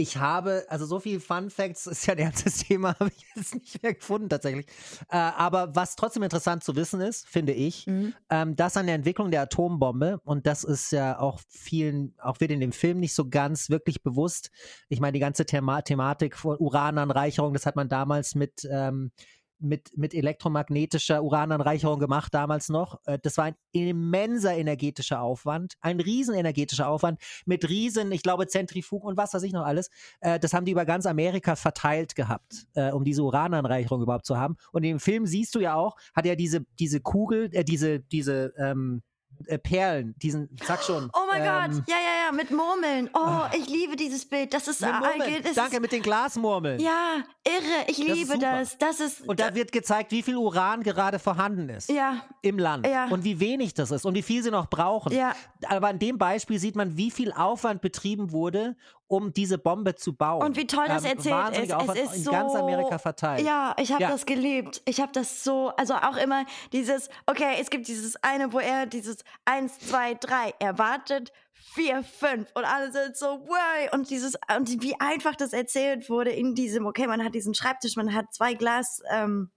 [0.00, 3.54] ich habe, also so viel Fun Facts ist ja ein ernstes Thema, habe ich jetzt
[3.54, 4.66] nicht mehr gefunden tatsächlich.
[5.10, 8.14] Äh, aber was trotzdem interessant zu wissen ist, finde ich, mhm.
[8.30, 12.50] ähm, dass an der Entwicklung der Atombombe, und das ist ja auch vielen, auch wird
[12.50, 14.50] in dem Film nicht so ganz wirklich bewusst.
[14.88, 19.12] Ich meine, die ganze Thema Thematik von Urananreicherung, das hat man damals mit ähm,
[19.60, 23.00] mit, mit elektromagnetischer Urananreicherung gemacht damals noch.
[23.04, 28.46] Äh, das war ein immenser energetischer Aufwand, ein riesen energetischer Aufwand mit riesen, ich glaube,
[28.46, 29.90] Zentrifugen und was weiß ich noch alles.
[30.20, 34.38] Äh, das haben die über ganz Amerika verteilt gehabt, äh, um diese Urananreicherung überhaupt zu
[34.38, 34.56] haben.
[34.72, 38.52] Und im Film siehst du ja auch, hat er diese, diese Kugel, äh, diese, diese,
[38.56, 39.02] ähm,
[39.46, 41.10] äh, Perlen, diesen, sag schon.
[41.12, 43.10] Oh mein ähm, Gott, ja, ja, ja, mit Murmeln.
[43.14, 43.50] Oh, ah.
[43.56, 44.52] ich liebe dieses Bild.
[44.52, 45.42] Das ist, mit Murmeln.
[45.42, 46.80] Das Danke, mit den Glasmurmeln.
[46.80, 48.78] Ja, irre, ich liebe das.
[48.78, 49.26] Das ist.
[49.26, 51.90] Und da wird gezeigt, wie viel Uran gerade vorhanden ist.
[51.90, 52.24] Ja.
[52.42, 52.86] Im Land.
[52.86, 53.06] Ja.
[53.06, 55.12] Und wie wenig das ist und wie viel sie noch brauchen.
[55.12, 55.34] Ja.
[55.66, 58.76] Aber an dem Beispiel sieht man, wie viel Aufwand betrieben wurde,
[59.10, 60.46] um diese Bombe zu bauen.
[60.46, 61.72] Und wie toll das ähm, erzählt ist.
[61.72, 63.44] Aufwand es ist in so, ganz Amerika verteilt.
[63.44, 64.08] Ja, ich habe ja.
[64.08, 64.82] das geliebt.
[64.84, 68.86] Ich habe das so, also auch immer dieses, okay, es gibt dieses eine, wo er
[68.86, 73.92] dieses eins, zwei, drei erwartet, vier, fünf und alle sind so, wow.
[73.92, 77.96] Und dieses, und wie einfach das erzählt wurde in diesem, okay, man hat diesen Schreibtisch,
[77.96, 79.50] man hat zwei Glas, ähm,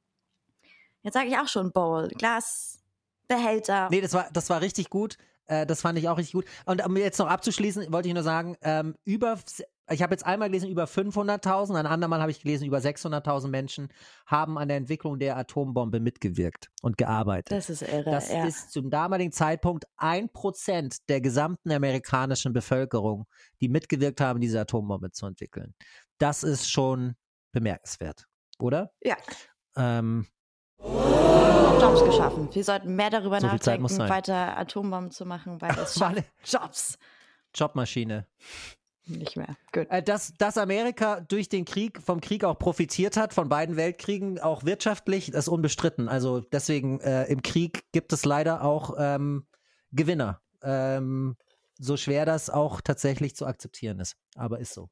[1.04, 3.90] jetzt sage ich auch schon Bowl, Glasbehälter.
[3.92, 5.20] Nee, das war, das war richtig gut.
[5.54, 6.46] Äh, das fand ich auch richtig gut.
[6.66, 9.38] Und um jetzt noch abzuschließen, wollte ich nur sagen, ähm, über,
[9.90, 13.90] ich habe jetzt einmal gelesen, über 500.000, ein andermal habe ich gelesen, über 600.000 Menschen
[14.26, 17.52] haben an der Entwicklung der Atombombe mitgewirkt und gearbeitet.
[17.52, 18.12] Das ist irre.
[18.12, 18.46] Das ja.
[18.46, 23.26] ist zum damaligen Zeitpunkt ein Prozent der gesamten amerikanischen Bevölkerung,
[23.62, 25.76] die mitgewirkt haben, diese Atombombe zu entwickeln.
[26.18, 27.16] Das ist schon
[27.52, 28.26] bemerkenswert,
[28.60, 28.92] oder?
[29.04, 29.18] Ja.
[29.76, 30.28] Ähm,
[30.84, 32.50] Jobs geschaffen.
[32.52, 36.98] Wir sollten mehr darüber so nachdenken, weiter Atombomben zu machen, weil das schafft Jobs.
[37.56, 38.28] Jobmaschine.
[39.06, 39.58] Nicht mehr.
[39.74, 39.88] Gut.
[39.90, 44.40] Äh, dass, dass Amerika durch den Krieg, vom Krieg auch profitiert hat, von beiden Weltkriegen,
[44.40, 46.08] auch wirtschaftlich, ist unbestritten.
[46.08, 49.46] Also deswegen, äh, im Krieg gibt es leider auch ähm,
[49.92, 50.40] Gewinner.
[50.62, 51.36] Ähm,
[51.78, 54.16] so schwer das auch tatsächlich zu akzeptieren ist.
[54.36, 54.90] Aber ist so.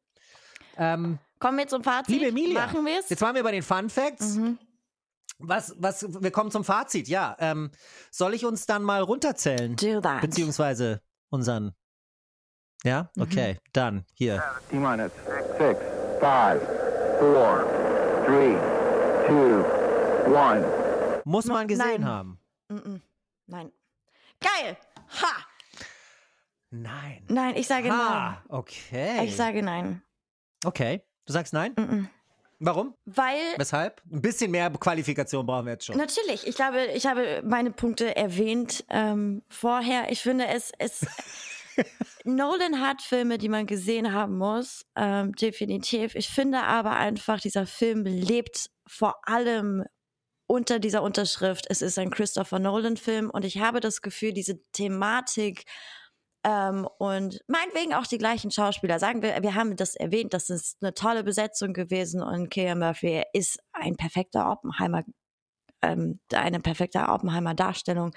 [0.78, 2.10] Ähm, Kommen wir zum Fazit.
[2.10, 3.10] Liebe Emilia, machen wir es.
[3.10, 4.36] Jetzt waren wir bei den Fun Facts.
[4.36, 4.58] Mhm.
[5.44, 7.36] Was, was, wir kommen zum Fazit, ja.
[7.40, 7.72] Ähm,
[8.12, 9.76] soll ich uns dann mal runterzählen?
[9.76, 10.22] Do that.
[10.22, 11.74] Beziehungsweise unseren.
[12.84, 13.10] Ja?
[13.16, 13.24] Mhm.
[13.24, 13.58] Okay, mhm.
[13.74, 14.44] dann hier.
[14.70, 15.12] T-minus
[15.58, 15.78] 6, 5,
[16.20, 16.60] 4, 3,
[20.28, 21.26] 2, 1.
[21.26, 22.06] Muss man gesehen Nein.
[22.06, 22.40] haben.
[22.70, 23.02] Mm
[23.48, 23.72] Nein.
[24.40, 24.78] Geil!
[25.22, 25.46] Ha!
[26.72, 27.24] Nein.
[27.28, 28.30] Nein, ich sage ha.
[28.30, 28.38] nein.
[28.48, 29.26] Okay.
[29.26, 30.02] Ich sage nein.
[30.64, 31.04] Okay.
[31.26, 31.74] Du sagst nein?
[31.78, 32.08] Mm
[32.64, 32.94] Warum?
[33.06, 33.40] Weil.
[33.58, 34.04] Weshalb?
[34.12, 35.98] Ein bisschen mehr Qualifikation brauchen wir jetzt schon.
[35.98, 40.12] Natürlich, ich glaube, ich habe meine Punkte erwähnt ähm, vorher.
[40.12, 41.04] Ich finde, es, es
[42.24, 46.14] Nolan hat Filme, die man gesehen haben muss, ähm, definitiv.
[46.14, 49.84] Ich finde aber einfach, dieser Film lebt vor allem
[50.46, 51.66] unter dieser Unterschrift.
[51.68, 55.66] Es ist ein Christopher Nolan-Film und ich habe das Gefühl, diese Thematik
[56.44, 59.00] ähm, und meinetwegen auch die gleichen Schauspieler.
[59.00, 63.24] Sagen wir, wir haben das erwähnt, das ist eine tolle Besetzung gewesen und Keir Murphy
[63.34, 65.04] ist ein perfekter Oppenheimer,
[65.82, 68.12] ähm, eine perfekte Oppenheimer-Darstellung.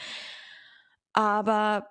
[1.12, 1.90] Aber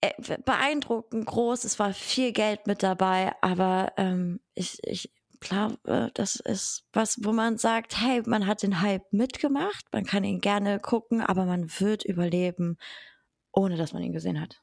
[0.00, 0.12] äh,
[0.44, 6.84] beeindruckend groß, es war viel Geld mit dabei, aber ähm, ich, ich glaube, das ist
[6.92, 11.20] was, wo man sagt, hey, man hat den Hype mitgemacht, man kann ihn gerne gucken,
[11.20, 12.78] aber man wird überleben,
[13.52, 14.61] ohne dass man ihn gesehen hat.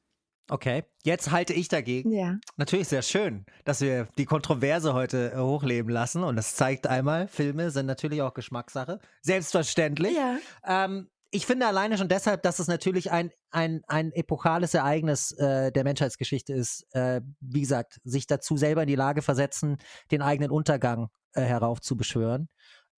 [0.50, 2.12] Okay, jetzt halte ich dagegen.
[2.12, 2.38] Ja.
[2.58, 6.24] Natürlich sehr schön, dass wir die Kontroverse heute äh, hochleben lassen.
[6.24, 9.00] Und das zeigt einmal, Filme sind natürlich auch Geschmackssache.
[9.22, 10.16] Selbstverständlich.
[10.16, 10.38] Ja.
[10.66, 15.72] Ähm, ich finde alleine schon deshalb, dass es natürlich ein, ein, ein epochales Ereignis äh,
[15.72, 19.78] der Menschheitsgeschichte ist, äh, wie gesagt, sich dazu selber in die Lage versetzen,
[20.10, 22.50] den eigenen Untergang äh, heraufzubeschwören.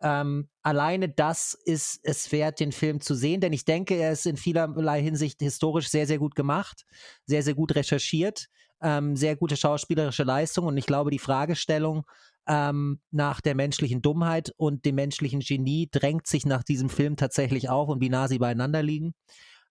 [0.01, 4.25] Ähm, alleine das ist es wert, den Film zu sehen, denn ich denke, er ist
[4.25, 6.85] in vielerlei Hinsicht historisch sehr, sehr gut gemacht,
[7.25, 8.47] sehr, sehr gut recherchiert,
[8.81, 12.03] ähm, sehr gute schauspielerische Leistung und ich glaube, die Fragestellung
[12.47, 17.69] ähm, nach der menschlichen Dummheit und dem menschlichen Genie drängt sich nach diesem Film tatsächlich
[17.69, 19.13] auf und wie nah sie beieinander liegen.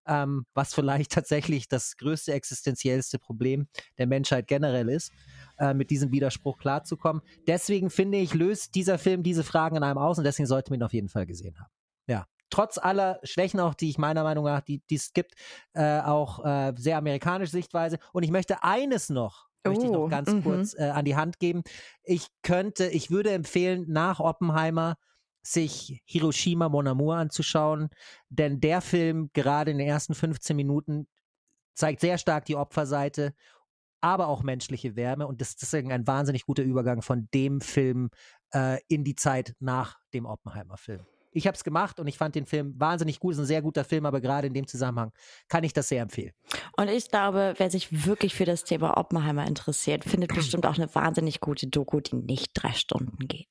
[0.07, 5.11] Ähm, was vielleicht tatsächlich das größte existenziellste Problem der Menschheit generell ist
[5.59, 7.21] äh, mit diesem Widerspruch klarzukommen.
[7.47, 10.79] Deswegen finde ich, löst dieser Film diese Fragen in einem aus und deswegen sollte man
[10.79, 11.71] ihn auf jeden Fall gesehen haben.
[12.07, 12.25] Ja.
[12.49, 15.35] Trotz aller Schwächen auch, die ich meiner Meinung nach, die, es gibt,
[15.73, 17.97] äh, auch äh, sehr amerikanische Sichtweise.
[18.11, 20.43] Und ich möchte eines noch, möchte ich noch Oh, ganz mhm.
[20.43, 21.61] kurz äh, an die Hand geben.
[22.03, 24.97] Ich könnte, ich würde empfehlen, nach Oppenheimer
[25.41, 27.89] sich Hiroshima Mon Amour anzuschauen,
[28.29, 31.07] denn der Film gerade in den ersten 15 Minuten
[31.73, 33.33] zeigt sehr stark die Opferseite,
[34.01, 38.09] aber auch menschliche Wärme und das ist deswegen ein wahnsinnig guter Übergang von dem Film
[38.53, 41.05] äh, in die Zeit nach dem Oppenheimer-Film.
[41.33, 43.33] Ich habe es gemacht und ich fand den Film wahnsinnig gut.
[43.33, 45.11] Ist ein sehr guter Film, aber gerade in dem Zusammenhang
[45.47, 46.33] kann ich das sehr empfehlen.
[46.75, 50.93] Und ich glaube, wer sich wirklich für das Thema Oppenheimer interessiert, findet bestimmt auch eine
[50.93, 53.47] wahnsinnig gute Doku, die nicht drei Stunden geht.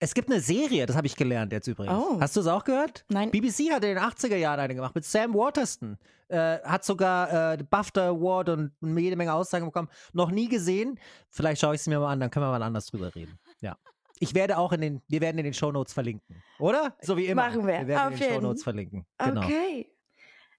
[0.00, 1.94] Es gibt eine Serie, das habe ich gelernt jetzt übrigens.
[1.96, 2.20] Oh.
[2.20, 3.04] Hast du es auch gehört?
[3.08, 3.30] Nein.
[3.30, 5.96] BBC hat in den 80er Jahren eine gemacht mit Sam Waterston.
[6.28, 9.88] Äh, hat sogar äh, BAFTA Award und jede Menge Auszeichnungen bekommen.
[10.12, 10.98] Noch nie gesehen.
[11.30, 13.38] Vielleicht schaue ich es mir mal an, dann können wir mal anders drüber reden.
[13.60, 13.76] Ja.
[14.20, 16.42] Ich werde auch in den, wir werden in den Shownotes verlinken.
[16.58, 16.96] Oder?
[17.00, 17.46] So wie immer.
[17.46, 18.34] Machen wir, Wir werden auf in den.
[18.34, 19.06] Shownotes verlinken.
[19.18, 19.42] Genau.
[19.42, 19.90] Okay.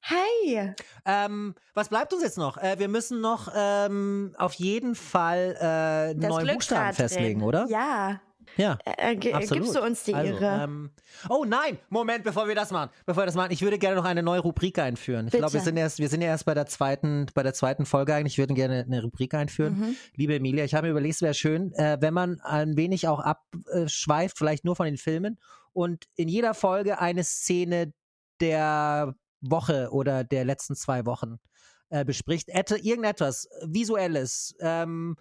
[0.01, 0.75] Hey.
[1.05, 2.57] Ähm, was bleibt uns jetzt noch?
[2.57, 7.65] Äh, wir müssen noch ähm, auf jeden Fall äh, einen neuen Buchstaben festlegen, oder?
[7.69, 8.21] Ja.
[8.57, 8.77] Ja.
[8.85, 9.63] Äh, Absolut.
[9.63, 10.63] gibst du uns die also, Ehre?
[10.63, 10.91] Ähm,
[11.29, 12.89] oh nein, Moment, bevor wir das machen.
[13.05, 15.27] Bevor wir das machen, ich würde gerne noch eine neue Rubrik einführen.
[15.27, 17.85] Ich glaube, wir sind erst, wir sind ja erst bei der zweiten, bei der zweiten
[17.85, 18.33] Folge eigentlich.
[18.33, 19.79] Ich würde gerne eine Rubrik einführen.
[19.79, 19.95] Mhm.
[20.15, 23.19] Liebe Emilia, ich habe mir überlegt, es wäre schön, äh, wenn man ein wenig auch
[23.19, 25.39] abschweift, vielleicht nur von den Filmen
[25.73, 27.93] und in jeder Folge eine Szene
[28.39, 31.37] der Woche oder der letzten zwei Wochen
[31.89, 32.49] äh, bespricht.
[32.49, 35.15] Ette, irgendetwas Visuelles, ähm,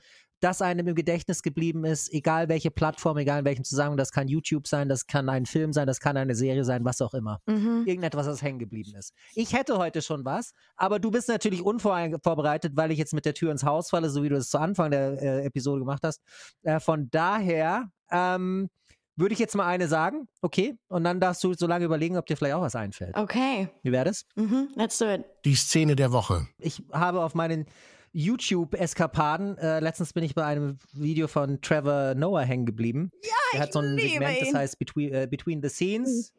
[0.45, 3.97] das einem im Gedächtnis geblieben ist, egal welche Plattform, egal in welchem Zusammenhang.
[3.97, 7.01] Das kann YouTube sein, das kann ein Film sein, das kann eine Serie sein, was
[7.01, 7.41] auch immer.
[7.47, 7.85] Mhm.
[7.87, 9.15] Irgendetwas, das hängen geblieben ist.
[9.35, 13.33] Ich hätte heute schon was, aber du bist natürlich unvorbereitet, weil ich jetzt mit der
[13.33, 16.21] Tür ins Haus falle, so wie du es zu Anfang der äh, Episode gemacht hast.
[16.63, 18.69] Äh, von daher ähm,
[19.17, 20.77] würde ich jetzt mal eine sagen, okay?
[20.89, 23.17] Und dann darfst du so lange überlegen, ob dir vielleicht auch was einfällt.
[23.17, 23.69] Okay.
[23.83, 24.27] Wie wäre das?
[24.35, 24.69] Mhm.
[24.75, 25.25] Let's do it.
[25.47, 26.49] Die Szene der Woche.
[26.59, 27.67] Ich habe auf meinen
[28.15, 33.11] YouTube-Eskapaden, äh, letztens bin ich bei einem Video von Trevor Noah hängen geblieben.
[33.23, 34.57] Ja, er hat so ein Segment, das ihn.
[34.57, 36.33] heißt Between, äh, Between the Scenes.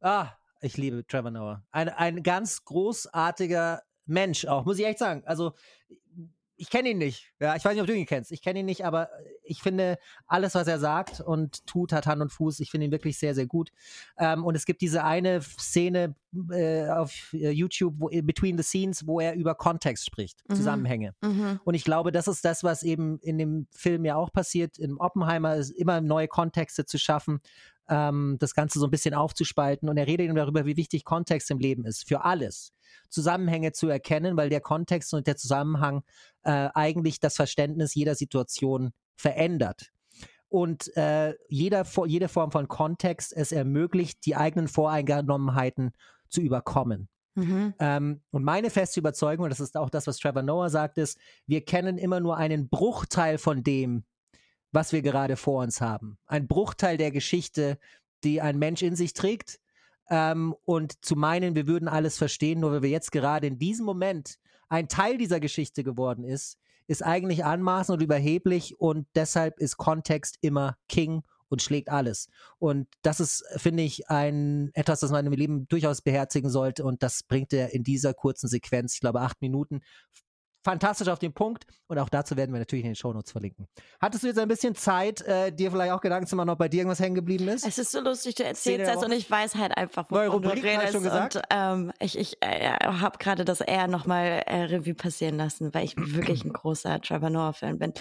[0.00, 0.28] Ah,
[0.60, 1.64] ich liebe Trevor Noah.
[1.72, 5.22] Ein, ein ganz großartiger Mensch auch, muss ich echt sagen.
[5.26, 5.52] Also,
[6.58, 7.32] ich kenne ihn nicht.
[7.40, 8.32] Ja, ich weiß nicht, ob du ihn kennst.
[8.32, 9.08] Ich kenne ihn nicht, aber
[9.44, 9.96] ich finde,
[10.26, 12.58] alles, was er sagt und tut, hat Hand und Fuß.
[12.60, 13.70] Ich finde ihn wirklich sehr, sehr gut.
[14.18, 16.16] Ähm, und es gibt diese eine Szene
[16.50, 20.54] äh, auf äh, YouTube, wo, Between the Scenes, wo er über Kontext spricht, Mhm.
[20.56, 21.14] Zusammenhänge.
[21.22, 21.60] Mhm.
[21.64, 24.78] Und ich glaube, das ist das, was eben in dem Film ja auch passiert.
[24.78, 27.40] In Oppenheimer ist immer neue Kontexte zu schaffen,
[27.88, 29.88] ähm, das Ganze so ein bisschen aufzuspalten.
[29.88, 32.72] Und er redet eben darüber, wie wichtig Kontext im Leben ist, für alles.
[33.08, 36.02] Zusammenhänge zu erkennen, weil der Kontext und der Zusammenhang
[36.42, 39.90] äh, eigentlich das Verständnis jeder Situation verändert.
[40.48, 45.92] Und äh, jeder, jede Form von Kontext es ermöglicht, die eigenen Voreingenommenheiten
[46.28, 47.08] zu überkommen.
[47.34, 47.74] Mhm.
[47.78, 51.18] Ähm, und meine feste Überzeugung, und das ist auch das, was Trevor Noah sagt, ist,
[51.46, 54.04] wir kennen immer nur einen Bruchteil von dem,
[54.72, 56.18] was wir gerade vor uns haben.
[56.26, 57.78] Ein Bruchteil der Geschichte,
[58.24, 59.60] die ein Mensch in sich trägt.
[60.10, 63.84] Ähm, und zu meinen, wir würden alles verstehen, nur weil wir jetzt gerade in diesem
[63.84, 69.76] Moment ein Teil dieser Geschichte geworden ist, ist eigentlich anmaßend und überheblich und deshalb ist
[69.76, 72.28] Kontext immer King und schlägt alles.
[72.58, 76.84] Und das ist, finde ich, ein etwas, das man im Leben durchaus beherzigen sollte.
[76.84, 79.80] Und das bringt er in dieser kurzen Sequenz, ich glaube acht Minuten,
[80.68, 81.66] fantastisch auf den Punkt.
[81.86, 83.66] Und auch dazu werden wir natürlich in den Shownotes verlinken.
[84.00, 86.68] Hattest du jetzt ein bisschen Zeit, äh, dir vielleicht auch Gedanken zu machen, ob bei
[86.68, 87.66] dir irgendwas hängen geblieben ist?
[87.66, 90.62] Es ist so lustig, du erzählst das und ich weiß halt einfach, wovon Neue Rubrik,
[90.62, 90.92] du redest.
[90.92, 91.36] schon gesagt?
[91.36, 95.84] Und ähm, ich, ich äh, habe gerade das eher nochmal äh, Revue passieren lassen, weil
[95.86, 97.94] ich wirklich ein großer Trevor Noah-Fan bin.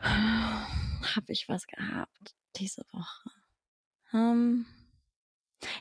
[0.00, 3.30] Habe ich was gehabt diese Woche?
[4.14, 4.64] Ähm,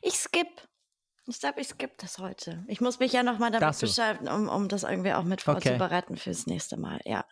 [0.02, 0.50] ich skip.
[1.30, 2.64] Ich glaube, ich skippe das heute.
[2.68, 3.88] Ich muss mich ja nochmal damit Darfst du?
[3.88, 5.52] beschäftigen, um, um das irgendwie auch mit Okay.
[5.62, 7.02] vorzubereiten fürs nächste Mal.
[7.04, 7.26] Ja.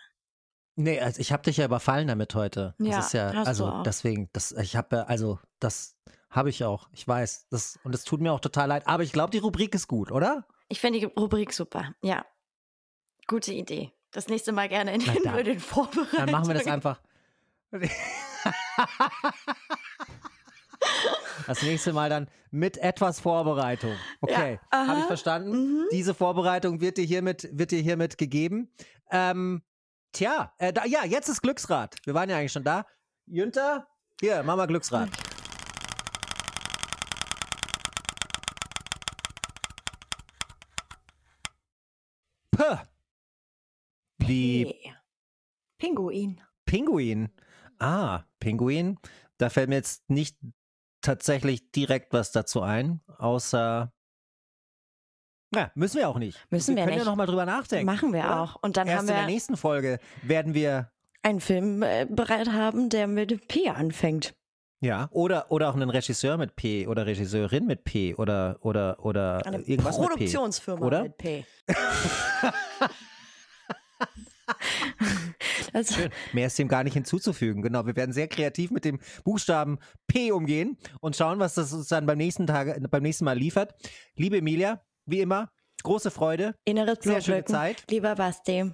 [0.76, 2.76] Nee, also ich habe dich ja überfallen damit heute.
[2.78, 3.84] Das Ja, ist ja, hast du also auch.
[3.84, 5.96] deswegen, das, ich habe, also das
[6.30, 6.90] habe ich auch.
[6.92, 8.86] Ich weiß, das und es tut mir auch total leid.
[8.86, 10.46] Aber ich glaube, die Rubrik ist gut, oder?
[10.68, 11.94] Ich finde die Rubrik super.
[12.02, 12.26] Ja.
[13.28, 13.94] Gute Idee.
[14.12, 16.10] Das nächste Mal gerne in den, den Vorbereitungen.
[16.18, 17.00] Dann machen wir das einfach.
[21.48, 23.94] Das nächste Mal dann mit etwas Vorbereitung.
[24.22, 25.52] Okay, Ja, habe ich verstanden.
[25.52, 25.86] mhm.
[25.92, 28.72] Diese Vorbereitung wird dir hiermit, wird dir hiermit gegeben.
[29.12, 29.62] Ähm,
[30.12, 31.96] tja, äh, da, ja, jetzt ist Glücksrad.
[32.06, 32.86] Wir waren ja eigentlich schon da.
[33.28, 33.88] Jünter,
[34.20, 35.10] hier, mach mal Glücksrad.
[42.52, 42.78] Puh.
[44.20, 44.94] Wie Hey.
[45.78, 46.42] Pinguin.
[46.66, 47.30] Pinguin.
[47.80, 48.98] Ah, Pinguin.
[49.38, 50.38] Da fällt mir jetzt nicht
[51.06, 53.92] tatsächlich direkt was dazu ein, außer.
[55.54, 56.40] Ja, müssen wir auch nicht.
[56.50, 57.06] Müssen wir können nicht.
[57.06, 57.86] ja nochmal drüber nachdenken.
[57.86, 58.42] Machen wir oder?
[58.42, 58.56] auch.
[58.62, 60.92] Und dann Erst haben in der wir nächsten Folge werden wir,
[61.22, 64.36] einen Film äh, bereit haben, der mit P anfängt.
[64.82, 69.46] ja, oder, oder auch einen Regisseur mit P oder Regisseurin mit P oder, oder, oder
[69.46, 70.14] Eine irgendwas mit P.
[70.14, 71.04] Produktionsfirma oder?
[71.04, 71.46] mit P.
[75.76, 76.10] das, Schön.
[76.34, 77.62] Mehr ist dem gar nicht hinzuzufügen.
[77.62, 79.78] Genau, wir werden sehr kreativ mit dem Buchstaben
[80.08, 83.74] P umgehen und schauen, was das uns dann beim nächsten Tag, beim nächsten Mal liefert.
[84.16, 85.52] Liebe Emilia, wie immer,
[85.84, 87.46] große Freude, Inneres Sehr schöne.
[87.46, 87.84] Zeit.
[87.90, 88.72] Lieber Basti.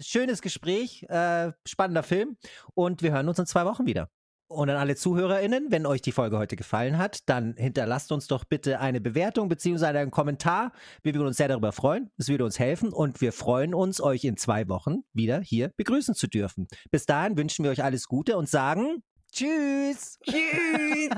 [0.00, 2.36] schönes Gespräch, äh, spannender Film
[2.74, 4.08] und wir hören uns in zwei Wochen wieder.
[4.52, 8.44] Und an alle ZuhörerInnen, wenn euch die Folge heute gefallen hat, dann hinterlasst uns doch
[8.44, 10.72] bitte eine Bewertung beziehungsweise einen Kommentar.
[11.02, 12.10] Wir würden uns sehr darüber freuen.
[12.18, 16.14] Es würde uns helfen und wir freuen uns, euch in zwei Wochen wieder hier begrüßen
[16.14, 16.68] zu dürfen.
[16.90, 19.02] Bis dahin wünschen wir euch alles Gute und sagen
[19.32, 20.18] Tschüss!
[20.22, 21.08] Tschüss.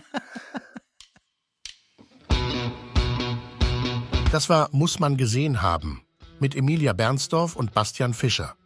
[4.30, 6.02] Das war Muss man gesehen haben
[6.38, 8.56] mit Emilia Bernsdorf und Bastian Fischer.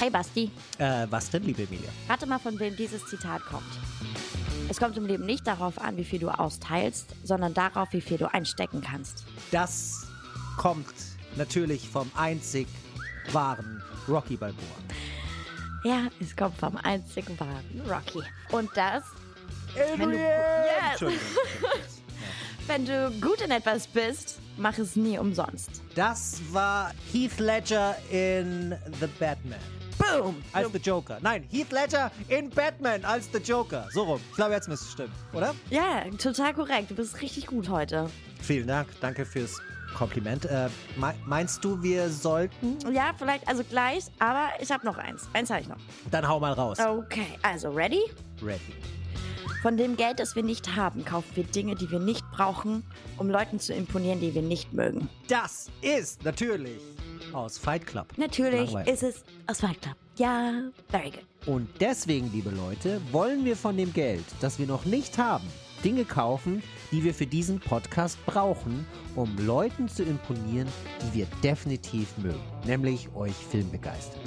[0.00, 1.90] Hey Basti, Äh, was denn, liebe Emilia?
[2.08, 3.62] rate mal, von wem dieses Zitat kommt.
[4.68, 8.16] Es kommt im Leben nicht darauf an, wie viel du austeilst, sondern darauf, wie viel
[8.18, 9.24] du einstecken kannst.
[9.50, 10.06] Das
[10.56, 10.94] kommt
[11.36, 12.66] natürlich vom einzig
[13.32, 14.62] wahren Rocky Balboa.
[15.84, 18.22] Ja, es kommt vom einzigen wahren Rocky.
[18.52, 19.02] Und das,
[19.74, 20.10] Adrian!
[20.12, 20.90] du- Yes!
[20.92, 21.26] Entschuldigung.
[22.66, 25.82] wenn du gut in etwas bist, mach es nie umsonst.
[25.94, 29.58] Das war Heath Ledger in The Batman.
[30.00, 30.36] Boom!
[30.52, 31.18] Als The Joker.
[31.20, 33.86] Nein, Heath Ledger in Batman als The Joker.
[33.92, 34.20] So rum.
[34.30, 35.54] Ich glaube, jetzt müsste es stimmen, oder?
[35.70, 36.90] Ja, total korrekt.
[36.90, 38.08] Du bist richtig gut heute.
[38.40, 38.88] Vielen Dank.
[39.00, 39.60] Danke fürs
[39.94, 40.44] Kompliment.
[40.46, 42.78] Äh, mei- meinst du, wir sollten?
[42.92, 45.28] Ja, vielleicht also gleich, aber ich habe noch eins.
[45.32, 45.76] Eins habe ich noch.
[46.10, 46.78] Dann hau mal raus.
[46.78, 48.00] Okay, also ready?
[48.42, 48.60] Ready.
[49.62, 52.82] Von dem Geld, das wir nicht haben, kaufen wir Dinge, die wir nicht brauchen,
[53.18, 55.10] um Leuten zu imponieren, die wir nicht mögen.
[55.28, 56.80] Das ist natürlich
[57.32, 58.06] aus Fight Club.
[58.16, 58.94] Natürlich Langweilig.
[58.94, 59.96] ist es aus Fight Club.
[60.16, 60.52] Ja,
[60.88, 61.24] very good.
[61.46, 65.46] Und deswegen, liebe Leute, wollen wir von dem Geld, das wir noch nicht haben,
[65.82, 68.86] Dinge kaufen, die wir für diesen Podcast brauchen,
[69.16, 70.68] um Leuten zu imponieren,
[71.02, 74.20] die wir definitiv mögen, nämlich euch Filmbegeistert.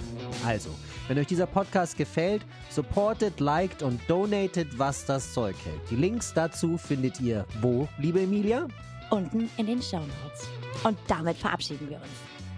[0.46, 0.70] Also,
[1.08, 5.82] wenn euch dieser Podcast gefällt, supportet, liked und donatet, was das Zeug hält.
[5.92, 8.68] Die Links dazu findet ihr wo, liebe Emilia?
[9.12, 10.48] Unten in den Show Notes.
[10.84, 12.23] Und damit verabschieden wir uns.